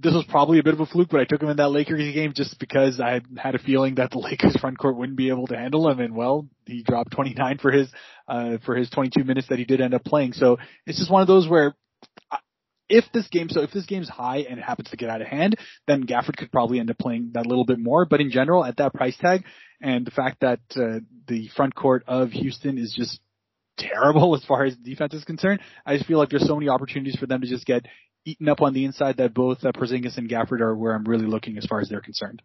this 0.00 0.14
was 0.14 0.24
probably 0.28 0.58
a 0.58 0.62
bit 0.62 0.74
of 0.74 0.80
a 0.80 0.86
fluke, 0.86 1.08
but 1.10 1.20
I 1.20 1.24
took 1.24 1.42
him 1.42 1.48
in 1.48 1.56
that 1.58 1.70
Lakers 1.70 2.14
game 2.14 2.32
just 2.34 2.58
because 2.58 3.00
I 3.00 3.20
had 3.36 3.54
a 3.54 3.58
feeling 3.58 3.96
that 3.96 4.10
the 4.10 4.18
Lakers 4.20 4.56
front 4.60 4.78
court 4.78 4.96
wouldn't 4.96 5.18
be 5.18 5.28
able 5.28 5.46
to 5.48 5.56
handle 5.56 5.88
him. 5.88 6.00
And 6.00 6.14
well, 6.14 6.48
he 6.66 6.82
dropped 6.82 7.12
29 7.12 7.58
for 7.58 7.70
his, 7.70 7.88
uh, 8.28 8.58
for 8.64 8.76
his 8.76 8.90
22 8.90 9.24
minutes 9.24 9.48
that 9.48 9.58
he 9.58 9.64
did 9.64 9.80
end 9.80 9.94
up 9.94 10.04
playing. 10.04 10.32
So 10.32 10.58
it's 10.86 10.98
just 10.98 11.10
one 11.10 11.22
of 11.22 11.28
those 11.28 11.48
where 11.48 11.74
uh, 12.30 12.36
if 12.88 13.04
this 13.12 13.28
game, 13.28 13.48
so 13.48 13.62
if 13.62 13.70
this 13.72 13.86
game's 13.86 14.08
high 14.08 14.38
and 14.38 14.58
it 14.58 14.62
happens 14.62 14.90
to 14.90 14.96
get 14.96 15.10
out 15.10 15.20
of 15.20 15.28
hand, 15.28 15.56
then 15.86 16.06
Gafford 16.06 16.36
could 16.36 16.52
probably 16.52 16.80
end 16.80 16.90
up 16.90 16.98
playing 16.98 17.30
that 17.34 17.46
little 17.46 17.64
bit 17.64 17.78
more. 17.78 18.04
But 18.04 18.20
in 18.20 18.30
general, 18.30 18.64
at 18.64 18.78
that 18.78 18.94
price 18.94 19.16
tag 19.16 19.44
and 19.80 20.06
the 20.06 20.10
fact 20.10 20.40
that, 20.40 20.60
uh, 20.76 21.00
the 21.28 21.48
front 21.54 21.74
court 21.74 22.04
of 22.06 22.30
Houston 22.30 22.78
is 22.78 22.94
just 22.96 23.20
terrible 23.78 24.34
as 24.36 24.44
far 24.44 24.64
as 24.64 24.76
defense 24.76 25.14
is 25.14 25.24
concerned. 25.24 25.60
I 25.86 25.96
just 25.96 26.06
feel 26.06 26.18
like 26.18 26.30
there's 26.30 26.46
so 26.46 26.56
many 26.56 26.68
opportunities 26.68 27.16
for 27.16 27.26
them 27.26 27.40
to 27.40 27.46
just 27.46 27.66
get 27.66 27.86
eaten 28.24 28.48
up 28.48 28.60
on 28.60 28.74
the 28.74 28.84
inside 28.84 29.16
that 29.18 29.34
both 29.34 29.64
uh, 29.64 29.72
Porzingis 29.72 30.18
and 30.18 30.28
Gafford 30.28 30.60
are 30.60 30.74
where 30.74 30.94
I'm 30.94 31.04
really 31.04 31.26
looking 31.26 31.58
as 31.58 31.66
far 31.66 31.80
as 31.80 31.88
they're 31.88 32.00
concerned. 32.00 32.42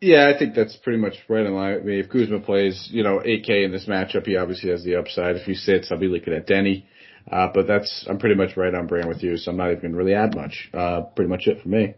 Yeah, 0.00 0.32
I 0.34 0.38
think 0.38 0.54
that's 0.54 0.76
pretty 0.76 0.98
much 0.98 1.14
right 1.28 1.44
in 1.44 1.54
line 1.54 1.74
with 1.74 1.84
me. 1.84 2.00
If 2.00 2.08
Kuzma 2.08 2.40
plays, 2.40 2.88
you 2.90 3.02
know, 3.02 3.18
8K 3.18 3.64
in 3.66 3.72
this 3.72 3.84
matchup, 3.84 4.26
he 4.26 4.36
obviously 4.36 4.70
has 4.70 4.82
the 4.82 4.96
upside. 4.96 5.36
If 5.36 5.42
he 5.42 5.54
sits, 5.54 5.92
I'll 5.92 5.98
be 5.98 6.08
looking 6.08 6.32
at 6.32 6.46
Deni. 6.46 6.84
Uh, 7.30 7.48
but 7.52 7.66
that's, 7.66 8.06
I'm 8.08 8.18
pretty 8.18 8.34
much 8.34 8.56
right 8.56 8.74
on 8.74 8.86
brand 8.86 9.08
with 9.08 9.22
you, 9.22 9.36
so 9.36 9.50
I'm 9.50 9.58
not 9.58 9.70
even 9.70 9.80
going 9.80 9.92
to 9.92 9.98
really 9.98 10.14
add 10.14 10.34
much. 10.34 10.70
Uh, 10.72 11.02
pretty 11.02 11.28
much 11.28 11.46
it 11.46 11.62
for 11.62 11.68
me. 11.68 11.94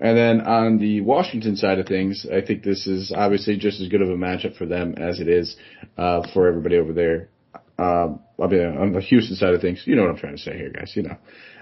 And 0.00 0.16
then 0.16 0.40
on 0.40 0.78
the 0.78 1.02
Washington 1.02 1.56
side 1.56 1.78
of 1.78 1.86
things, 1.86 2.26
I 2.30 2.40
think 2.40 2.62
this 2.62 2.86
is 2.86 3.12
obviously 3.14 3.56
just 3.58 3.80
as 3.80 3.88
good 3.88 4.02
of 4.02 4.08
a 4.08 4.16
matchup 4.16 4.56
for 4.56 4.66
them 4.66 4.94
as 4.96 5.20
it 5.20 5.28
is, 5.28 5.56
uh, 5.98 6.26
for 6.32 6.48
everybody 6.48 6.78
over 6.78 6.92
there. 6.92 7.28
Um, 7.78 8.20
I 8.42 8.46
mean, 8.46 8.76
on 8.76 8.92
the 8.92 9.00
Houston 9.00 9.36
side 9.36 9.54
of 9.54 9.60
things, 9.60 9.82
you 9.86 9.94
know 9.94 10.02
what 10.02 10.10
I'm 10.10 10.16
trying 10.16 10.36
to 10.36 10.42
say 10.42 10.56
here, 10.56 10.70
guys, 10.70 10.92
you 10.96 11.02
know. 11.02 11.16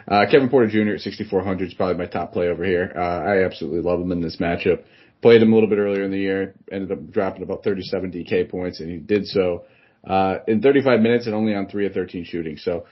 Uh, 0.08 0.24
Kevin 0.30 0.48
Porter 0.48 0.68
Jr. 0.68 0.94
at 0.94 1.00
6,400 1.00 1.68
is 1.68 1.74
probably 1.74 1.96
my 1.96 2.06
top 2.06 2.32
play 2.32 2.48
over 2.48 2.64
here. 2.64 2.92
Uh, 2.96 3.00
I 3.00 3.44
absolutely 3.44 3.80
love 3.80 4.00
him 4.00 4.10
in 4.10 4.20
this 4.20 4.36
matchup. 4.36 4.82
Played 5.20 5.42
him 5.42 5.52
a 5.52 5.54
little 5.54 5.68
bit 5.68 5.78
earlier 5.78 6.02
in 6.02 6.10
the 6.10 6.18
year, 6.18 6.54
ended 6.70 6.90
up 6.90 7.10
dropping 7.10 7.42
about 7.42 7.62
37 7.62 8.10
DK 8.10 8.50
points, 8.50 8.80
and 8.80 8.90
he 8.90 8.96
did 8.96 9.26
so 9.26 9.64
uh, 10.04 10.38
in 10.48 10.60
35 10.60 11.00
minutes 11.00 11.26
and 11.26 11.34
only 11.34 11.54
on 11.54 11.68
3 11.68 11.86
of 11.86 11.92
13 11.92 12.24
shooting. 12.24 12.56
So 12.56 12.86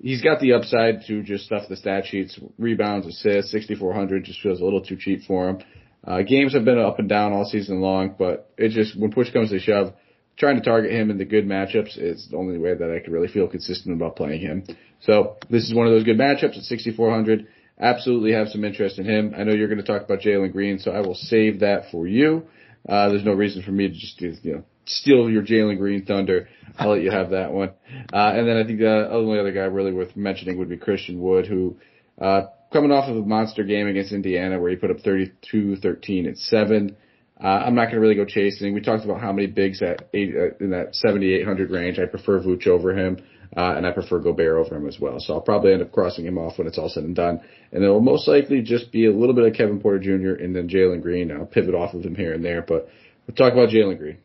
he's 0.00 0.20
got 0.20 0.40
the 0.40 0.52
upside 0.52 1.06
to 1.06 1.22
just 1.22 1.44
stuff 1.44 1.68
the 1.68 1.76
stat 1.76 2.04
sheets, 2.06 2.38
rebounds, 2.58 3.06
assists, 3.06 3.52
6,400 3.52 4.24
just 4.24 4.40
feels 4.42 4.60
a 4.60 4.64
little 4.64 4.82
too 4.82 4.96
cheap 4.96 5.22
for 5.24 5.48
him. 5.48 5.58
Uh, 6.06 6.22
games 6.22 6.54
have 6.54 6.64
been 6.64 6.78
up 6.78 6.98
and 6.98 7.08
down 7.08 7.32
all 7.32 7.44
season 7.44 7.80
long, 7.80 8.14
but 8.18 8.50
it 8.56 8.70
just, 8.70 8.98
when 8.98 9.12
push 9.12 9.32
comes 9.32 9.50
to 9.50 9.58
shove, 9.58 9.92
trying 10.36 10.56
to 10.56 10.62
target 10.62 10.92
him 10.92 11.10
in 11.10 11.18
the 11.18 11.24
good 11.24 11.46
matchups 11.46 11.98
is 11.98 12.28
the 12.30 12.36
only 12.36 12.58
way 12.58 12.74
that 12.74 12.90
I 12.90 13.00
could 13.00 13.12
really 13.12 13.28
feel 13.28 13.46
consistent 13.46 13.94
about 13.94 14.16
playing 14.16 14.40
him. 14.40 14.64
So 15.00 15.36
this 15.48 15.64
is 15.64 15.74
one 15.74 15.86
of 15.86 15.92
those 15.92 16.04
good 16.04 16.18
matchups 16.18 16.56
at 16.56 16.64
6,400. 16.64 17.46
Absolutely 17.78 18.32
have 18.32 18.48
some 18.48 18.64
interest 18.64 18.98
in 18.98 19.04
him. 19.04 19.34
I 19.36 19.44
know 19.44 19.52
you're 19.52 19.68
going 19.68 19.80
to 19.80 19.86
talk 19.86 20.02
about 20.02 20.20
Jalen 20.20 20.52
Green, 20.52 20.78
so 20.78 20.90
I 20.90 21.00
will 21.00 21.14
save 21.14 21.60
that 21.60 21.90
for 21.90 22.06
you. 22.06 22.44
Uh, 22.88 23.08
there's 23.08 23.24
no 23.24 23.32
reason 23.32 23.62
for 23.62 23.72
me 23.72 23.88
to 23.88 23.94
just, 23.94 24.20
you 24.20 24.52
know, 24.54 24.64
steal 24.86 25.30
your 25.30 25.42
Jalen 25.42 25.78
Green 25.78 26.04
thunder. 26.04 26.48
I'll 26.78 26.90
let 26.90 27.02
you 27.02 27.10
have 27.10 27.30
that 27.30 27.52
one. 27.52 27.70
Uh, 28.12 28.32
and 28.34 28.48
then 28.48 28.56
I 28.56 28.64
think 28.64 28.78
the 28.78 29.08
only 29.10 29.38
other 29.38 29.52
guy 29.52 29.64
really 29.64 29.92
worth 29.92 30.16
mentioning 30.16 30.58
would 30.58 30.68
be 30.68 30.76
Christian 30.76 31.20
Wood, 31.20 31.46
who, 31.46 31.76
uh, 32.20 32.42
coming 32.72 32.92
off 32.92 33.08
of 33.08 33.16
a 33.16 33.22
monster 33.22 33.64
game 33.64 33.86
against 33.86 34.12
Indiana 34.12 34.60
where 34.60 34.70
he 34.70 34.76
put 34.76 34.90
up 34.90 35.00
32, 35.00 35.76
13, 35.76 36.26
and 36.26 36.38
7. 36.38 36.96
Uh, 37.42 37.46
I'm 37.46 37.74
not 37.74 37.84
going 37.84 37.94
to 37.94 38.00
really 38.00 38.14
go 38.14 38.26
chasing. 38.26 38.74
We 38.74 38.82
talked 38.82 39.04
about 39.04 39.20
how 39.20 39.32
many 39.32 39.46
bigs 39.46 39.80
at 39.82 40.08
eight, 40.12 40.34
uh, 40.36 40.62
in 40.62 40.70
that 40.70 40.94
7,800 40.94 41.70
range. 41.70 41.98
I 41.98 42.04
prefer 42.04 42.40
Vooch 42.40 42.66
over 42.66 42.94
him, 42.96 43.16
uh, 43.56 43.74
and 43.76 43.86
I 43.86 43.92
prefer 43.92 44.18
Gobert 44.18 44.66
over 44.66 44.76
him 44.76 44.86
as 44.86 45.00
well. 45.00 45.16
So 45.20 45.34
I'll 45.34 45.40
probably 45.40 45.72
end 45.72 45.80
up 45.80 45.90
crossing 45.90 46.26
him 46.26 46.36
off 46.36 46.58
when 46.58 46.66
it's 46.66 46.78
all 46.78 46.90
said 46.90 47.04
and 47.04 47.16
done. 47.16 47.40
And 47.72 47.82
it 47.82 47.88
will 47.88 48.00
most 48.00 48.28
likely 48.28 48.60
just 48.60 48.92
be 48.92 49.06
a 49.06 49.12
little 49.12 49.34
bit 49.34 49.46
of 49.46 49.54
Kevin 49.54 49.80
Porter 49.80 50.00
Jr. 50.00 50.42
and 50.42 50.54
then 50.54 50.68
Jalen 50.68 51.00
Green. 51.00 51.32
I'll 51.32 51.46
pivot 51.46 51.74
off 51.74 51.94
of 51.94 52.04
him 52.04 52.14
here 52.14 52.34
and 52.34 52.44
there, 52.44 52.60
but 52.60 52.88
we'll 53.26 53.36
talk 53.36 53.54
about 53.54 53.70
Jalen 53.70 53.98
Green. 53.98 54.18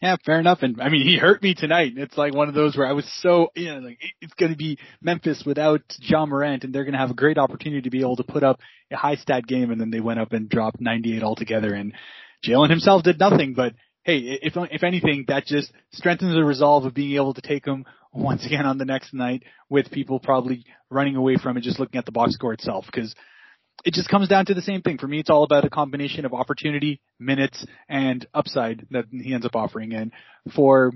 Yeah, 0.00 0.16
fair 0.24 0.40
enough. 0.40 0.60
And 0.62 0.80
I 0.80 0.88
mean, 0.88 1.06
he 1.06 1.18
hurt 1.18 1.42
me 1.42 1.54
tonight. 1.54 1.92
It's 1.96 2.16
like 2.16 2.34
one 2.34 2.48
of 2.48 2.54
those 2.54 2.74
where 2.74 2.86
I 2.86 2.92
was 2.92 3.04
so, 3.20 3.50
you 3.54 3.66
know, 3.66 3.80
like 3.80 3.98
it's 4.22 4.32
going 4.32 4.50
to 4.50 4.56
be 4.56 4.78
Memphis 5.02 5.42
without 5.44 5.82
Ja 5.98 6.24
Morant 6.24 6.64
and 6.64 6.74
they're 6.74 6.84
going 6.84 6.94
to 6.94 6.98
have 6.98 7.10
a 7.10 7.14
great 7.14 7.36
opportunity 7.36 7.82
to 7.82 7.90
be 7.90 8.00
able 8.00 8.16
to 8.16 8.24
put 8.24 8.42
up 8.42 8.60
a 8.90 8.96
high 8.96 9.16
stat 9.16 9.46
game. 9.46 9.70
And 9.70 9.78
then 9.78 9.90
they 9.90 10.00
went 10.00 10.18
up 10.18 10.32
and 10.32 10.48
dropped 10.48 10.80
98 10.80 11.22
altogether. 11.22 11.74
And 11.74 11.92
Jalen 12.44 12.70
himself 12.70 13.02
did 13.02 13.18
nothing, 13.18 13.54
but 13.54 13.74
hey, 14.04 14.18
if 14.42 14.54
if 14.56 14.82
anything, 14.82 15.24
that 15.28 15.46
just 15.46 15.72
strengthens 15.92 16.34
the 16.34 16.44
resolve 16.44 16.84
of 16.84 16.94
being 16.94 17.14
able 17.16 17.34
to 17.34 17.42
take 17.42 17.66
him 17.66 17.84
once 18.12 18.44
again 18.46 18.66
on 18.66 18.78
the 18.78 18.84
next 18.84 19.12
night 19.12 19.42
with 19.68 19.90
people 19.90 20.18
probably 20.18 20.64
running 20.90 21.16
away 21.16 21.36
from 21.36 21.56
it, 21.56 21.62
just 21.62 21.78
looking 21.78 21.98
at 21.98 22.06
the 22.06 22.12
box 22.12 22.34
score 22.34 22.52
itself. 22.52 22.86
Because 22.86 23.14
it 23.84 23.94
just 23.94 24.08
comes 24.08 24.28
down 24.28 24.46
to 24.46 24.54
the 24.54 24.62
same 24.62 24.82
thing. 24.82 24.98
For 24.98 25.06
me, 25.06 25.20
it's 25.20 25.30
all 25.30 25.44
about 25.44 25.64
a 25.64 25.70
combination 25.70 26.24
of 26.24 26.34
opportunity, 26.34 27.00
minutes, 27.18 27.64
and 27.88 28.26
upside 28.34 28.86
that 28.90 29.06
he 29.10 29.32
ends 29.32 29.46
up 29.46 29.56
offering. 29.56 29.94
And 29.94 30.12
for 30.54 30.92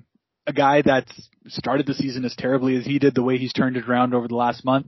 a 0.47 0.53
guy 0.53 0.82
that's 0.82 1.28
started 1.49 1.86
the 1.86 1.95
season 1.95 2.24
as 2.24 2.34
terribly 2.36 2.76
as 2.76 2.84
he 2.84 2.99
did, 2.99 3.14
the 3.14 3.22
way 3.22 3.38
he's 3.38 3.53
turned 3.53 3.76
it 3.76 3.88
around 3.88 4.14
over 4.14 4.28
the 4.28 4.34
last 4.34 4.64
month, 4.64 4.86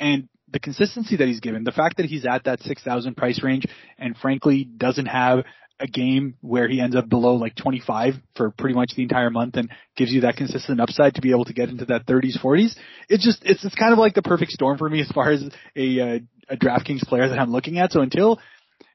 and 0.00 0.28
the 0.50 0.60
consistency 0.60 1.16
that 1.16 1.28
he's 1.28 1.40
given, 1.40 1.64
the 1.64 1.72
fact 1.72 1.98
that 1.98 2.06
he's 2.06 2.24
at 2.26 2.44
that 2.44 2.60
6,000 2.60 3.16
price 3.16 3.42
range 3.42 3.66
and 3.98 4.16
frankly 4.16 4.64
doesn't 4.64 5.06
have 5.06 5.44
a 5.80 5.86
game 5.86 6.34
where 6.40 6.68
he 6.68 6.80
ends 6.80 6.96
up 6.96 7.08
below 7.08 7.34
like 7.34 7.54
25 7.54 8.14
for 8.36 8.50
pretty 8.50 8.74
much 8.74 8.92
the 8.96 9.02
entire 9.02 9.30
month 9.30 9.56
and 9.56 9.70
gives 9.96 10.12
you 10.12 10.22
that 10.22 10.36
consistent 10.36 10.80
upside 10.80 11.14
to 11.14 11.20
be 11.20 11.30
able 11.30 11.44
to 11.44 11.52
get 11.52 11.68
into 11.68 11.84
that 11.86 12.06
30s, 12.06 12.38
40s. 12.42 12.74
It's 13.08 13.24
just, 13.24 13.42
it's, 13.44 13.64
it's 13.64 13.74
kind 13.74 13.92
of 13.92 13.98
like 13.98 14.14
the 14.14 14.22
perfect 14.22 14.52
storm 14.52 14.78
for 14.78 14.88
me 14.88 15.00
as 15.00 15.10
far 15.12 15.30
as 15.30 15.42
a, 15.76 16.00
uh, 16.00 16.18
a 16.48 16.56
DraftKings 16.56 17.06
player 17.06 17.28
that 17.28 17.38
I'm 17.38 17.52
looking 17.52 17.78
at. 17.78 17.92
So 17.92 18.00
until, 18.00 18.40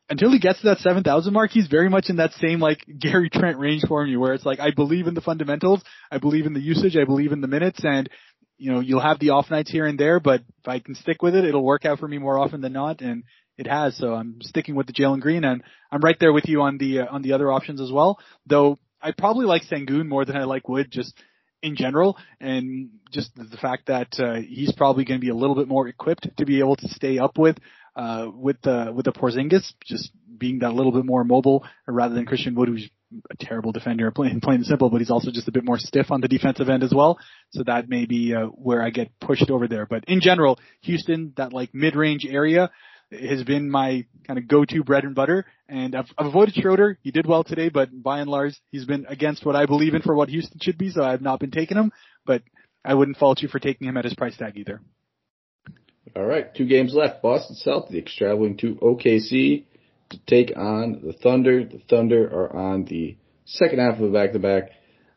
until 0.10 0.32
he 0.32 0.40
gets 0.40 0.60
to 0.62 0.68
that 0.68 0.80
7,000 0.80 1.32
mark, 1.32 1.52
he's 1.52 1.68
very 1.68 1.90
much 1.90 2.10
in 2.10 2.18
that 2.18 2.34
same 2.34 2.60
like 2.60 2.80
Gary 3.00 3.30
Trent 3.30 3.58
range 3.58 3.84
for 3.88 4.06
me 4.06 4.18
where 4.18 4.34
it's 4.34 4.46
like, 4.46 4.60
I 4.60 4.72
believe 4.72 5.08
in 5.08 5.14
the 5.14 5.22
fundamentals. 5.22 5.82
I 6.12 6.18
believe 6.18 6.46
in 6.46 6.54
the 6.54 6.62
usage. 6.62 6.98
I 6.98 7.06
believe 7.06 7.32
in 7.32 7.42
the 7.42 7.48
minutes 7.48 7.80
and 7.84 8.10
you 8.58 8.72
know, 8.72 8.80
you'll 8.80 9.02
have 9.02 9.20
the 9.20 9.32
off 9.32 9.50
nights 9.50 9.72
here 9.72 9.86
and 9.86 10.00
there, 10.00 10.20
but 10.20 10.42
if 10.42 10.68
I 10.68 10.80
can 10.80 10.96
stick 10.96 11.22
with 11.22 11.36
it, 11.36 11.44
it'll 11.44 11.66
work 11.66 11.86
out 11.86 12.00
for 12.00 12.08
me 12.08 12.18
more 12.18 12.40
often 12.40 12.62
than 12.62 12.72
not. 12.72 13.02
And 13.02 13.24
it 13.58 13.68
has. 13.68 13.98
So 13.98 14.14
I'm 14.14 14.42
sticking 14.42 14.76
with 14.76 14.88
the 14.88 14.94
Jalen 14.94 15.22
Green, 15.22 15.44
and 15.44 15.64
I'm 15.92 16.02
right 16.02 16.18
there 16.20 16.34
with 16.34 16.48
you 16.48 16.62
on 16.62 16.78
the 16.78 17.02
uh, 17.02 17.06
on 17.10 17.22
the 17.22 17.34
other 17.34 17.52
options 17.52 17.82
as 17.82 17.92
well. 17.92 18.20
Though 18.46 18.80
I 19.02 19.12
probably 19.12 19.46
like 19.46 19.64
Sengun 19.64 20.08
more 20.08 20.26
than 20.26 20.38
I 20.38 20.44
like 20.46 20.68
Wood, 20.68 20.88
just 20.92 21.14
in 21.62 21.76
general, 21.76 22.18
and 22.40 22.90
just 23.12 23.36
the 23.36 23.58
fact 23.58 23.88
that 23.88 24.20
uh, 24.20 24.36
he's 24.36 24.74
probably 24.74 25.06
going 25.06 25.20
to 25.20 25.26
be 25.26 25.32
a 25.32 25.36
little 25.36 25.56
bit 25.56 25.68
more 25.68 25.88
equipped 25.88 26.28
to 26.38 26.46
be 26.46 26.60
able 26.60 26.76
to 26.76 26.88
stay 26.90 27.20
up 27.20 27.38
with 27.38 27.58
uh, 27.96 28.28
with 28.34 28.62
the 28.62 28.92
with 28.94 29.06
the 29.06 29.12
Porzingis, 29.12 29.74
just 29.86 30.12
being 30.38 30.60
that 30.60 30.74
little 30.74 30.92
bit 30.92 31.06
more 31.06 31.24
mobile 31.24 31.66
rather 31.88 32.16
than 32.16 32.26
Christian 32.26 32.56
Wood, 32.56 32.70
who's 32.70 32.90
a 33.30 33.36
terrible 33.38 33.72
defender, 33.72 34.10
plain 34.12 34.42
plain 34.42 34.58
and 34.58 34.66
simple, 34.66 34.90
but 34.90 35.00
he's 35.00 35.12
also 35.12 35.32
just 35.32 35.48
a 35.48 35.52
bit 35.52 35.64
more 35.64 35.78
stiff 35.78 36.12
on 36.12 36.22
the 36.22 36.28
defensive 36.28 36.70
end 36.70 36.84
as 36.84 36.94
well. 36.94 37.20
So 37.52 37.64
that 37.64 37.88
may 37.88 38.06
be 38.06 38.34
uh, 38.34 38.48
where 38.48 38.82
I 38.82 38.90
get 38.90 39.12
pushed 39.20 39.50
over 39.50 39.68
there. 39.68 39.86
But 39.86 40.06
in 40.08 40.22
general, 40.22 40.60
Houston, 40.82 41.34
that 41.38 41.54
like 41.54 41.74
mid 41.74 41.96
range 41.96 42.26
area 42.28 42.72
has 43.14 43.44
been 43.44 43.70
my 43.70 44.06
kind 44.26 44.40
of 44.40 44.48
go-to 44.48 44.84
bread 44.84 45.04
and 45.04 45.16
butter. 45.16 45.46
And 45.68 45.96
I've, 45.96 46.06
I've 46.18 46.28
avoided 46.28 46.56
Schroeder. 46.56 46.98
He 47.02 47.12
did 47.12 47.26
well 47.26 47.44
today, 47.44 47.70
but 47.70 47.90
by 48.04 48.20
and 48.20 48.30
large, 48.30 48.56
he's 48.72 48.86
been 48.86 49.06
against 49.08 49.46
what 49.46 49.56
I 49.56 49.66
believe 49.66 49.94
in 49.94 50.02
for 50.02 50.16
what 50.16 50.30
Houston 50.30 50.60
should 50.62 50.78
be. 50.78 50.90
So 50.92 51.04
I've 51.04 51.22
not 51.22 51.40
been 51.40 51.52
taking 51.52 51.78
him, 51.78 51.92
but 52.26 52.44
I 52.86 52.94
wouldn't 52.94 53.18
fault 53.18 53.42
you 53.42 53.48
for 53.48 53.60
taking 53.60 53.88
him 53.88 53.98
at 53.98 54.06
his 54.06 54.14
price 54.14 54.38
tag 54.38 54.58
either. 54.58 54.82
All 56.16 56.26
right, 56.26 56.54
two 56.54 56.68
games 56.68 56.94
left. 56.94 57.22
Boston 57.22 57.56
Celtics 57.66 58.16
traveling 58.16 58.58
to 58.58 58.76
OKC 58.76 59.64
to 60.10 60.20
take 60.28 60.56
on 60.56 61.02
the 61.04 61.14
Thunder. 61.14 61.64
The 61.64 61.82
Thunder 61.90 62.26
are 62.26 62.56
on 62.56 62.86
the 62.86 63.18
second 63.46 63.80
half 63.80 63.96
of 63.96 64.04
a 64.04 64.12
back-to-back. 64.12 64.70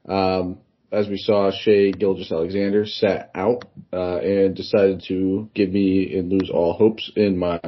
Um, 0.08 0.58
as 0.92 1.08
we 1.08 1.16
saw, 1.16 1.50
Shai 1.50 1.90
Gilgeous-Alexander 1.90 2.86
sat 2.86 3.30
out 3.34 3.64
uh, 3.92 4.18
and 4.18 4.54
decided 4.54 5.04
to 5.08 5.50
give 5.54 5.70
me 5.70 6.16
and 6.16 6.30
lose 6.30 6.50
all 6.52 6.74
hopes 6.74 7.10
in 7.16 7.38
my 7.38 7.60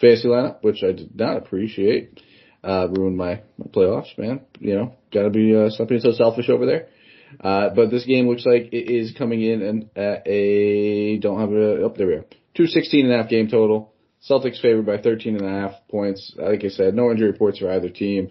fantasy 0.00 0.28
lineup, 0.28 0.62
which 0.62 0.82
I 0.82 0.92
did 0.92 1.16
not 1.16 1.36
appreciate. 1.36 2.20
Uh, 2.62 2.88
ruined 2.90 3.16
my, 3.16 3.42
my 3.56 3.66
playoffs, 3.72 4.16
man. 4.18 4.42
You 4.58 4.74
know, 4.74 4.94
gotta 5.12 5.30
be, 5.30 5.56
uh, 5.56 5.70
being 5.86 6.02
so 6.02 6.12
selfish 6.12 6.50
over 6.50 6.66
there. 6.66 6.88
Uh, 7.42 7.70
but 7.74 7.90
this 7.90 8.04
game 8.04 8.28
looks 8.28 8.44
like 8.44 8.72
it 8.72 8.92
is 8.92 9.14
coming 9.16 9.40
in 9.40 9.62
and 9.62 9.90
at 9.96 10.26
a, 10.26 11.18
don't 11.18 11.40
have 11.40 11.52
it 11.52 11.82
up, 11.82 11.92
oh, 11.92 11.94
there 11.96 12.06
we 12.06 12.14
go. 12.16 12.24
216 12.56 13.06
and 13.06 13.14
a 13.14 13.16
half 13.16 13.30
game 13.30 13.48
total. 13.48 13.94
Celtics 14.28 14.60
favored 14.60 14.84
by 14.84 14.98
13 14.98 15.36
and 15.36 15.46
a 15.46 15.48
half 15.48 15.72
points. 15.90 16.34
Like 16.36 16.64
I 16.64 16.68
said, 16.68 16.94
no 16.94 17.10
injury 17.10 17.30
reports 17.30 17.58
for 17.58 17.70
either 17.72 17.88
team. 17.88 18.30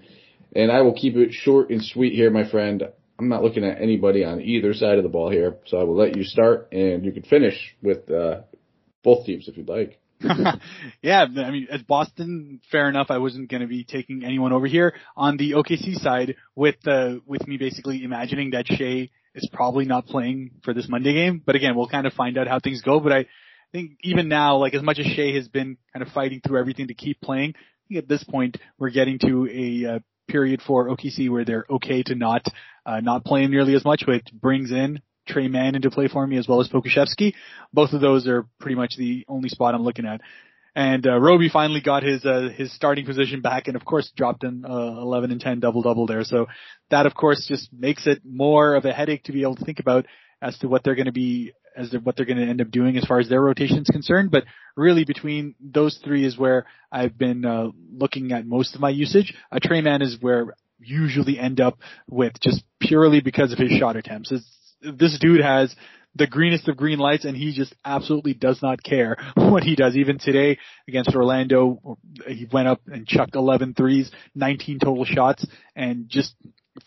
And 0.55 0.71
I 0.71 0.81
will 0.81 0.93
keep 0.93 1.15
it 1.15 1.31
short 1.31 1.71
and 1.71 1.83
sweet 1.83 2.13
here, 2.13 2.29
my 2.29 2.47
friend. 2.47 2.83
I'm 3.19 3.27
not 3.27 3.43
looking 3.43 3.65
at 3.65 3.81
anybody 3.81 4.23
on 4.23 4.39
either 4.39 4.73
side 4.73 4.97
of 4.97 5.03
the 5.03 5.09
ball 5.09 5.29
here, 5.29 5.57
so 5.65 5.77
I 5.77 5.83
will 5.83 5.97
let 5.97 6.15
you 6.15 6.23
start 6.23 6.69
and 6.71 7.03
you 7.03 7.11
can 7.11 7.23
finish 7.23 7.75
with 7.81 8.09
uh, 8.09 8.41
both 9.03 9.25
teams 9.25 9.49
if 9.49 9.57
you'd 9.57 9.67
like. 9.67 9.99
yeah, 11.01 11.25
I 11.25 11.51
mean, 11.51 11.67
as 11.69 11.81
Boston, 11.81 12.61
fair 12.71 12.89
enough. 12.89 13.07
I 13.09 13.17
wasn't 13.17 13.49
going 13.49 13.61
to 13.61 13.67
be 13.67 13.83
taking 13.83 14.23
anyone 14.23 14.53
over 14.53 14.67
here 14.67 14.93
on 15.15 15.37
the 15.37 15.51
OKC 15.51 15.95
side 15.95 16.35
with 16.55 16.75
uh, 16.87 17.15
with 17.25 17.45
me 17.47 17.57
basically 17.57 18.03
imagining 18.03 18.51
that 18.51 18.67
Shai 18.67 19.09
is 19.35 19.49
probably 19.51 19.85
not 19.85 20.07
playing 20.07 20.51
for 20.63 20.73
this 20.73 20.89
Monday 20.89 21.13
game. 21.13 21.41
But 21.45 21.55
again, 21.55 21.75
we'll 21.75 21.87
kind 21.87 22.05
of 22.05 22.13
find 22.13 22.37
out 22.37 22.47
how 22.47 22.59
things 22.59 22.81
go. 22.81 22.99
But 22.99 23.13
I 23.13 23.25
think 23.71 23.91
even 24.01 24.27
now, 24.27 24.57
like 24.57 24.73
as 24.73 24.81
much 24.81 24.99
as 24.99 25.05
Shai 25.05 25.31
has 25.35 25.47
been 25.47 25.77
kind 25.93 26.05
of 26.05 26.11
fighting 26.13 26.41
through 26.45 26.59
everything 26.59 26.87
to 26.87 26.93
keep 26.93 27.21
playing, 27.21 27.53
I 27.55 27.87
think 27.87 28.03
at 28.03 28.09
this 28.09 28.23
point 28.23 28.57
we're 28.77 28.91
getting 28.91 29.19
to 29.19 29.47
a 29.49 29.95
uh, 29.95 29.99
period 30.29 30.61
for 30.61 30.89
OKC 30.89 31.29
where 31.29 31.43
they're 31.43 31.65
okay 31.69 32.03
to 32.03 32.15
not 32.15 32.45
uh, 32.89 32.99
not 33.01 33.23
playing 33.23 33.51
nearly 33.51 33.75
as 33.75 33.85
much, 33.85 34.03
which 34.07 34.25
brings 34.33 34.71
in 34.71 35.01
Tre 35.27 35.47
Mann 35.47 35.75
into 35.75 35.91
play 35.91 36.07
for 36.07 36.25
me 36.25 36.37
as 36.37 36.47
well 36.47 36.59
as 36.59 36.69
Pokusevski. 36.69 37.33
Both 37.71 37.93
of 37.93 38.01
those 38.01 38.27
are 38.27 38.47
pretty 38.59 38.75
much 38.75 38.95
the 38.97 39.25
only 39.27 39.49
spot 39.49 39.75
I'm 39.75 39.83
looking 39.83 40.05
at. 40.05 40.21
And 40.75 41.05
uh, 41.05 41.19
Roby 41.19 41.49
finally 41.49 41.81
got 41.81 42.03
his 42.03 42.25
uh, 42.25 42.49
his 42.55 42.73
starting 42.73 43.05
position 43.05 43.41
back, 43.41 43.67
and 43.67 43.75
of 43.75 43.85
course 43.85 44.11
dropped 44.15 44.43
in 44.43 44.65
uh, 44.65 44.69
11 44.69 45.31
and 45.31 45.41
10 45.41 45.59
double 45.59 45.81
double 45.81 46.07
there. 46.07 46.23
So 46.23 46.47
that 46.89 47.05
of 47.05 47.13
course 47.13 47.45
just 47.47 47.71
makes 47.73 48.07
it 48.07 48.21
more 48.23 48.75
of 48.75 48.85
a 48.85 48.93
headache 48.93 49.23
to 49.25 49.31
be 49.31 49.41
able 49.41 49.55
to 49.55 49.65
think 49.65 49.79
about 49.79 50.05
as 50.41 50.57
to 50.59 50.67
what 50.67 50.83
they're 50.83 50.95
going 50.95 51.05
to 51.05 51.11
be 51.11 51.53
as 51.75 51.91
to 51.91 51.99
what 51.99 52.15
they're 52.15 52.25
going 52.25 52.37
to 52.37 52.47
end 52.47 52.61
up 52.61 52.71
doing 52.71 52.97
as 52.97 53.05
far 53.05 53.19
as 53.19 53.29
their 53.29 53.41
rotation 53.41 53.79
is 53.79 53.89
concerned. 53.89 54.31
But 54.31 54.45
really 54.75 55.05
between 55.05 55.55
those 55.59 55.99
three 56.03 56.25
is 56.25 56.37
where 56.37 56.65
I've 56.91 57.17
been 57.17 57.45
uh, 57.45 57.67
looking 57.91 58.31
at 58.31 58.45
most 58.45 58.73
of 58.73 58.81
my 58.81 58.89
usage. 58.89 59.33
A 59.51 59.59
Tre 59.59 59.81
Mann 59.81 60.01
is 60.01 60.17
where 60.19 60.55
usually 60.79 61.39
end 61.39 61.59
up 61.59 61.79
with 62.07 62.33
just 62.41 62.63
purely 62.79 63.21
because 63.21 63.51
of 63.51 63.59
his 63.59 63.71
shot 63.71 63.95
attempts. 63.95 64.31
It's, 64.31 64.45
this 64.81 65.17
dude 65.19 65.41
has 65.41 65.75
the 66.15 66.27
greenest 66.27 66.67
of 66.67 66.77
green 66.77 66.99
lights 66.99 67.25
and 67.25 67.35
he 67.35 67.53
just 67.53 67.75
absolutely 67.85 68.33
does 68.33 68.61
not 68.61 68.81
care 68.83 69.17
what 69.35 69.63
he 69.63 69.75
does. 69.75 69.95
Even 69.95 70.17
today 70.19 70.57
against 70.87 71.15
Orlando, 71.15 71.97
he 72.27 72.47
went 72.51 72.67
up 72.67 72.81
and 72.87 73.07
chucked 73.07 73.35
11 73.35 73.73
threes, 73.75 74.11
19 74.35 74.79
total 74.79 75.05
shots 75.05 75.45
and 75.75 76.09
just 76.09 76.35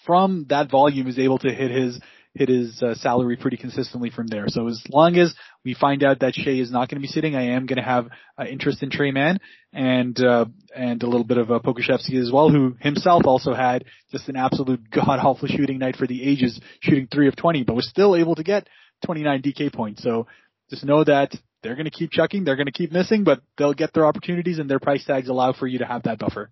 from 0.06 0.46
that 0.48 0.70
volume 0.70 1.06
is 1.06 1.18
able 1.18 1.38
to 1.38 1.52
hit 1.52 1.70
his 1.70 2.00
hit 2.34 2.48
his 2.48 2.82
uh, 2.82 2.94
salary 2.94 3.36
pretty 3.36 3.56
consistently 3.56 4.10
from 4.10 4.26
there. 4.26 4.46
So 4.48 4.68
as 4.68 4.82
long 4.90 5.16
as 5.16 5.34
we 5.64 5.74
find 5.74 6.02
out 6.02 6.20
that 6.20 6.34
Shai 6.34 6.52
is 6.52 6.70
not 6.70 6.88
going 6.88 7.00
to 7.00 7.06
be 7.06 7.12
sitting, 7.12 7.36
I 7.36 7.54
am 7.54 7.66
going 7.66 7.76
to 7.76 7.82
have 7.82 8.08
uh, 8.38 8.44
interest 8.44 8.82
in 8.82 8.90
Tre 8.90 9.10
Mann 9.10 9.38
and 9.72 10.18
uh, 10.22 10.46
and 10.74 11.02
a 11.02 11.06
little 11.06 11.24
bit 11.24 11.38
of 11.38 11.50
uh, 11.50 11.58
Pokusevski 11.58 12.20
as 12.20 12.30
well, 12.32 12.48
who 12.48 12.76
himself 12.80 13.22
also 13.26 13.52
had 13.52 13.84
just 14.10 14.28
an 14.28 14.36
absolute 14.36 14.90
god 14.90 15.18
awful 15.20 15.48
shooting 15.48 15.78
night 15.78 15.96
for 15.96 16.06
the 16.06 16.22
ages, 16.22 16.60
shooting 16.80 17.08
three 17.12 17.28
of 17.28 17.36
twenty, 17.36 17.64
but 17.64 17.76
was 17.76 17.88
still 17.88 18.16
able 18.16 18.34
to 18.34 18.42
get 18.42 18.66
29 19.04 19.42
DK 19.42 19.72
points. 19.72 20.02
So 20.02 20.26
just 20.70 20.84
know 20.84 21.04
that 21.04 21.34
they're 21.62 21.74
going 21.74 21.84
to 21.84 21.90
keep 21.90 22.10
chucking, 22.10 22.44
they're 22.44 22.56
going 22.56 22.66
to 22.66 22.72
keep 22.72 22.92
missing, 22.92 23.24
but 23.24 23.40
they'll 23.58 23.74
get 23.74 23.92
their 23.92 24.06
opportunities, 24.06 24.58
and 24.58 24.68
their 24.68 24.80
price 24.80 25.04
tags 25.04 25.28
allow 25.28 25.52
for 25.52 25.66
you 25.66 25.78
to 25.78 25.86
have 25.86 26.04
that 26.04 26.18
buffer. 26.18 26.50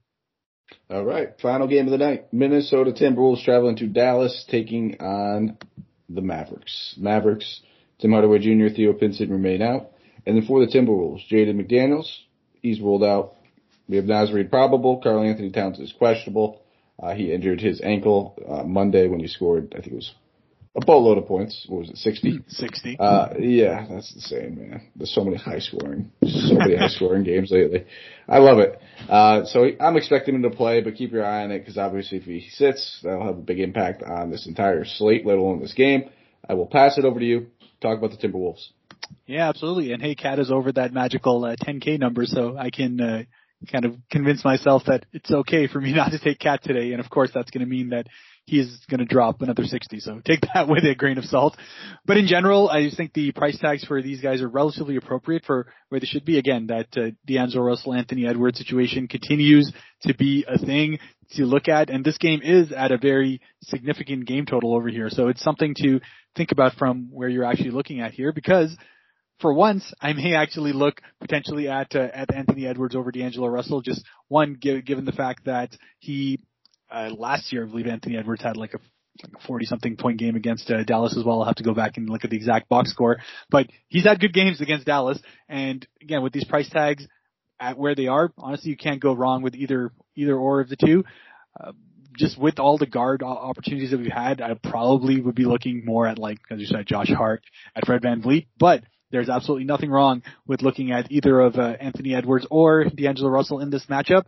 All 0.91 1.05
right, 1.05 1.29
final 1.41 1.69
game 1.69 1.87
of 1.87 1.93
the 1.93 1.99
night. 1.99 2.33
Minnesota 2.33 2.93
Timberwolves 2.93 3.45
traveling 3.45 3.77
to 3.77 3.87
Dallas, 3.87 4.45
taking 4.49 5.01
on 5.01 5.57
the 6.09 6.21
Mavericks. 6.21 6.95
Mavericks, 6.99 7.61
Tim 8.01 8.13
Hardaway 8.13 8.39
Jr., 8.39 8.75
Theo 8.75 8.93
Pinson 8.93 9.31
remain 9.31 9.63
out. 9.63 9.91
And 10.27 10.37
then 10.37 10.47
for 10.47 10.65
the 10.65 10.71
Timberwolves, 10.71 11.29
Jaden 11.31 11.61
McDaniels, 11.61 12.11
he's 12.61 12.81
ruled 12.81 13.05
out. 13.05 13.35
We 13.89 13.97
have 13.97 14.05
Naz 14.05 14.33
Reid 14.33 14.51
probable. 14.51 15.01
Karl-Anthony 15.01 15.51
Towns 15.51 15.79
is 15.79 15.93
questionable. 15.93 16.63
Uh, 17.03 17.15
he 17.15 17.33
injured 17.33 17.61
his 17.61 17.81
ankle 17.81 18.39
uh, 18.47 18.63
Monday 18.63 19.09
when 19.09 19.21
he 19.21 19.27
scored, 19.27 19.73
I 19.77 19.81
think 19.81 19.93
it 19.93 19.97
was 19.97 20.15
a 20.77 20.85
boatload 20.85 21.19
of 21.19 21.27
points. 21.27 21.67
What 21.69 21.81
was 21.81 21.91
it, 21.91 21.97
60? 21.97 22.41
60. 22.49 22.97
Uh, 22.99 23.29
yeah, 23.39 23.87
that's 23.91 24.15
insane, 24.15 24.57
man. 24.57 24.89
There's 24.95 25.13
so 25.13 25.25
many 25.25 25.37
high 25.37 25.59
scoring, 25.59 26.11
so 26.25 26.55
many 26.55 26.77
high 26.77 26.89
scoring 26.89 27.25
games 27.25 27.51
lately. 27.51 27.87
I 28.29 28.39
love 28.39 28.59
it. 28.59 28.81
Uh, 29.09 29.45
so 29.47 29.67
I'm 29.81 29.97
expecting 29.97 30.35
him 30.35 30.43
to 30.43 30.51
play, 30.51 30.81
but 30.81 30.95
keep 30.95 31.13
your 31.13 31.25
eye 31.25 31.45
on 31.45 31.51
it 31.51 31.61
because 31.61 31.77
obviously 31.77 32.19
if 32.19 32.25
he 32.25 32.49
sits, 32.51 33.01
that'll 33.03 33.27
have 33.27 33.39
a 33.39 33.43
big 33.43 33.59
impact 33.59 34.03
on 34.03 34.31
this 34.31 34.47
entire 34.47 34.85
slate, 34.85 35.27
let 35.27 35.39
alone 35.39 35.61
this 35.61 35.75
game. 35.75 36.11
I 36.49 36.55
will 36.55 36.67
pass 36.67 36.99
it 36.99 37.05
over 37.05 37.19
to 37.19 37.27
you. 37.27 37.49
Talk 37.81 37.99
about 37.99 38.11
the 38.11 38.29
Timberwolves. 38.29 38.69
Yeah, 39.27 39.49
absolutely. 39.49 39.93
And 39.93 40.03
hey, 40.03 40.15
KAT 40.15 40.39
is 40.39 40.51
over 40.51 40.73
that 40.73 40.93
magical 40.93 41.45
uh, 41.45 41.57
10K 41.57 41.99
number, 41.99 42.27
so 42.27 42.57
I 42.57 42.71
can 42.71 43.01
uh, 43.01 43.23
kind 43.71 43.85
of 43.85 43.97
convince 44.11 44.45
myself 44.45 44.83
that 44.87 45.05
it's 45.13 45.31
okay 45.31 45.67
for 45.67 45.81
me 45.81 45.93
not 45.95 46.13
to 46.13 46.19
take 46.19 46.39
KAT 46.39 46.63
today. 46.63 46.93
And 46.93 47.01
of 47.01 47.11
course, 47.11 47.31
that's 47.35 47.51
going 47.51 47.65
to 47.65 47.71
mean 47.71 47.91
that 47.91 48.07
he 48.45 48.59
is 48.59 48.81
going 48.91 49.01
to 49.01 49.07
drop 49.07 49.43
another 49.43 49.65
60. 49.65 50.01
So 50.01 50.21
take 50.25 50.41
that 50.55 50.69
with 50.69 50.85
a 50.85 50.95
grain 50.95 51.19
of 51.19 51.25
salt. 51.25 51.57
But 52.07 52.17
in 52.17 52.27
general, 52.27 52.69
I 52.69 52.85
just 52.85 52.97
think 52.97 53.13
the 53.13 53.33
price 53.33 53.59
tags 53.59 53.85
for 53.85 54.03
these 54.03 54.21
guys 54.21 54.43
are 54.43 54.49
relatively 54.49 54.97
appropriate 54.97 55.45
for 55.45 55.67
where 55.89 56.01
they 56.01 56.07
should 56.07 56.25
be. 56.25 56.39
Again, 56.39 56.67
that 56.69 56.89
uh, 56.97 57.11
D'Angelo 57.27 57.65
Russell, 57.65 57.95
Anthony 57.95 58.27
Edwards 58.27 58.59
situation 58.59 59.09
continues 59.09 59.73
to 60.03 60.15
be 60.15 60.45
a 60.49 60.59
thing 60.59 60.99
to 61.33 61.45
look 61.45 61.69
at. 61.69 61.91
And 61.91 62.05
this 62.05 62.19
game 62.19 62.41
is 62.43 62.73
at 62.73 62.91
a 62.91 62.99
very 62.99 63.41
significant 63.63 64.27
game 64.27 64.47
total 64.47 64.75
over 64.75 64.89
here. 64.89 65.11
So 65.11 65.29
it's 65.29 65.43
something 65.43 65.75
to 65.79 66.01
think 66.37 66.53
about 66.53 66.75
from 66.75 67.09
where 67.13 67.29
you're 67.29 67.45
actually 67.45 67.71
looking 67.71 68.01
at 68.01 68.13
here 68.13 68.33
because 68.33 68.77
for 69.41 69.53
once, 69.53 69.93
I 70.01 70.13
may 70.13 70.35
actually 70.35 70.73
look 70.73 71.01
potentially 71.21 71.69
at 71.69 71.95
uh, 71.95 72.09
at 72.13 72.35
Anthony 72.35 72.67
Edwards 72.67 72.95
over 72.95 73.11
D'Angelo 73.11 73.49
Russell. 73.49 73.81
Just 73.81 74.05
one, 74.29 74.55
given 74.55 75.05
the 75.05 75.13
fact 75.13 75.47
that 75.47 75.77
he 75.99 76.41
uh, 76.91 77.11
last 77.17 77.53
year, 77.53 77.65
I 77.65 77.69
believe 77.69 77.87
Anthony 77.87 78.17
Edwards 78.17 78.43
had 78.43 78.57
like 78.57 78.75
a 78.75 78.79
40 79.47 79.67
something 79.67 79.97
point 79.97 80.19
game 80.19 80.37
against 80.37 80.71
uh, 80.71 80.83
Dallas 80.85 81.17
as 81.17 81.25
well. 81.25 81.41
I'll 81.41 81.47
have 81.47 81.57
to 81.57 81.65
go 81.65 81.75
back 81.75 81.97
and 81.97 82.09
look 82.09 82.25
at 82.25 82.31
the 82.31 82.37
exact 82.37 82.69
box 82.69 82.91
score, 82.91 83.19
but 83.51 83.67
he's 83.89 84.05
had 84.05 84.21
good 84.21 84.33
games 84.33 84.61
against 84.61 84.87
Dallas. 84.87 85.21
And 85.49 85.87
again, 86.01 86.23
with 86.23 86.33
these 86.33 86.45
price 86.45 86.69
tags 86.71 87.07
at 87.59 87.77
where 87.77 87.95
they 87.95 88.07
are, 88.07 88.33
honestly, 88.39 88.71
you 88.71 88.77
can't 88.77 89.01
go 89.01 89.13
wrong 89.13 89.43
with 89.43 89.55
either, 89.55 89.93
either 90.17 90.37
or 90.37 90.61
of 90.61 90.69
the 90.69 90.77
two. 90.77 91.05
Uh, 91.59 91.73
just 92.19 92.39
with 92.39 92.59
all 92.59 92.77
the 92.77 92.87
guard 92.87 93.23
opportunities 93.23 93.93
that 93.93 94.01
we've 94.01 94.13
had, 94.13 94.41
I 94.41 94.55
probably 94.55 95.21
would 95.21 95.35
be 95.35 95.45
looking 95.45 95.85
more 95.85 96.07
at 96.07 96.19
like, 96.19 96.39
as 96.51 96.59
you 96.59 96.67
said, 96.67 96.87
Josh 96.87 97.09
Hart, 97.09 97.43
at 97.75 97.87
Fred 97.87 98.03
VanVleet, 98.03 98.47
but 98.59 98.83
there's 99.11 99.29
absolutely 99.29 99.65
nothing 99.65 99.91
wrong 99.91 100.23
with 100.47 100.63
looking 100.63 100.93
at 100.93 101.11
either 101.11 101.41
of 101.41 101.57
uh, 101.57 101.77
Anthony 101.81 102.15
Edwards 102.15 102.47
or 102.51 102.85
D'Angelo 102.85 103.31
Russell 103.31 103.61
in 103.61 103.71
this 103.71 103.87
matchup. 103.87 104.25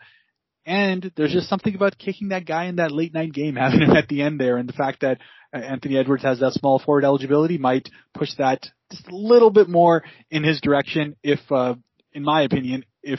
And 0.65 1.11
there's 1.17 1.33
just 1.33 1.49
something 1.49 1.75
about 1.75 1.99
kicking 1.99 2.29
that 2.29 2.47
guy 2.47 2.67
in 2.67 2.77
that 2.77 2.93
late 2.93 3.13
night 3.13 3.33
game, 3.33 3.57
having 3.57 3.83
him 3.83 3.97
at 3.97 4.09
the 4.09 4.23
end 4.23 4.41
there, 4.41 4.57
and 4.57 4.69
the 4.69 4.73
fact 4.75 5.01
that 5.01 5.19
uh, 5.55 5.59
Anthony 5.59 5.97
Edwards 5.97 6.23
has 6.23 6.41
that 6.41 6.53
small 6.53 6.79
forward 6.79 7.05
eligibility 7.05 7.59
might 7.59 7.89
push 8.15 8.31
that 8.39 8.69
just 8.91 9.09
a 9.09 9.17
little 9.17 9.51
bit 9.51 9.69
more 9.69 10.05
in 10.31 10.45
his 10.45 10.61
direction. 10.61 11.17
If, 11.23 11.41
uh, 11.51 11.75
in 12.13 12.23
my 12.23 12.43
opinion, 12.43 12.85
if 13.03 13.19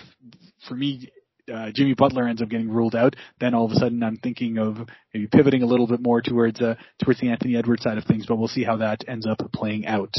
for 0.68 0.76
me, 0.76 1.10
uh, 1.54 1.72
Jimmy 1.74 1.94
Butler 1.94 2.28
ends 2.28 2.42
up 2.42 2.50
getting 2.50 2.70
ruled 2.70 2.96
out, 2.96 3.16
then 3.40 3.54
all 3.54 3.66
of 3.66 3.72
a 3.72 3.76
sudden 3.76 4.02
I'm 4.04 4.18
thinking 4.18 4.58
of 4.58 4.78
maybe 5.14 5.28
pivoting 5.28 5.64
a 5.64 5.66
little 5.66 5.88
bit 5.88 6.02
more 6.02 6.22
towards 6.22 6.62
uh, 6.62 6.76
towards 7.04 7.20
the 7.20 7.30
Anthony 7.30 7.58
Edwards 7.58 7.84
side 7.84 7.98
of 7.98 8.06
things. 8.06 8.26
But 8.26 8.38
we'll 8.38 8.48
see 8.48 8.64
how 8.64 8.78
that 8.78 9.04
ends 9.08 9.28
up 9.28 9.40
playing 9.52 9.86
out. 9.86 10.14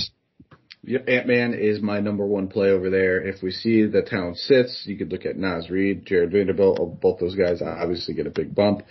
Ant 0.87 1.27
Man 1.27 1.55
is 1.55 1.81
my 1.81 2.01
number 2.01 2.27
one 2.27 2.49
play 2.49 2.69
over 2.69 2.91
there. 2.91 3.23
If 3.23 3.43
we 3.43 3.51
see 3.51 3.85
the 3.87 4.03
town 4.03 4.35
sits, 4.35 4.85
you 4.87 4.97
could 4.97 5.11
look 5.11 5.25
at 5.25 5.37
Naz 5.37 5.71
Reid, 5.71 6.05
Jarred 6.07 6.33
Vanderbilt. 6.33 7.01
Both 7.01 7.21
those 7.21 7.35
guys 7.35 7.63
obviously 7.63 8.15
get 8.15 8.27
a 8.27 8.31
big 8.31 8.55
bump. 8.55 8.83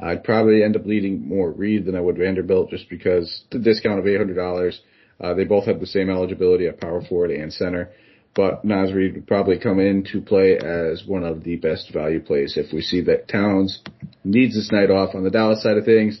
I'd 0.00 0.24
probably 0.24 0.62
end 0.62 0.76
up 0.76 0.86
leading 0.86 1.26
more 1.26 1.50
Reid 1.50 1.84
than 1.84 1.96
I 1.96 2.00
would 2.00 2.18
Vanderbilt 2.18 2.70
just 2.70 2.88
because 2.88 3.44
the 3.50 3.58
discount 3.58 3.98
of 3.98 4.04
$800. 4.04 4.78
Uh, 5.20 5.34
they 5.34 5.44
both 5.44 5.66
have 5.66 5.80
the 5.80 5.86
same 5.86 6.10
eligibility 6.10 6.66
at 6.66 6.80
power 6.80 7.02
forward 7.02 7.32
and 7.32 7.52
center, 7.52 7.90
but 8.36 8.64
Naz 8.64 8.92
Reid 8.92 9.14
would 9.14 9.26
probably 9.26 9.58
come 9.58 9.80
into 9.80 10.20
play 10.20 10.56
as 10.56 11.04
one 11.04 11.24
of 11.24 11.42
the 11.42 11.56
best 11.56 11.92
value 11.92 12.20
plays 12.20 12.56
if 12.56 12.72
we 12.72 12.80
see 12.80 13.00
that 13.02 13.26
Towns 13.26 13.82
needs 14.22 14.54
this 14.54 14.70
night 14.70 14.90
off 14.90 15.16
on 15.16 15.24
the 15.24 15.30
Dallas 15.30 15.62
side 15.62 15.76
of 15.76 15.84
things 15.84 16.20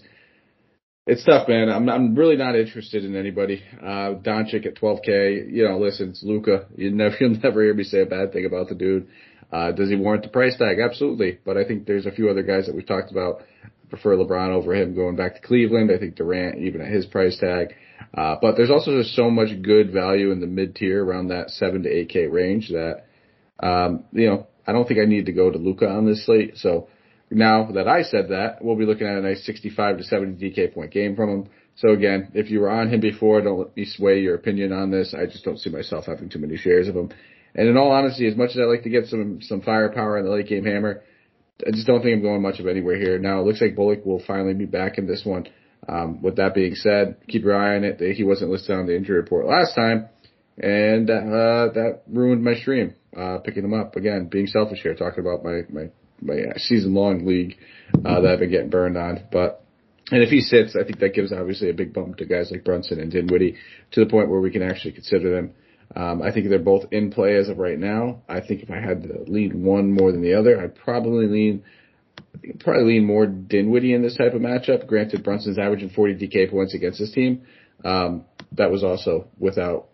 it's 1.08 1.24
tough, 1.24 1.48
man. 1.48 1.70
I'm 1.70 1.88
I'm 1.88 2.14
really 2.14 2.36
not 2.36 2.54
interested 2.54 3.04
in 3.04 3.16
anybody. 3.16 3.62
Uh, 3.80 4.14
Doncic 4.20 4.66
at 4.66 4.76
12k. 4.76 5.50
You 5.50 5.66
know, 5.66 5.78
listen, 5.78 6.10
it's 6.10 6.22
Luka. 6.22 6.66
You 6.76 6.90
never 6.90 7.16
you'll 7.20 7.38
never 7.40 7.62
hear 7.62 7.74
me 7.74 7.84
say 7.84 8.02
a 8.02 8.06
bad 8.06 8.32
thing 8.32 8.44
about 8.44 8.68
the 8.68 8.74
dude. 8.74 9.08
Uh, 9.50 9.72
does 9.72 9.88
he 9.88 9.96
warrant 9.96 10.22
the 10.22 10.28
price 10.28 10.56
tag? 10.58 10.76
Absolutely. 10.78 11.38
But 11.44 11.56
I 11.56 11.64
think 11.64 11.86
there's 11.86 12.04
a 12.04 12.12
few 12.12 12.28
other 12.28 12.42
guys 12.42 12.66
that 12.66 12.74
we've 12.74 12.86
talked 12.86 13.10
about 13.10 13.40
prefer 13.88 14.16
LeBron 14.16 14.50
over 14.50 14.74
him 14.74 14.94
going 14.94 15.16
back 15.16 15.34
to 15.34 15.40
Cleveland. 15.40 15.90
I 15.90 15.98
think 15.98 16.14
Durant 16.14 16.58
even 16.58 16.82
at 16.82 16.92
his 16.92 17.06
price 17.06 17.38
tag. 17.38 17.74
Uh, 18.12 18.36
but 18.40 18.56
there's 18.56 18.70
also 18.70 19.02
just 19.02 19.16
so 19.16 19.30
much 19.30 19.48
good 19.62 19.90
value 19.90 20.30
in 20.30 20.40
the 20.40 20.46
mid 20.46 20.76
tier 20.76 21.02
around 21.02 21.28
that 21.28 21.50
seven 21.50 21.82
to 21.84 21.88
eight 21.88 22.10
K 22.10 22.26
range 22.26 22.68
that, 22.68 23.04
um, 23.60 24.04
you 24.12 24.26
know, 24.26 24.46
I 24.66 24.72
don't 24.72 24.86
think 24.86 25.00
I 25.00 25.06
need 25.06 25.26
to 25.26 25.32
go 25.32 25.50
to 25.50 25.56
Luka 25.56 25.88
on 25.88 26.04
this 26.04 26.26
slate. 26.26 26.58
So 26.58 26.88
now 27.30 27.70
that 27.72 27.88
I 27.88 28.02
said 28.02 28.30
that, 28.30 28.62
we'll 28.62 28.76
be 28.76 28.86
looking 28.86 29.06
at 29.06 29.18
a 29.18 29.20
nice 29.20 29.44
65 29.44 29.98
to 29.98 30.04
70 30.04 30.50
DK 30.50 30.74
point 30.74 30.90
game 30.90 31.14
from 31.14 31.28
him. 31.28 31.50
So 31.76 31.90
again, 31.90 32.32
if 32.34 32.50
you 32.50 32.60
were 32.60 32.70
on 32.70 32.92
him 32.92 33.00
before, 33.00 33.40
don't 33.40 33.58
let 33.58 33.76
me 33.76 33.84
sway 33.84 34.20
your 34.20 34.34
opinion 34.34 34.72
on 34.72 34.90
this. 34.90 35.14
I 35.14 35.26
just 35.26 35.44
don't 35.44 35.58
see 35.58 35.70
myself 35.70 36.06
having 36.06 36.28
too 36.28 36.38
many 36.38 36.56
shares 36.56 36.88
of 36.88 36.96
him. 36.96 37.10
And 37.54 37.68
in 37.68 37.76
all 37.76 37.90
honesty, 37.92 38.26
as 38.26 38.36
much 38.36 38.50
as 38.50 38.58
I 38.58 38.64
like 38.64 38.82
to 38.82 38.90
get 38.90 39.06
some 39.06 39.40
some 39.42 39.60
firepower 39.62 40.18
in 40.18 40.24
the 40.24 40.30
late 40.30 40.48
game 40.48 40.64
hammer, 40.64 41.02
I 41.66 41.70
just 41.70 41.86
don't 41.86 42.02
think 42.02 42.16
I'm 42.16 42.22
going 42.22 42.42
much 42.42 42.60
of 42.60 42.66
anywhere 42.66 42.96
here. 42.96 43.18
Now 43.18 43.40
it 43.40 43.46
looks 43.46 43.60
like 43.60 43.76
Bullock 43.76 44.04
will 44.04 44.22
finally 44.26 44.54
be 44.54 44.66
back 44.66 44.98
in 44.98 45.06
this 45.06 45.24
one. 45.24 45.46
Um, 45.88 46.20
with 46.22 46.36
that 46.36 46.54
being 46.54 46.74
said, 46.74 47.16
keep 47.28 47.42
your 47.42 47.56
eye 47.56 47.76
on 47.76 47.84
it. 47.84 48.00
He 48.16 48.24
wasn't 48.24 48.50
listed 48.50 48.76
on 48.76 48.86
the 48.86 48.96
injury 48.96 49.16
report 49.16 49.46
last 49.46 49.74
time, 49.74 50.08
and 50.58 51.08
uh, 51.08 51.68
that 51.74 52.02
ruined 52.08 52.42
my 52.42 52.54
stream. 52.54 52.94
Uh, 53.16 53.38
picking 53.38 53.64
him 53.64 53.72
up 53.72 53.96
again, 53.96 54.28
being 54.30 54.46
selfish 54.46 54.80
here, 54.82 54.94
talking 54.94 55.20
about 55.20 55.42
my 55.42 55.62
my 55.70 55.90
my 56.20 56.36
season 56.56 56.94
long 56.94 57.26
league 57.26 57.56
uh, 58.04 58.20
that 58.20 58.32
I've 58.32 58.38
been 58.38 58.50
getting 58.50 58.70
burned 58.70 58.96
on. 58.96 59.24
But 59.30 59.64
and 60.10 60.22
if 60.22 60.30
he 60.30 60.40
sits, 60.40 60.74
I 60.74 60.84
think 60.84 61.00
that 61.00 61.14
gives 61.14 61.32
obviously 61.32 61.68
a 61.68 61.74
big 61.74 61.92
bump 61.92 62.16
to 62.16 62.24
guys 62.24 62.50
like 62.50 62.64
Brunson 62.64 63.00
and 63.00 63.10
Dinwiddie 63.10 63.56
to 63.92 64.00
the 64.04 64.10
point 64.10 64.30
where 64.30 64.40
we 64.40 64.50
can 64.50 64.62
actually 64.62 64.92
consider 64.92 65.34
them. 65.34 65.54
Um, 65.94 66.22
I 66.22 66.32
think 66.32 66.48
they're 66.48 66.58
both 66.58 66.86
in 66.92 67.10
play 67.10 67.36
as 67.36 67.48
of 67.48 67.58
right 67.58 67.78
now. 67.78 68.22
I 68.28 68.40
think 68.40 68.62
if 68.62 68.70
I 68.70 68.80
had 68.80 69.02
to 69.02 69.24
lean 69.26 69.64
one 69.64 69.90
more 69.90 70.12
than 70.12 70.22
the 70.22 70.34
other, 70.34 70.60
I'd 70.60 70.74
probably 70.74 71.26
lean 71.26 71.64
probably 72.60 72.94
lean 72.94 73.06
more 73.06 73.26
Dinwiddie 73.26 73.94
in 73.94 74.02
this 74.02 74.16
type 74.16 74.34
of 74.34 74.42
matchup. 74.42 74.86
Granted, 74.86 75.24
Brunson's 75.24 75.58
averaging 75.58 75.90
40 75.90 76.14
DK 76.16 76.50
points 76.50 76.74
against 76.74 76.98
his 76.98 77.12
team. 77.12 77.42
Um, 77.84 78.24
that 78.52 78.70
was 78.70 78.84
also 78.84 79.28
without 79.38 79.88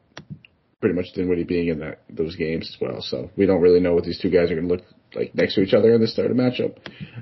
pretty 0.81 0.95
much 0.95 1.07
Dinwiddie 1.15 1.45
being 1.45 1.69
in 1.69 1.79
that 1.81 2.03
those 2.11 2.37
games 2.37 2.69
as 2.75 2.81
well. 2.81 3.01
So 3.01 3.31
we 3.37 3.47
don't 3.47 3.61
really 3.61 3.81
know 3.81 3.95
what 3.95 4.05
these 4.05 4.21
two 4.21 4.31
guys 4.31 4.51
are 4.51 4.57
going 4.57 4.69
to 4.69 4.75
look 4.75 4.85
like 5.15 5.35
next 5.35 5.55
to 5.55 5.63
each 5.63 5.75
other 5.75 5.95
in 5.95 6.01
the 6.01 6.07
starter 6.07 6.35
matchup. 6.35 6.77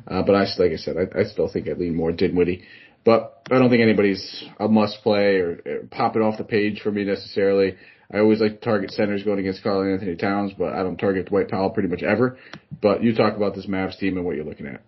Uh, 0.06 0.22
but 0.22 0.34
I, 0.34 0.46
like 0.58 0.72
I 0.72 0.76
said, 0.76 0.96
I, 0.96 1.20
I 1.20 1.24
still 1.24 1.48
think 1.52 1.68
I 1.68 1.72
lean 1.72 1.94
more 1.94 2.12
Dinwiddie. 2.12 2.64
But 3.04 3.42
I 3.50 3.58
don't 3.58 3.68
think 3.68 3.82
anybody's 3.82 4.44
a 4.60 4.68
must 4.68 5.02
play 5.02 5.36
or, 5.36 5.60
or 5.66 5.78
pop 5.90 6.14
it 6.16 6.22
off 6.22 6.38
the 6.38 6.44
page 6.44 6.80
for 6.80 6.92
me 6.92 7.04
necessarily. 7.04 7.76
I 8.12 8.18
always 8.18 8.40
like 8.40 8.60
to 8.60 8.64
target 8.64 8.90
centers 8.90 9.22
going 9.24 9.38
against 9.38 9.62
Karl-Anthony 9.62 10.16
Towns, 10.16 10.52
but 10.56 10.74
I 10.74 10.82
don't 10.82 10.98
target 10.98 11.26
Dwight 11.26 11.48
Powell 11.48 11.70
pretty 11.70 11.88
much 11.88 12.02
ever. 12.02 12.38
But 12.80 13.02
you 13.02 13.14
talk 13.14 13.36
about 13.36 13.54
this 13.54 13.66
Mavs 13.66 13.98
team 13.98 14.16
and 14.16 14.26
what 14.26 14.36
you're 14.36 14.44
looking 14.44 14.66
at. 14.66 14.82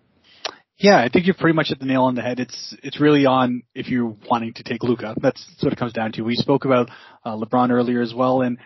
Yeah, 0.77 0.97
I 0.97 1.09
think 1.09 1.25
you're 1.25 1.35
pretty 1.35 1.55
much 1.55 1.71
at 1.71 1.79
the 1.79 1.85
nail 1.85 2.03
on 2.03 2.15
the 2.15 2.21
head. 2.21 2.39
It's 2.39 2.75
it's 2.83 2.99
really 2.99 3.25
on 3.25 3.63
if 3.73 3.87
you're 3.87 4.13
wanting 4.29 4.53
to 4.55 4.63
take 4.63 4.83
Luka. 4.83 5.15
That's 5.21 5.43
what 5.61 5.71
it 5.71 5.79
comes 5.79 5.93
down 5.93 6.11
to. 6.13 6.21
We 6.21 6.35
spoke 6.35 6.65
about 6.65 6.89
uh, 7.23 7.37
LeBron 7.37 7.71
earlier 7.71 8.01
as 8.01 8.13
well, 8.13 8.41
and 8.41 8.57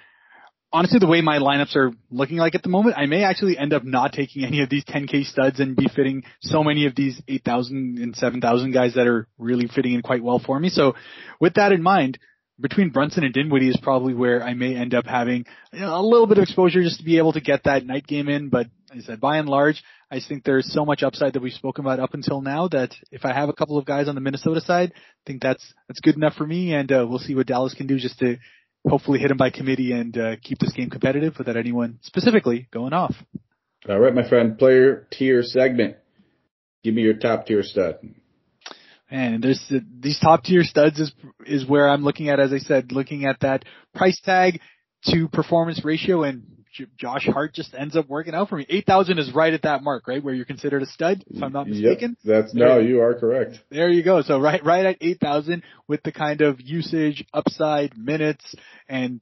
honestly, 0.72 1.00
the 1.00 1.08
way 1.08 1.22
my 1.22 1.40
lineups 1.40 1.76
are 1.76 1.92
looking 2.12 2.38
like 2.38 2.56
at 2.56 2.64
the 2.64 2.70
moment, 2.70 2.98
I 2.98 3.06
may 3.06 3.24
actually 3.24 3.58
end 3.58 3.74
up 3.74 3.84
not 3.84 4.14
taking 4.14 4.46
any 4.46 4.62
of 4.62 4.70
these 4.70 4.86
10k 4.86 5.26
studs 5.26 5.60
and 5.60 5.76
be 5.76 5.88
fitting 5.94 6.24
so 6.42 6.64
many 6.64 6.86
of 6.86 6.96
these 6.96 7.22
8,000 7.28 7.98
and 8.00 8.16
7,000 8.16 8.72
guys 8.72 8.96
that 8.96 9.08
are 9.08 9.28
really 9.38 9.68
fitting 9.68 9.94
in 9.94 10.02
quite 10.02 10.24
well 10.24 10.40
for 10.40 10.60
me. 10.60 10.70
So 10.70 10.96
with 11.40 11.56
that 11.56 11.72
in 11.72 11.82
mind, 11.82 12.20
between 12.60 12.90
Brunson 12.90 13.24
and 13.24 13.34
Dinwiddie 13.34 13.70
is 13.70 13.80
probably 13.82 14.14
where 14.14 14.44
I 14.44 14.54
may 14.54 14.76
end 14.76 14.94
up 14.94 15.06
having 15.06 15.46
you 15.72 15.80
know, 15.80 15.98
a 15.98 16.04
little 16.04 16.28
bit 16.28 16.38
of 16.38 16.44
exposure 16.44 16.84
just 16.84 17.00
to 17.00 17.06
be 17.06 17.18
able 17.18 17.34
to 17.34 17.42
get 17.42 17.64
that 17.64 17.86
night 17.86 18.06
game 18.06 18.28
in. 18.28 18.50
But 18.50 18.68
as 18.92 19.04
I 19.04 19.08
said, 19.08 19.22
by 19.22 19.38
and 19.38 19.48
large, 19.48 19.82
I 20.12 20.20
think 20.20 20.44
there's 20.44 20.72
so 20.74 20.86
much 20.86 21.02
upside 21.02 21.34
that 21.34 21.42
we've 21.42 21.54
spoken 21.54 21.86
about 21.86 22.00
up 22.00 22.14
until 22.14 22.42
now 22.42 22.68
that 22.70 22.94
if 23.12 23.24
I 23.24 23.34
have 23.34 23.48
a 23.48 23.54
couple 23.54 23.78
of 23.78 23.86
guys 23.86 24.08
on 24.10 24.16
the 24.16 24.22
Minnesota 24.22 24.60
side, 24.60 24.92
I 24.96 25.22
think 25.26 25.42
that's 25.42 25.74
that's 25.88 26.02
good 26.02 26.16
enough 26.16 26.34
for 26.34 26.46
me. 26.46 26.74
And 26.74 26.92
uh, 26.92 27.06
we'll 27.08 27.20
see 27.20 27.36
what 27.36 27.48
Dallas 27.48 27.76
can 27.76 27.88
do 27.88 27.98
just 27.98 28.20
to 28.20 28.38
hopefully 28.88 29.20
hit 29.20 29.32
him 29.32 29.38
by 29.38 29.50
committee 29.50 29.92
and 29.92 30.18
uh, 30.18 30.36
keep 30.42 30.60
this 30.60 30.74
game 30.74 30.90
competitive 30.90 31.36
without 31.38 31.58
anyone 31.58 32.00
specifically 32.02 32.68
going 32.72 32.94
off. 32.94 33.16
All 33.88 34.00
right, 34.00 34.14
my 34.14 34.28
friend, 34.28 34.58
player 34.58 35.08
tier 35.12 35.42
segment. 35.42 35.98
Give 36.84 36.94
me 36.94 37.02
your 37.02 37.16
top 37.16 37.46
tier 37.46 37.64
stud. 37.64 38.00
And 39.10 39.44
there's 39.44 39.64
uh, 39.74 39.80
these 40.00 40.20
top 40.20 40.44
tier 40.44 40.64
studs 40.64 41.00
is 41.00 41.12
is 41.46 41.66
where 41.68 41.90
I'm 41.90 42.04
looking 42.04 42.30
at, 42.30 42.40
as 42.40 42.54
I 42.54 42.60
said, 42.60 42.92
looking 42.92 43.26
at 43.26 43.40
that 43.42 43.64
price 43.96 44.20
tag 44.24 44.60
to 45.08 45.28
performance 45.30 45.84
ratio, 45.84 46.24
and 46.24 46.44
Josh 46.98 47.26
Hart 47.26 47.54
just 47.54 47.74
ends 47.74 47.96
up 47.96 48.08
working 48.08 48.34
out 48.34 48.50
for 48.50 48.58
me. 48.58 48.66
8,000 48.70 49.18
is 49.18 49.34
right 49.34 49.54
at 49.54 49.64
that 49.64 49.84
mark, 49.84 50.08
right? 50.08 50.24
Where 50.24 50.34
you're 50.34 50.46
considered 50.46 50.84
a 50.84 50.86
stud, 50.86 51.24
if 51.28 51.42
I'm 51.42 51.52
not 51.52 51.68
mistaken. 51.68 52.16
Yep, 52.24 52.44
that's, 52.44 52.54
no, 52.54 52.80
you 52.80 53.02
are 53.02 53.16
correct. 53.16 53.60
There 53.70 53.90
you 53.90 54.04
go. 54.04 54.22
So 54.22 54.40
right, 54.40 54.64
right 54.64 54.86
at 54.86 54.98
8,000 55.02 55.64
with 55.88 56.04
the 56.04 56.12
kind 56.12 56.42
of 56.42 56.62
usage, 56.62 57.26
upside, 57.34 57.98
minutes, 57.98 58.56
and 58.88 59.20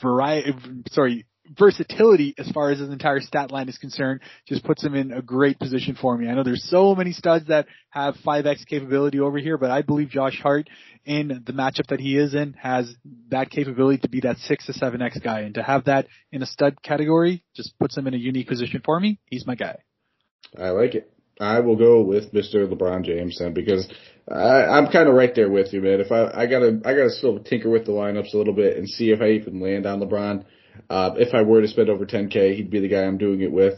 variety, 0.00 0.54
sorry, 0.90 1.26
versatility 1.58 2.34
as 2.38 2.48
far 2.50 2.70
as 2.70 2.78
his 2.78 2.90
entire 2.90 3.20
stat 3.20 3.50
line 3.50 3.68
is 3.68 3.78
concerned 3.78 4.20
just 4.46 4.64
puts 4.64 4.84
him 4.84 4.94
in 4.94 5.12
a 5.12 5.22
great 5.22 5.58
position 5.58 5.96
for 6.00 6.16
me. 6.16 6.28
I 6.28 6.34
know 6.34 6.44
there's 6.44 6.68
so 6.68 6.94
many 6.94 7.12
studs 7.12 7.48
that 7.48 7.66
have 7.90 8.14
5x 8.24 8.66
capability 8.66 9.18
over 9.18 9.38
here, 9.38 9.58
but 9.58 9.70
I 9.70 9.82
believe 9.82 10.10
Josh 10.10 10.38
Hart 10.40 10.68
in 11.04 11.42
the 11.46 11.52
matchup 11.52 11.88
that 11.88 12.00
he 12.00 12.16
is 12.16 12.34
in 12.34 12.52
has 12.54 12.94
that 13.30 13.50
capability 13.50 13.98
to 13.98 14.08
be 14.08 14.20
that 14.20 14.36
6 14.38 14.66
to 14.66 14.72
7x 14.72 15.22
guy 15.22 15.40
and 15.40 15.54
to 15.54 15.62
have 15.62 15.84
that 15.86 16.06
in 16.30 16.42
a 16.42 16.46
stud 16.46 16.82
category 16.82 17.42
just 17.54 17.78
puts 17.78 17.96
him 17.96 18.06
in 18.06 18.14
a 18.14 18.18
unique 18.18 18.48
position 18.48 18.82
for 18.84 19.00
me. 19.00 19.18
He's 19.26 19.46
my 19.46 19.54
guy. 19.54 19.78
I 20.58 20.70
like 20.70 20.94
it. 20.94 21.12
I 21.40 21.60
will 21.60 21.76
go 21.76 22.02
with 22.02 22.32
Mr. 22.32 22.70
LeBron 22.70 23.04
James 23.04 23.38
then 23.38 23.54
because 23.54 23.88
I, 24.30 24.66
I'm 24.66 24.88
kind 24.88 25.08
of 25.08 25.14
right 25.14 25.34
there 25.34 25.50
with 25.50 25.72
you, 25.72 25.80
man. 25.80 26.00
If 26.00 26.12
I, 26.12 26.42
I 26.42 26.46
gotta, 26.46 26.80
I 26.84 26.92
gotta 26.92 27.10
still 27.10 27.38
tinker 27.38 27.70
with 27.70 27.86
the 27.86 27.92
lineups 27.92 28.34
a 28.34 28.36
little 28.36 28.52
bit 28.52 28.76
and 28.76 28.88
see 28.88 29.10
if 29.10 29.22
I 29.22 29.30
even 29.30 29.58
land 29.58 29.86
on 29.86 30.00
LeBron. 30.00 30.44
Uh, 30.88 31.14
if 31.16 31.34
I 31.34 31.42
were 31.42 31.60
to 31.60 31.68
spend 31.68 31.88
over 31.88 32.06
10k, 32.06 32.56
he'd 32.56 32.70
be 32.70 32.80
the 32.80 32.88
guy 32.88 33.02
I'm 33.02 33.18
doing 33.18 33.40
it 33.40 33.52
with. 33.52 33.74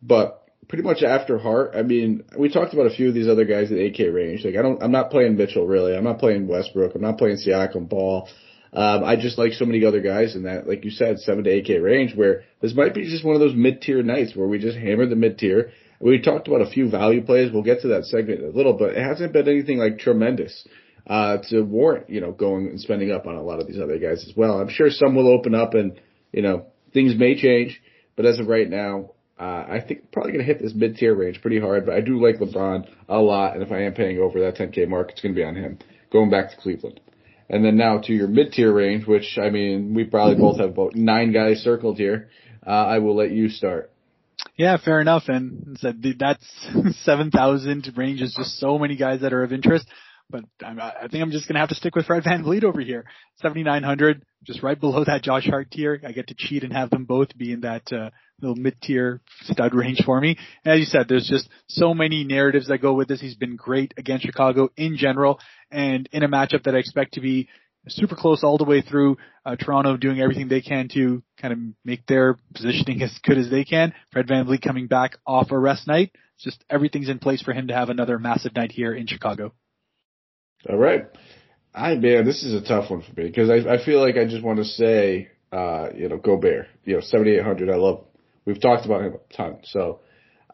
But 0.00 0.42
pretty 0.68 0.84
much 0.84 1.02
after 1.02 1.38
Hart, 1.38 1.72
I 1.74 1.82
mean, 1.82 2.24
we 2.38 2.48
talked 2.48 2.72
about 2.72 2.86
a 2.86 2.94
few 2.94 3.08
of 3.08 3.14
these 3.14 3.28
other 3.28 3.44
guys 3.44 3.70
at 3.70 3.78
8k 3.78 4.12
range. 4.12 4.44
Like 4.44 4.56
I 4.56 4.62
don't, 4.62 4.82
I'm 4.82 4.92
not 4.92 5.10
playing 5.10 5.36
Mitchell 5.36 5.66
really. 5.66 5.96
I'm 5.96 6.04
not 6.04 6.18
playing 6.18 6.48
Westbrook. 6.48 6.94
I'm 6.94 7.02
not 7.02 7.18
playing 7.18 7.36
Siakam 7.36 7.88
Ball. 7.88 8.28
Um, 8.74 9.04
I 9.04 9.16
just 9.16 9.36
like 9.36 9.52
so 9.52 9.66
many 9.66 9.84
other 9.84 10.00
guys 10.00 10.34
in 10.34 10.44
that, 10.44 10.66
like 10.66 10.84
you 10.84 10.90
said, 10.90 11.18
seven 11.18 11.44
to 11.44 11.50
eight 11.50 11.66
K 11.66 11.78
range 11.78 12.14
where 12.14 12.44
this 12.62 12.74
might 12.74 12.94
be 12.94 13.04
just 13.04 13.24
one 13.24 13.34
of 13.34 13.40
those 13.40 13.54
mid 13.54 13.82
tier 13.82 14.02
nights 14.02 14.34
where 14.34 14.48
we 14.48 14.58
just 14.58 14.78
hammer 14.78 15.06
the 15.06 15.16
mid 15.16 15.38
tier. 15.38 15.72
We 16.00 16.20
talked 16.20 16.48
about 16.48 16.62
a 16.62 16.70
few 16.70 16.88
value 16.88 17.22
plays. 17.22 17.52
We'll 17.52 17.62
get 17.62 17.82
to 17.82 17.88
that 17.88 18.06
segment 18.06 18.42
a 18.42 18.48
little, 18.48 18.72
but 18.72 18.94
it 18.94 19.02
hasn't 19.02 19.32
been 19.32 19.46
anything 19.46 19.78
like 19.78 19.98
tremendous 19.98 20.66
uh, 21.06 21.38
to 21.50 21.62
warrant, 21.62 22.08
you 22.08 22.20
know, 22.20 22.32
going 22.32 22.68
and 22.68 22.80
spending 22.80 23.12
up 23.12 23.26
on 23.26 23.34
a 23.34 23.42
lot 23.42 23.60
of 23.60 23.66
these 23.66 23.78
other 23.78 23.98
guys 23.98 24.26
as 24.26 24.34
well. 24.34 24.58
I'm 24.58 24.68
sure 24.68 24.90
some 24.90 25.14
will 25.14 25.28
open 25.28 25.54
up 25.54 25.74
and, 25.74 26.00
you 26.32 26.42
know, 26.42 26.66
things 26.92 27.14
may 27.16 27.40
change, 27.40 27.80
but 28.16 28.26
as 28.26 28.38
of 28.38 28.46
right 28.46 28.68
now, 28.68 29.10
uh, 29.38 29.66
I 29.68 29.84
think 29.86 30.12
probably 30.12 30.32
going 30.32 30.46
to 30.46 30.52
hit 30.52 30.62
this 30.62 30.74
mid 30.74 30.96
tier 30.96 31.14
range 31.14 31.40
pretty 31.40 31.60
hard, 31.60 31.86
but 31.86 31.94
I 31.94 32.00
do 32.00 32.24
like 32.24 32.36
LeBron 32.36 32.88
a 33.08 33.18
lot. 33.18 33.54
And 33.54 33.62
if 33.62 33.72
I 33.72 33.82
am 33.82 33.94
paying 33.94 34.18
over 34.18 34.40
that 34.40 34.56
10K 34.56 34.88
mark, 34.88 35.10
it's 35.10 35.20
going 35.20 35.34
to 35.34 35.38
be 35.38 35.44
on 35.44 35.56
him 35.56 35.78
going 36.12 36.30
back 36.30 36.50
to 36.50 36.56
Cleveland. 36.56 37.00
And 37.48 37.64
then 37.64 37.76
now 37.76 37.98
to 37.98 38.12
your 38.12 38.28
mid 38.28 38.52
tier 38.52 38.72
range, 38.72 39.06
which 39.06 39.38
I 39.42 39.50
mean, 39.50 39.94
we 39.94 40.04
probably 40.04 40.36
both 40.36 40.58
have 40.58 40.70
about 40.70 40.94
nine 40.94 41.32
guys 41.32 41.58
circled 41.58 41.98
here. 41.98 42.28
Uh, 42.64 42.70
I 42.70 42.98
will 42.98 43.16
let 43.16 43.32
you 43.32 43.48
start. 43.48 43.90
Yeah, 44.56 44.76
fair 44.76 45.00
enough. 45.00 45.24
And 45.28 45.78
that's 46.18 46.68
7,000 47.04 47.92
range 47.96 48.22
is 48.22 48.34
just 48.36 48.58
so 48.58 48.78
many 48.78 48.96
guys 48.96 49.20
that 49.22 49.32
are 49.32 49.42
of 49.42 49.52
interest 49.52 49.86
but 50.32 50.44
I'm, 50.66 50.80
I 50.80 51.06
think 51.10 51.22
I'm 51.22 51.30
just 51.30 51.46
going 51.46 51.54
to 51.54 51.60
have 51.60 51.68
to 51.68 51.74
stick 51.76 51.94
with 51.94 52.06
Fred 52.06 52.24
VanVleet 52.24 52.64
over 52.64 52.80
here. 52.80 53.04
7,900, 53.36 54.24
just 54.44 54.62
right 54.62 54.78
below 54.80 55.04
that 55.04 55.22
Josh 55.22 55.46
Hart 55.46 55.70
tier. 55.70 56.00
I 56.04 56.12
get 56.12 56.28
to 56.28 56.34
cheat 56.36 56.64
and 56.64 56.72
have 56.72 56.90
them 56.90 57.04
both 57.04 57.36
be 57.36 57.52
in 57.52 57.60
that, 57.60 57.92
uh, 57.92 58.10
little 58.42 58.56
mid-tier 58.56 59.20
stud 59.42 59.74
range 59.74 60.02
for 60.04 60.20
me. 60.20 60.36
And 60.64 60.74
as 60.74 60.80
you 60.80 60.86
said, 60.86 61.06
there's 61.08 61.28
just 61.28 61.48
so 61.68 61.94
many 61.94 62.24
narratives 62.24 62.68
that 62.68 62.78
go 62.78 62.92
with 62.92 63.08
this. 63.08 63.20
He's 63.20 63.36
been 63.36 63.56
great 63.56 63.94
against 63.96 64.26
Chicago 64.26 64.68
in 64.76 64.96
general 64.96 65.38
and 65.70 66.08
in 66.12 66.22
a 66.22 66.28
matchup 66.28 66.64
that 66.64 66.74
I 66.74 66.78
expect 66.78 67.14
to 67.14 67.20
be 67.20 67.48
super 67.88 68.16
close 68.16 68.44
all 68.44 68.58
the 68.58 68.64
way 68.64 68.82
through. 68.82 69.16
Uh, 69.44 69.56
Toronto 69.56 69.96
doing 69.96 70.20
everything 70.20 70.48
they 70.48 70.60
can 70.60 70.88
to 70.94 71.22
kind 71.40 71.52
of 71.52 71.58
make 71.84 72.06
their 72.06 72.38
positioning 72.54 73.02
as 73.02 73.16
good 73.22 73.38
as 73.38 73.50
they 73.50 73.64
can. 73.64 73.92
Fred 74.12 74.26
VanVleet 74.26 74.62
coming 74.62 74.86
back 74.86 75.16
off 75.26 75.50
a 75.50 75.58
rest 75.58 75.86
night. 75.86 76.12
Just 76.38 76.64
everything's 76.68 77.08
in 77.08 77.18
place 77.18 77.42
for 77.42 77.52
him 77.52 77.68
to 77.68 77.74
have 77.74 77.88
another 77.88 78.18
massive 78.18 78.54
night 78.54 78.72
here 78.72 78.92
in 78.92 79.06
Chicago. 79.06 79.52
All 80.68 80.78
right. 80.78 81.06
I 81.74 81.94
man, 81.94 82.24
this 82.24 82.42
is 82.42 82.54
a 82.54 82.66
tough 82.66 82.90
one 82.90 83.02
for 83.02 83.20
me 83.20 83.26
because 83.26 83.50
I 83.50 83.74
I 83.74 83.84
feel 83.84 84.00
like 84.00 84.16
I 84.16 84.26
just 84.26 84.44
want 84.44 84.58
to 84.58 84.64
say, 84.64 85.28
uh, 85.50 85.88
you 85.94 86.08
know, 86.08 86.18
Gobert. 86.18 86.66
You 86.84 86.96
know, 86.96 87.00
seventy 87.00 87.32
eight 87.32 87.42
hundred. 87.44 87.70
I 87.70 87.76
love. 87.76 88.04
We've 88.44 88.60
talked 88.60 88.84
about 88.84 89.02
him 89.02 89.14
a 89.14 89.34
ton. 89.34 89.58
So 89.64 90.00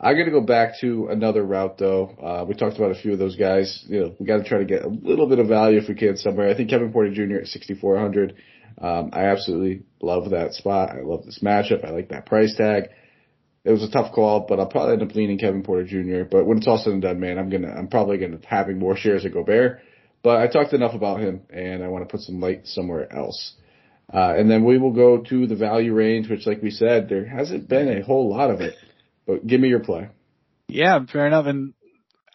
I'm 0.01 0.17
gonna 0.17 0.31
go 0.31 0.41
back 0.41 0.81
to 0.81 1.09
another 1.09 1.45
route 1.45 1.79
though. 1.79 2.11
Uh, 2.23 2.45
we 2.47 2.55
talked 2.55 2.77
about 2.77 2.93
a 2.93 2.95
few 2.95 3.13
of 3.13 3.19
those 3.19 3.37
guys. 3.37 3.85
You 3.89 4.01
know, 4.01 4.15
we 4.19 4.27
got 4.27 4.39
to 4.39 4.45
try 4.45 4.59
to 4.59 4.65
get 4.65 4.85
a 4.85 4.89
little 4.89 5.29
bit 5.29 5.41
of 5.41 5.49
value 5.49 5.79
if 5.79 5.89
we 5.89 5.95
can 5.95 6.17
somewhere. 6.17 6.49
I 6.49 6.57
think 6.57 6.71
Kevin 6.71 6.93
Porter 6.93 7.13
Jr. 7.13 7.41
at 7.41 7.49
sixty 7.49 7.75
four 7.75 7.99
hundred. 7.99 8.37
Um, 8.81 9.11
I 9.13 9.25
absolutely 9.25 9.83
love 10.01 10.31
that 10.31 10.55
spot. 10.55 10.91
I 10.91 11.01
love 11.03 11.25
this 11.25 11.41
matchup. 11.43 11.85
I 11.85 11.91
like 11.91 12.11
that 12.11 12.27
price 12.27 12.55
tag. 12.55 12.91
It 13.65 13.73
was 13.73 13.83
a 13.83 13.91
tough 13.91 14.15
call, 14.15 14.47
but 14.49 14.61
I'll 14.61 14.69
probably 14.69 14.95
end 14.95 15.03
up 15.03 15.17
leaning 15.17 15.39
Kevin 15.39 15.65
Porter 15.65 15.85
Jr. 15.85 16.29
But 16.31 16.47
when 16.47 16.59
it's 16.59 16.69
all 16.69 16.79
said 16.79 16.93
and 16.93 17.03
done, 17.03 17.19
man, 17.19 17.39
I'm 17.39 17.51
gonna, 17.51 17.69
I'm 17.71 17.89
probably 17.89 18.19
gonna 18.19 18.39
having 18.47 18.79
more 18.79 18.97
shares 18.97 19.25
of 19.25 19.33
Gobert. 19.33 19.81
But 20.23 20.39
I 20.39 20.49
talked 20.49 20.73
enough 20.73 20.95
about 20.95 21.21
him, 21.21 21.43
and 21.51 21.83
I 21.83 21.89
want 21.89 22.09
to 22.09 22.11
put 22.11 22.21
some 22.23 22.41
light 22.41 22.67
somewhere 22.67 23.13
else. 23.15 23.55
Uh, 24.13 24.35
and 24.37 24.51
then 24.51 24.65
we 24.65 24.79
will 24.79 24.93
go 24.93 25.19
to 25.19 25.47
the 25.47 25.55
value 25.55 25.95
range, 25.95 26.29
which, 26.29 26.47
like 26.47 26.63
we 26.63 26.71
said, 26.71 27.09
there 27.09 27.27
hasn't 27.27 27.69
been 27.69 27.89
a 27.89 28.03
whole 28.03 28.29
lot 28.31 28.51
of 28.51 28.61
it. 28.61 28.75
But 29.27 29.47
give 29.47 29.61
me 29.61 29.69
your 29.69 29.81
play. 29.81 30.09
Yeah, 30.69 30.99
fair 31.11 31.27
enough. 31.27 31.47
And 31.47 31.75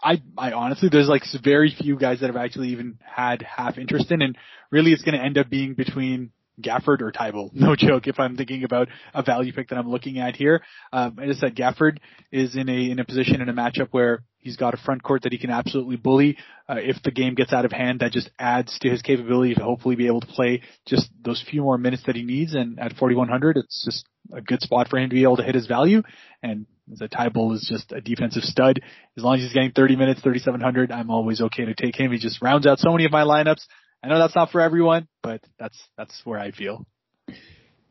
I, 0.01 0.21
I 0.37 0.51
honestly, 0.51 0.89
there's 0.91 1.07
like 1.07 1.23
very 1.43 1.75
few 1.75 1.97
guys 1.97 2.19
that 2.19 2.27
have 2.27 2.35
actually 2.35 2.69
even 2.69 2.99
had 3.03 3.41
half 3.41 3.77
interest 3.77 4.11
in, 4.11 4.21
and 4.21 4.37
really, 4.69 4.93
it's 4.93 5.01
going 5.03 5.17
to 5.17 5.23
end 5.23 5.37
up 5.37 5.49
being 5.49 5.73
between 5.73 6.31
Gafford 6.61 7.01
or 7.01 7.11
Thybulle. 7.11 7.51
No 7.53 7.75
joke. 7.75 8.07
If 8.07 8.19
I'm 8.19 8.35
thinking 8.35 8.63
about 8.63 8.89
a 9.13 9.23
value 9.23 9.53
pick 9.53 9.69
that 9.69 9.77
I'm 9.77 9.89
looking 9.89 10.19
at 10.19 10.35
here, 10.35 10.61
um, 10.91 11.17
I 11.19 11.25
just 11.25 11.39
said 11.39 11.55
Gafford 11.55 11.97
is 12.31 12.55
in 12.55 12.69
a 12.69 12.91
in 12.91 12.99
a 12.99 13.05
position 13.05 13.41
in 13.41 13.49
a 13.49 13.53
matchup 13.53 13.89
where 13.91 14.23
He's 14.43 14.57
got 14.57 14.73
a 14.73 14.77
front 14.77 15.01
court 15.03 15.23
that 15.23 15.31
he 15.31 15.37
can 15.37 15.49
absolutely 15.49 15.95
bully. 15.95 16.37
Uh, 16.67 16.75
if 16.77 17.01
the 17.01 17.11
game 17.11 17.33
gets 17.33 17.53
out 17.53 17.63
of 17.63 17.71
hand, 17.71 18.01
that 18.01 18.11
just 18.11 18.29
adds 18.37 18.77
to 18.79 18.89
his 18.89 19.01
capability 19.01 19.55
to 19.55 19.63
hopefully 19.63 19.95
be 19.95 20.07
able 20.07 20.19
to 20.19 20.27
play 20.27 20.61
just 20.85 21.09
those 21.23 21.43
few 21.49 21.61
more 21.61 21.77
minutes 21.77 22.03
that 22.05 22.15
he 22.17 22.23
needs. 22.23 22.53
And 22.53 22.77
at 22.77 22.93
4,100, 22.97 23.55
it's 23.55 23.85
just 23.85 24.05
a 24.33 24.41
good 24.41 24.61
spot 24.61 24.89
for 24.89 24.99
him 24.99 25.09
to 25.09 25.13
be 25.13 25.23
able 25.23 25.37
to 25.37 25.43
hit 25.43 25.55
his 25.55 25.67
value. 25.67 26.03
And 26.41 26.65
the 26.87 27.07
Thybulle 27.07 27.53
is 27.53 27.65
just 27.71 27.93
a 27.93 28.01
defensive 28.01 28.43
stud. 28.43 28.81
As 29.17 29.23
long 29.23 29.35
as 29.35 29.43
he's 29.43 29.53
getting 29.53 29.71
30 29.71 29.95
minutes, 29.95 30.21
3,700, 30.21 30.91
I'm 30.91 31.09
always 31.09 31.39
okay 31.39 31.63
to 31.63 31.73
take 31.73 31.95
him. 31.95 32.11
He 32.11 32.17
just 32.17 32.41
rounds 32.41 32.67
out 32.67 32.79
so 32.79 32.91
many 32.91 33.05
of 33.05 33.11
my 33.11 33.23
lineups. 33.23 33.65
I 34.03 34.07
know 34.07 34.19
that's 34.19 34.35
not 34.35 34.51
for 34.51 34.59
everyone, 34.59 35.07
but 35.21 35.41
that's, 35.57 35.81
that's 35.97 36.21
where 36.25 36.37
I 36.37 36.51
feel. 36.51 36.85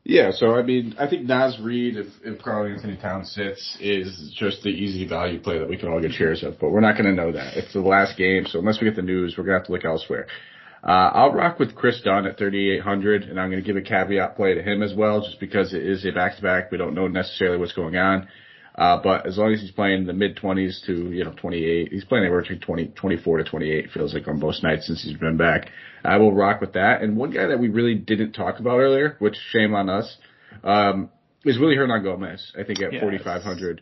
Yeah, 0.05 0.31
so 0.31 0.55
I 0.55 0.63
mean, 0.63 0.95
I 0.99 1.09
think 1.09 1.25
Naz 1.25 1.57
Reid, 1.61 1.95
if, 1.97 2.07
if 2.23 2.41
Karl-Anthony 2.41 2.97
Towns 2.97 3.31
sits, 3.31 3.77
is 3.79 4.35
just 4.37 4.61
the 4.61 4.69
easy 4.69 5.07
value 5.07 5.39
play 5.39 5.59
that 5.59 5.69
we 5.69 5.77
can 5.77 5.87
all 5.89 6.01
get 6.01 6.11
shares 6.11 6.43
of, 6.43 6.59
but 6.59 6.71
we're 6.71 6.81
not 6.81 6.97
going 6.97 7.05
to 7.05 7.13
know 7.13 7.31
that. 7.31 7.55
It's 7.55 7.73
the 7.73 7.79
last 7.79 8.17
game, 8.17 8.45
so 8.45 8.59
unless 8.59 8.79
we 8.79 8.85
get 8.85 8.97
the 8.97 9.01
news, 9.01 9.35
we're 9.37 9.45
going 9.45 9.53
to 9.53 9.59
have 9.59 9.67
to 9.67 9.71
look 9.71 9.85
elsewhere. 9.85 10.27
Uh, 10.83 11.09
I'll 11.13 11.31
rock 11.31 11.57
with 11.57 11.73
Kris 11.73 12.01
Dunn 12.01 12.27
at 12.27 12.37
3,800, 12.37 13.23
and 13.23 13.39
I'm 13.39 13.49
going 13.49 13.63
to 13.63 13.65
give 13.65 13.77
a 13.77 13.81
caveat 13.81 14.35
play 14.35 14.53
to 14.53 14.61
him 14.61 14.83
as 14.83 14.93
well, 14.93 15.21
just 15.21 15.39
because 15.39 15.73
it 15.73 15.81
is 15.81 16.05
a 16.05 16.11
back-to-back. 16.11 16.69
We 16.69 16.77
don't 16.77 16.93
know 16.93 17.07
necessarily 17.07 17.57
what's 17.57 17.71
going 17.71 17.95
on. 17.95 18.27
Uh, 18.75 18.99
but 19.03 19.27
as 19.27 19.37
long 19.37 19.53
as 19.53 19.61
he's 19.61 19.71
playing 19.71 20.05
the 20.05 20.13
mid 20.13 20.35
20s 20.37 20.85
to, 20.85 21.11
you 21.11 21.23
know, 21.23 21.33
28, 21.33 21.91
he's 21.91 22.05
playing 22.05 22.25
anywhere 22.25 22.41
between 22.41 22.59
20, 22.59 22.87
24 22.87 23.37
to 23.37 23.43
28, 23.43 23.91
feels 23.91 24.13
like 24.13 24.27
on 24.27 24.39
most 24.39 24.63
nights 24.63 24.87
since 24.87 25.03
he's 25.03 25.17
been 25.17 25.37
back. 25.37 25.69
I 26.03 26.17
will 26.17 26.33
rock 26.33 26.59
with 26.59 26.73
that. 26.73 27.01
And 27.01 27.15
one 27.15 27.29
guy 27.29 27.47
that 27.47 27.59
we 27.59 27.69
really 27.69 27.95
didn't 27.95 28.33
talk 28.33 28.59
about 28.59 28.79
earlier, 28.79 29.15
which 29.19 29.35
shame 29.51 29.75
on 29.75 29.89
us, 29.89 30.17
um, 30.63 31.09
is 31.45 31.59
Willy 31.59 31.75
Hernangomez. 31.75 32.41
I 32.59 32.63
think 32.63 32.81
at 32.81 32.93
yes. 32.93 33.01
4,500 33.01 33.81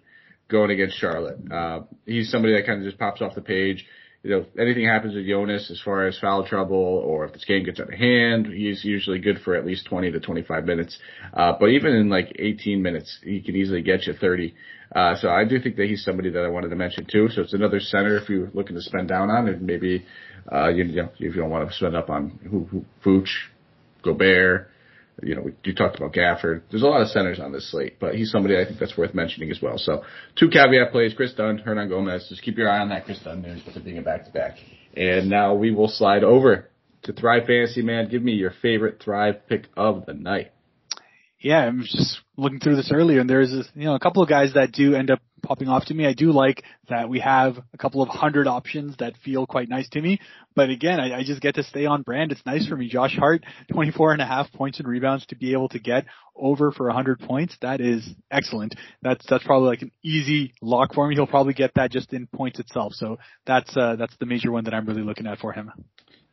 going 0.49 0.71
against 0.71 0.97
Charlotte. 0.97 1.37
Uh, 1.49 1.81
he's 2.05 2.29
somebody 2.29 2.55
that 2.55 2.65
kind 2.65 2.79
of 2.79 2.85
just 2.85 2.99
pops 2.99 3.21
off 3.21 3.33
the 3.33 3.41
page 3.41 3.85
you 4.23 4.29
know, 4.29 4.45
anything 4.59 4.85
happens 4.85 5.15
with 5.15 5.25
Jonas 5.25 5.71
as 5.71 5.81
far 5.83 6.07
as 6.07 6.17
foul 6.19 6.45
trouble 6.45 6.75
or 6.77 7.25
if 7.25 7.33
this 7.33 7.43
game 7.43 7.65
gets 7.65 7.79
out 7.79 7.91
of 7.91 7.97
hand, 7.97 8.45
he's 8.45 8.85
usually 8.85 9.17
good 9.17 9.39
for 9.43 9.55
at 9.55 9.65
least 9.65 9.87
20 9.87 10.11
to 10.11 10.19
25 10.19 10.65
minutes. 10.65 10.99
Uh, 11.33 11.53
but 11.59 11.69
even 11.69 11.95
in 11.95 12.09
like 12.09 12.35
18 12.37 12.83
minutes, 12.83 13.17
he 13.23 13.41
could 13.41 13.55
easily 13.55 13.81
get 13.81 14.05
you 14.05 14.13
30. 14.13 14.53
Uh, 14.95 15.15
so 15.15 15.29
I 15.29 15.45
do 15.45 15.59
think 15.59 15.75
that 15.77 15.87
he's 15.87 16.03
somebody 16.03 16.29
that 16.29 16.43
I 16.43 16.49
wanted 16.49 16.69
to 16.69 16.75
mention 16.75 17.07
too. 17.11 17.29
So 17.29 17.41
it's 17.41 17.53
another 17.53 17.79
center 17.79 18.17
if 18.17 18.29
you're 18.29 18.51
looking 18.53 18.75
to 18.75 18.81
spend 18.81 19.07
down 19.07 19.31
on 19.31 19.47
and 19.47 19.63
maybe, 19.63 20.05
uh, 20.51 20.67
you, 20.67 20.83
know, 20.83 21.09
if 21.17 21.35
you 21.35 21.41
don't 21.41 21.49
want 21.49 21.67
to 21.67 21.75
spend 21.75 21.95
up 21.95 22.11
on 22.11 22.39
who, 22.49 22.65
who, 22.65 22.85
Vooch, 23.03 23.29
Gobert, 24.03 24.69
you 25.21 25.35
know, 25.35 25.49
you 25.63 25.75
talked 25.75 25.97
about 25.97 26.13
Gafford. 26.13 26.61
There's 26.69 26.83
a 26.83 26.87
lot 26.87 27.01
of 27.01 27.09
centers 27.09 27.39
on 27.39 27.51
this 27.51 27.69
slate, 27.71 27.97
but 27.99 28.15
he's 28.15 28.31
somebody 28.31 28.57
I 28.57 28.65
think 28.65 28.79
that's 28.79 28.97
worth 28.97 29.13
mentioning 29.13 29.51
as 29.51 29.61
well. 29.61 29.77
So 29.77 30.03
two 30.35 30.49
caveat 30.49 30.91
plays, 30.91 31.13
Kris 31.13 31.33
Dunn, 31.33 31.61
Hernangomez. 31.65 32.29
Just 32.29 32.41
keep 32.41 32.57
your 32.57 32.69
eye 32.69 32.79
on 32.79 32.89
that 32.89 33.05
Kris 33.05 33.19
Dunn 33.23 33.41
news 33.41 33.61
with 33.65 33.75
it 33.75 33.83
being 33.83 33.97
a 33.97 34.01
back 34.01 34.25
to 34.25 34.31
back. 34.31 34.57
And 34.95 35.29
now 35.29 35.53
we 35.55 35.71
will 35.71 35.87
slide 35.87 36.23
over 36.23 36.69
to 37.03 37.13
Thrive 37.13 37.45
Fantasy 37.45 37.81
Man. 37.81 38.09
Give 38.09 38.21
me 38.21 38.33
your 38.33 38.53
favorite 38.61 39.01
Thrive 39.03 39.47
pick 39.47 39.67
of 39.75 40.05
the 40.05 40.13
night 40.13 40.51
yeah, 41.41 41.65
I 41.65 41.69
was 41.69 41.91
just 41.91 42.19
looking 42.37 42.59
through 42.59 42.75
this 42.75 42.91
earlier, 42.93 43.19
and 43.19 43.29
there's 43.29 43.51
you 43.51 43.85
know 43.85 43.95
a 43.95 43.99
couple 43.99 44.21
of 44.21 44.29
guys 44.29 44.53
that 44.53 44.71
do 44.71 44.95
end 44.95 45.09
up 45.09 45.19
popping 45.41 45.67
off 45.67 45.85
to 45.85 45.93
me. 45.93 46.05
I 46.05 46.13
do 46.13 46.31
like 46.31 46.63
that 46.89 47.09
we 47.09 47.19
have 47.19 47.57
a 47.73 47.77
couple 47.77 48.01
of 48.01 48.09
hundred 48.09 48.47
options 48.47 48.95
that 48.97 49.13
feel 49.23 49.45
quite 49.45 49.69
nice 49.69 49.89
to 49.89 50.01
me. 50.01 50.19
But 50.55 50.69
again, 50.69 50.99
I, 50.99 51.19
I 51.19 51.23
just 51.23 51.41
get 51.41 51.55
to 51.55 51.63
stay 51.63 51.85
on 51.85 52.01
brand. 52.01 52.31
It's 52.31 52.45
nice 52.45 52.67
for 52.67 52.75
me. 52.75 52.89
Josh 52.89 53.15
Hart, 53.15 53.43
24 53.71 54.13
and 54.13 54.21
a 54.21 54.25
half 54.25 54.51
points 54.51 54.79
and 54.79 54.87
rebounds 54.87 55.25
to 55.27 55.35
be 55.35 55.53
able 55.53 55.69
to 55.69 55.79
get 55.79 56.05
over 56.35 56.71
for 56.71 56.87
100 56.87 57.19
points. 57.19 57.55
That 57.61 57.81
is 57.81 58.07
excellent. 58.29 58.75
That's 59.01 59.25
that's 59.29 59.43
probably 59.43 59.69
like 59.69 59.81
an 59.81 59.91
easy 60.03 60.53
lock 60.61 60.93
for 60.93 61.07
me. 61.07 61.15
He'll 61.15 61.27
probably 61.27 61.53
get 61.53 61.71
that 61.75 61.91
just 61.91 62.13
in 62.13 62.27
points 62.27 62.59
itself. 62.59 62.93
So 62.93 63.17
that's 63.45 63.75
uh, 63.77 63.95
that's 63.97 64.15
the 64.19 64.25
major 64.25 64.51
one 64.51 64.65
that 64.65 64.73
I'm 64.73 64.85
really 64.85 65.03
looking 65.03 65.27
at 65.27 65.39
for 65.39 65.53
him. 65.53 65.71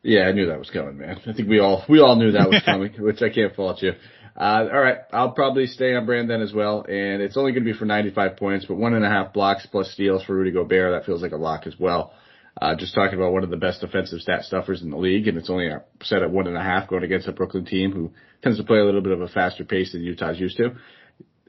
Yeah, 0.03 0.23
I 0.23 0.33
knew 0.33 0.47
that 0.47 0.59
was 0.59 0.71
coming, 0.71 0.99
man. 0.99 1.21
I 1.27 1.33
think 1.33 1.49
we 1.49 1.59
all 1.59 1.85
we 1.89 2.01
all 2.01 2.17
knew 2.17 2.33
that 2.33 2.49
was 2.49 2.63
coming, 2.65 2.93
which 2.99 3.21
I 3.23 3.31
can't 3.31 3.55
fault 3.55 3.83
you. 3.83 3.93
Uh, 4.37 4.69
all 4.73 4.81
right, 4.81 4.99
I'll 5.13 5.33
probably 5.33 5.67
stay 5.67 5.95
on 5.95 6.07
brand 6.07 6.31
then 6.31 6.43
as 6.43 6.53
well, 6.53 6.85
and 6.89 7.23
it's 7.23 7.37
only 7.37 7.53
going 7.53 7.65
to 7.65 7.73
be 7.73 7.79
for 7.79 7.85
95 7.85 8.37
points, 8.37 8.67
but 8.67 8.77
one 8.77 8.95
and 8.95 9.05
a 9.05 9.09
half 9.09 9.33
blocks 9.33 9.67
plus 9.67 9.91
steals 9.93 10.23
for 10.25 10.35
Rudy 10.35 10.53
Gobert. 10.53 10.93
That 10.93 11.07
feels 11.07 11.23
like 11.23 11.33
a 11.33 11.37
lock 11.37 11.67
as 11.67 11.79
well. 11.79 12.13
Uh, 12.61 12.75
just 12.75 12.95
talking 12.95 13.17
about 13.17 13.33
one 13.33 13.45
of 13.45 13.51
the 13.51 13.57
best 13.57 13.81
defensive 13.81 14.21
stat 14.21 14.45
stuffers 14.45 14.83
in 14.83 14.91
the 14.91 14.97
league, 14.97 15.29
and 15.29 15.39
it's 15.39 15.51
only 15.51 15.71
set 16.03 16.23
at 16.23 16.31
one 16.31 16.47
and 16.47 16.57
a 16.57 16.63
half 16.63 16.89
going 16.89 17.05
against 17.05 17.29
a 17.29 17.33
Brooklyn 17.33 17.65
team 17.65 17.93
who 17.93 18.11
tends 18.43 18.59
to 18.59 18.65
play 18.65 18.79
a 18.79 18.85
little 18.85 19.01
bit 19.01 19.13
of 19.13 19.21
a 19.21 19.29
faster 19.29 19.65
pace 19.65 19.93
than 19.93 20.03
Utah's 20.03 20.41
used 20.41 20.57
to. 20.57 20.75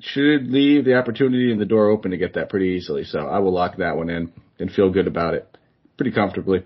Should 0.02 0.50
leave 0.50 0.86
the 0.86 0.96
opportunity 0.96 1.52
and 1.52 1.60
the 1.60 1.66
door 1.66 1.90
open 1.90 2.12
to 2.12 2.18
get 2.18 2.36
that 2.36 2.50
pretty 2.50 2.70
easily, 2.70 3.04
so 3.04 3.20
I 3.20 3.40
will 3.40 3.54
lock 3.54 3.78
that 3.78 3.98
one 3.98 4.10
in 4.10 4.32
and 4.60 4.72
feel 4.72 4.92
good 4.92 5.08
about 5.08 5.34
it 5.34 5.48
pretty 5.98 6.12
comfortably. 6.12 6.64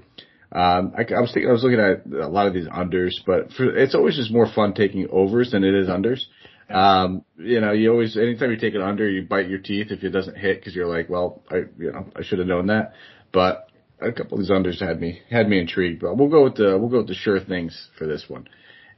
Um, 0.54 0.93
I, 0.95 1.01
I, 1.01 1.20
was 1.20 1.32
thinking, 1.34 1.49
I 1.49 1.51
was 1.51 1.64
looking 1.64 1.80
at 1.80 2.06
a 2.06 2.28
lot 2.28 2.45
of 2.45 2.54
these 2.54 2.68
unders, 2.68 3.14
but 3.26 3.51
for, 3.54 3.76
it's 3.76 3.95
always 3.95 4.16
just 4.16 4.32
more 4.32 4.47
fun 4.54 4.74
taking 4.74 5.08
overs 5.12 5.51
than 5.51 5.64
it 5.64 5.74
is 5.74 5.88
unders. 5.88 6.22
Um, 6.70 7.26
you 7.38 7.60
know, 7.60 7.72
you 7.72 7.91
always, 7.91 8.16
anytime 8.16 8.51
you 8.51 8.58
take 8.58 8.76
an 8.76 8.82
under, 8.82 9.10
you 9.10 9.24
bite 9.24 9.49
your 9.49 9.60
teeth 9.60 9.88
if 9.89 10.04
it 10.04 10.12
doesn't 10.12 10.38
hit 10.38 10.60
because 10.60 10.76
you're 10.76 10.88
like, 10.88 11.10
well, 11.10 11.41
I, 11.49 11.64
you 11.80 11.91
know, 11.91 12.06
I 12.16 12.22
should 12.22 12.38
have 12.38 12.47
known 12.47 12.68
that. 12.68 12.93
But 13.32 13.68
a 13.99 14.12
couple 14.12 14.38
of 14.38 14.41
these 14.41 14.51
unders 14.51 14.80
had 14.80 15.01
me, 15.01 15.22
had 15.32 15.49
me 15.49 15.60
intrigued, 15.60 16.01
but 16.01 16.18
we'll 16.18 16.30
go 16.30 16.43
with 16.43 16.56
the, 16.56 16.78
we'll 16.78 16.89
go 16.89 16.99
with 16.99 17.08
the 17.08 17.16
sure 17.16 17.39
things 17.39 17.89
for 17.97 18.06
this 18.06 18.26
one. 18.28 18.47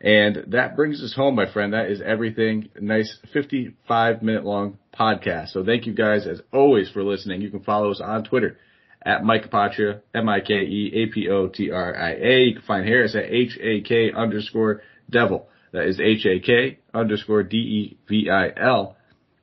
And 0.02 0.44
that 0.48 0.76
brings 0.76 1.02
us 1.02 1.14
home, 1.16 1.36
my 1.36 1.52
friend. 1.52 1.72
That 1.72 1.90
is 1.90 2.02
everything. 2.02 2.70
Nice 2.80 3.18
55 3.32 4.22
minute 4.22 4.44
long 4.44 4.78
podcast. 4.94 5.50
So 5.50 5.64
thank 5.64 5.86
you 5.86 5.94
guys 5.94 6.28
as 6.28 6.42
always 6.52 6.90
for 6.90 7.02
listening. 7.02 7.42
You 7.42 7.50
can 7.50 7.64
follow 7.64 7.92
us 7.92 8.02
on 8.04 8.26
Twitter 8.26 8.58
at 9.06 9.24
Mike 9.24 9.50
Apotria, 9.50 10.02
M-I-K-E-A-P-O-T-R-I-A. 10.16 10.44
You 12.44 12.54
can 12.54 12.64
find 12.64 12.88
Haaris 12.88 13.16
at 13.16 13.32
H-A-K 13.32 14.12
underscore 14.14 14.82
devil. 15.10 15.48
That 15.72 15.88
is 15.88 16.00
H-A-K 16.00 16.80
underscore 16.94 17.44
D-E-V-I-L. 17.44 18.96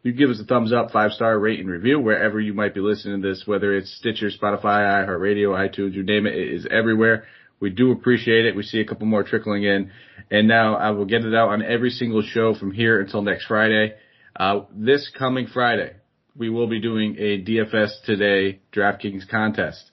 You 0.03 0.13
give 0.13 0.31
us 0.31 0.41
a 0.41 0.45
thumbs 0.45 0.73
up, 0.73 0.91
five 0.91 1.13
star 1.13 1.39
rate 1.39 1.61
and 1.61 1.71
review 1.71 2.01
wherever 2.01 2.41
you 2.41 2.55
might 2.55 2.75
be 2.75 2.81
listening 2.81 3.23
to 3.23 3.29
this, 3.29 3.45
whether 3.47 3.77
it's 3.77 3.95
Stitcher, 3.99 4.31
Spotify, 4.31 5.07
iHeartRadio, 5.07 5.51
iTunes, 5.51 5.95
you 5.95 6.03
name 6.03 6.27
it, 6.27 6.35
it 6.35 6.55
is 6.55 6.67
everywhere. 6.69 7.27
We 7.61 7.71
do 7.71 7.93
appreciate 7.93 8.45
it. 8.45 8.57
We 8.57 8.65
see 8.65 8.81
a 8.81 8.85
couple 8.85 9.07
more 9.07 9.23
trickling 9.23 9.63
in. 9.63 9.93
And 10.33 10.49
now 10.49 10.75
I 10.75 10.91
will 10.91 11.05
get 11.05 11.25
it 11.25 11.35
out 11.35 11.51
on 11.51 11.63
every 11.63 11.91
single 11.91 12.23
show 12.23 12.57
from 12.57 12.73
here 12.73 13.01
until 13.01 13.23
next 13.23 13.47
Friday. 13.47 13.95
Uh, 14.35 14.63
this 14.75 15.09
coming 15.17 15.47
Friday, 15.47 15.93
we 16.37 16.49
will 16.49 16.67
be 16.67 16.81
doing 16.81 17.17
a 17.19 17.43
DFS 17.43 18.03
Today 18.05 18.61
DraftKings 18.73 19.29
contest. 19.29 19.91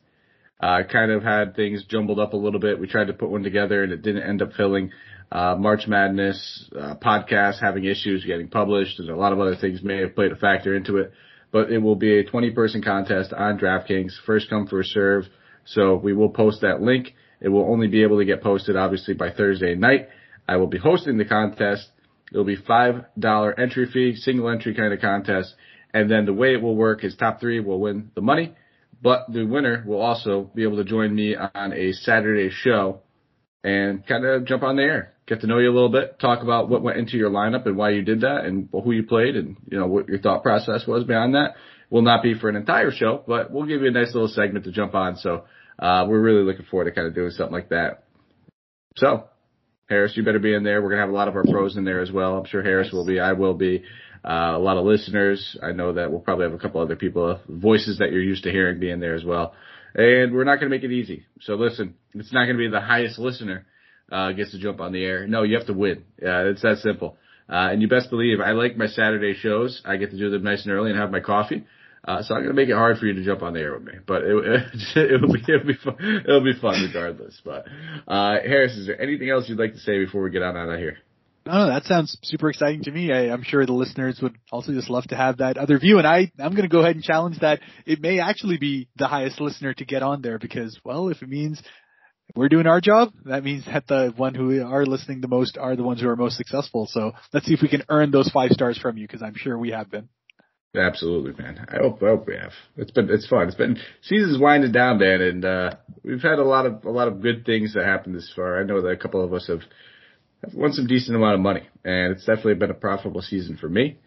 Uh, 0.60 0.84
kind 0.92 1.12
of 1.12 1.24
had 1.24 1.56
things 1.56 1.84
jumbled 1.90 2.20
up 2.20 2.34
a 2.34 2.38
little 2.38 2.60
bit. 2.60 2.80
We 2.80 2.88
tried 2.88 3.08
to 3.08 3.14
put 3.14 3.30
one 3.30 3.44
together 3.44 3.84
and 3.84 3.92
it 3.92 4.02
didn't 4.02 4.24
end 4.24 4.42
up 4.42 4.54
filling. 4.54 4.92
Uh, 5.32 5.56
March 5.58 5.88
Madness, 5.88 6.70
uh, 6.78 6.96
podcast 6.96 7.62
having 7.62 7.86
issues 7.86 8.26
getting 8.26 8.48
published 8.48 9.00
and 9.00 9.10
a 9.10 9.16
lot 9.16 9.32
of 9.32 9.40
other 9.40 9.56
things 9.56 9.84
may 9.84 9.98
have 10.02 10.16
played 10.16 10.32
a 10.32 10.36
factor 10.36 10.76
into 10.76 10.98
it. 10.98 11.14
But 11.52 11.72
it 11.72 11.80
will 11.80 11.96
be 11.96 12.20
a 12.20 12.24
20 12.24 12.52
person 12.52 12.82
contest 12.82 13.32
on 13.34 13.58
DraftKings, 13.58 14.14
first 14.26 14.50
come, 14.50 14.68
first 14.68 14.92
serve. 14.92 15.26
So 15.66 15.96
we 15.96 16.14
will 16.14 16.30
post 16.30 16.62
that 16.62 16.82
link. 16.82 17.14
It 17.42 17.50
will 17.50 17.72
only 17.72 17.88
be 17.88 18.04
able 18.04 18.18
to 18.20 18.26
get 18.26 18.42
posted 18.42 18.76
obviously 18.76 19.14
by 19.14 19.32
Thursday 19.32 19.76
night. 19.76 20.10
I 20.48 20.58
will 20.58 20.68
be 20.68 20.78
hosting 20.78 21.18
the 21.18 21.26
contest. 21.26 21.90
It'll 22.32 22.44
be 22.44 22.58
$5 22.58 23.60
entry 23.60 23.90
fee, 23.92 24.16
single 24.16 24.50
entry 24.50 24.76
kind 24.76 24.94
of 24.94 25.00
contest. 25.00 25.56
And 25.94 26.10
then 26.10 26.26
the 26.26 26.34
way 26.34 26.54
it 26.54 26.62
will 26.62 26.76
work 26.76 27.04
is 27.04 27.16
top 27.16 27.40
three 27.40 27.60
will 27.60 27.80
win 27.80 28.12
the 28.16 28.22
money, 28.22 28.54
but 29.02 29.26
the 29.32 29.44
winner 29.46 29.84
will 29.86 30.02
also 30.02 30.50
be 30.54 30.64
able 30.64 30.78
to 30.78 30.84
join 30.84 31.14
me 31.14 31.36
on 31.36 31.74
a 31.74 31.94
Saturday 31.94 32.50
show 32.52 33.02
and 33.64 34.06
kind 34.06 34.26
of 34.26 34.46
jump 34.46 34.64
on 34.64 34.76
the 34.76 34.84
air, 34.84 35.14
get 35.26 35.42
to 35.42 35.48
know 35.48 35.58
you 35.58 35.70
a 35.70 35.74
little 35.74 35.90
bit, 35.90 36.20
talk 36.20 36.44
about 36.44 36.70
what 36.70 36.82
went 36.82 36.98
into 36.98 37.18
your 37.18 37.30
lineup 37.30 37.66
and 37.66 37.76
why 37.76 37.90
you 37.90 38.04
did 38.04 38.22
that 38.22 38.46
and 38.46 38.70
who 38.72 38.92
you 38.92 39.04
played 39.04 39.36
and, 39.36 39.58
you 39.70 39.78
know, 39.78 39.88
what 39.88 40.08
your 40.08 40.20
thought 40.20 40.44
process 40.44 40.86
was 40.88 41.04
behind 41.04 41.36
that. 41.36 41.56
Will 41.90 42.04
not 42.04 42.22
be 42.22 42.36
for 42.36 42.50
an 42.50 42.56
entire 42.56 42.92
show, 42.92 43.24
but 43.28 43.52
we'll 43.52 43.66
give 43.66 43.82
you 43.82 43.88
a 43.88 43.92
nice 43.92 44.14
little 44.14 44.28
segment 44.28 44.66
to 44.66 44.72
jump 44.72 44.94
on. 44.94 45.16
So, 45.16 45.46
uh, 45.80 46.06
we're 46.08 46.22
really 46.22 46.44
looking 46.44 46.66
forward 46.66 46.86
to 46.86 46.92
kind 46.92 47.08
of 47.08 47.16
doing 47.16 47.32
something 47.32 47.54
like 47.54 47.70
that. 47.70 48.04
So, 48.96 49.24
Haaris, 49.90 50.16
you 50.16 50.24
better 50.24 50.40
be 50.40 50.54
in 50.54 50.64
there. 50.64 50.82
We're 50.82 50.90
gonna 50.90 51.02
have 51.02 51.10
a 51.10 51.14
lot 51.14 51.28
of 51.28 51.36
our 51.36 51.44
pros 51.44 51.78
in 51.78 51.84
there 51.84 52.02
as 52.02 52.12
well. 52.12 52.38
I'm 52.38 52.46
sure 52.46 52.62
Haaris 52.62 52.94
will 52.94 53.08
be. 53.08 53.20
I 53.20 53.34
will 53.34 53.56
be. 53.56 53.84
Uh, 54.24 54.54
a 54.56 54.60
lot 54.60 54.78
of 54.78 54.86
listeners. 54.86 55.58
I 55.64 55.72
know 55.72 55.94
that 55.94 56.12
we'll 56.12 56.20
probably 56.20 56.46
have 56.46 56.54
a 56.54 56.60
couple 56.60 56.82
other 56.82 56.96
people, 56.96 57.40
voices 57.48 58.00
that 58.00 58.12
you're 58.12 58.22
used 58.22 58.44
to 58.44 58.52
hearing 58.52 58.80
being 58.80 59.00
there 59.00 59.16
as 59.16 59.24
well. 59.24 59.54
And 59.96 60.34
we're 60.34 60.44
not 60.44 60.60
going 60.60 60.70
to 60.70 60.76
make 60.76 60.84
it 60.84 60.92
easy. 60.92 61.26
So 61.42 61.56
listen, 61.56 61.96
it's 62.14 62.34
not 62.34 62.46
going 62.46 62.58
to 62.58 62.64
be 62.64 62.70
the 62.70 62.82
highest 62.82 63.18
listener, 63.18 63.66
uh, 64.12 64.32
gets 64.34 64.52
to 64.52 64.60
jump 64.60 64.82
on 64.82 64.92
the 64.92 65.04
air. 65.04 65.28
No, 65.28 65.44
you 65.44 65.58
have 65.58 65.68
to 65.68 65.74
win. 65.74 66.04
Yeah, 66.22 66.44
it's 66.44 66.62
that 66.62 66.80
simple. 66.80 67.18
Uh, 67.50 67.70
and 67.72 67.82
you 67.82 67.88
best 67.88 68.10
believe 68.10 68.40
I 68.40 68.52
like 68.52 68.78
my 68.78 68.88
Saturday 68.88 69.34
shows. 69.34 69.82
I 69.84 69.98
get 69.98 70.12
to 70.12 70.18
do 70.18 70.30
them 70.30 70.44
nice 70.44 70.64
and 70.64 70.74
early 70.74 70.92
and 70.92 71.00
have 71.00 71.12
my 71.12 71.22
coffee. 71.22 71.66
Uh, 72.06 72.22
so 72.22 72.34
I'm 72.34 72.42
going 72.42 72.56
to 72.56 72.62
make 72.62 72.70
it 72.70 72.76
hard 72.76 72.98
for 72.98 73.08
you 73.08 73.14
to 73.14 73.24
jump 73.24 73.42
on 73.42 73.54
the 73.54 73.60
air 73.60 73.74
with 73.74 73.84
me, 73.84 73.94
but 74.08 74.24
it, 74.24 74.36
it, 74.36 74.98
it'll 75.14 75.34
be, 75.34 75.42
it'll 75.48 75.68
be 75.68 75.74
fun. 75.74 76.24
It'll 76.26 76.44
be 76.44 76.58
fun 76.60 76.82
regardless. 76.82 77.42
But, 77.44 77.68
uh, 78.08 78.38
Haaris, 78.48 78.78
is 78.78 78.88
there 78.88 79.02
anything 79.02 79.30
else 79.30 79.50
you'd 79.50 79.60
like 79.60 79.74
to 79.74 79.80
say 79.80 80.04
before 80.04 80.24
we 80.24 80.30
get 80.30 80.42
on 80.42 80.56
out 80.56 80.70
of 80.70 80.80
here? 80.80 80.98
No, 81.50 81.66
that 81.66 81.86
sounds 81.86 82.16
super 82.22 82.48
exciting 82.52 82.84
to 82.84 82.92
me. 82.92 83.12
I, 83.12 83.34
am 83.34 83.42
sure 83.42 83.66
the 83.66 83.74
listeners 83.74 84.20
would 84.22 84.36
also 84.52 84.72
just 84.72 84.88
love 84.88 85.06
to 85.06 85.16
have 85.16 85.38
that 85.38 85.58
other 85.58 85.80
view. 85.80 85.98
And 85.98 86.06
I, 86.06 86.32
I'm 86.38 86.52
going 86.52 86.62
to 86.62 86.68
go 86.68 86.82
ahead 86.82 86.96
and 86.96 87.04
challenge 87.04 87.40
that 87.40 87.60
it 87.88 88.00
may 88.00 88.20
actually 88.20 88.58
be 88.58 88.88
the 88.98 89.08
highest 89.08 89.42
listener 89.42 89.74
to 89.74 89.84
get 89.84 90.04
on 90.04 90.22
there 90.22 90.38
because, 90.38 90.80
well, 90.86 91.10
if 91.10 91.24
it 91.24 91.30
means 91.30 91.60
we're 92.36 92.50
doing 92.50 92.68
our 92.68 92.80
job, 92.80 93.14
that 93.26 93.44
means 93.44 93.66
that 93.66 93.88
the 93.88 94.14
one 94.16 94.36
who 94.36 94.64
are 94.64 94.86
listening 94.86 95.22
the 95.22 95.28
most 95.28 95.58
are 95.58 95.76
the 95.76 95.82
ones 95.82 96.02
who 96.02 96.10
are 96.10 96.16
most 96.16 96.38
successful. 96.38 96.88
So 96.88 97.14
let's 97.34 97.48
see 97.48 97.56
if 97.56 97.64
we 97.64 97.68
can 97.68 97.84
earn 97.90 98.12
those 98.12 98.30
five 98.30 98.52
stars 98.52 98.78
from 98.78 98.98
you 98.98 99.08
because 99.08 99.24
I'm 99.24 99.36
sure 99.36 99.58
we 99.58 99.72
have 99.72 99.90
been. 99.90 100.08
Absolutely, 100.76 101.34
man. 101.44 101.66
I 101.68 101.78
hope, 101.78 102.04
I 102.04 102.10
hope 102.10 102.28
we 102.28 102.36
have. 102.36 102.54
It's 102.78 102.92
been, 102.92 103.10
it's 103.10 103.26
fun. 103.26 103.48
It's 103.48 103.56
been, 103.56 103.80
season's 104.04 104.40
winding 104.40 104.72
down, 104.72 105.00
man, 105.00 105.20
and, 105.20 105.44
uh, 105.44 105.72
we've 106.04 106.22
had 106.22 106.38
a 106.38 106.44
lot 106.44 106.68
of, 106.68 106.86
a 106.86 106.92
lot 106.92 107.08
of 107.08 107.24
good 107.24 107.44
things 107.44 107.74
that 107.74 107.86
happened 107.86 108.14
this 108.14 108.32
far. 108.36 108.62
I 108.62 108.66
know 108.66 108.80
that 108.84 108.90
a 108.90 108.98
couple 108.98 109.24
of 109.24 109.34
us 109.34 109.48
have, 109.48 109.62
have 110.44 110.54
won 110.54 110.74
some 110.74 110.88
decent 110.88 111.16
amount 111.16 111.36
of 111.36 111.42
money, 111.42 111.68
and 111.84 112.14
it's 112.14 112.26
definitely 112.26 112.56
been 112.56 112.72
a 112.72 112.76
profitable 112.76 113.22
season 113.22 113.58
for 113.58 113.70
me. 113.70 113.98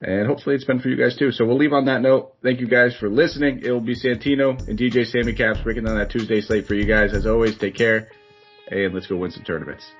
And 0.00 0.26
hopefully 0.26 0.54
it's 0.54 0.64
been 0.64 0.80
for 0.80 0.88
you 0.88 0.96
guys 0.96 1.16
too. 1.16 1.32
So 1.32 1.46
we'll 1.46 1.56
leave 1.56 1.72
on 1.72 1.86
that 1.86 2.02
note. 2.02 2.34
Thank 2.42 2.60
you 2.60 2.68
guys 2.68 2.94
for 2.94 3.08
listening. 3.08 3.62
It 3.64 3.70
will 3.70 3.80
be 3.80 3.94
Santino 3.94 4.58
and 4.68 4.78
DJ 4.78 5.06
Sammy 5.06 5.32
Caps 5.32 5.60
breaking 5.62 5.84
down 5.84 5.96
that 5.96 6.10
Tuesday 6.10 6.42
slate 6.42 6.66
for 6.66 6.74
you 6.74 6.84
guys. 6.84 7.14
As 7.14 7.26
always, 7.26 7.56
take 7.56 7.76
care 7.76 8.08
and 8.70 8.92
let's 8.92 9.06
go 9.06 9.16
win 9.16 9.30
some 9.30 9.44
tournaments. 9.44 9.90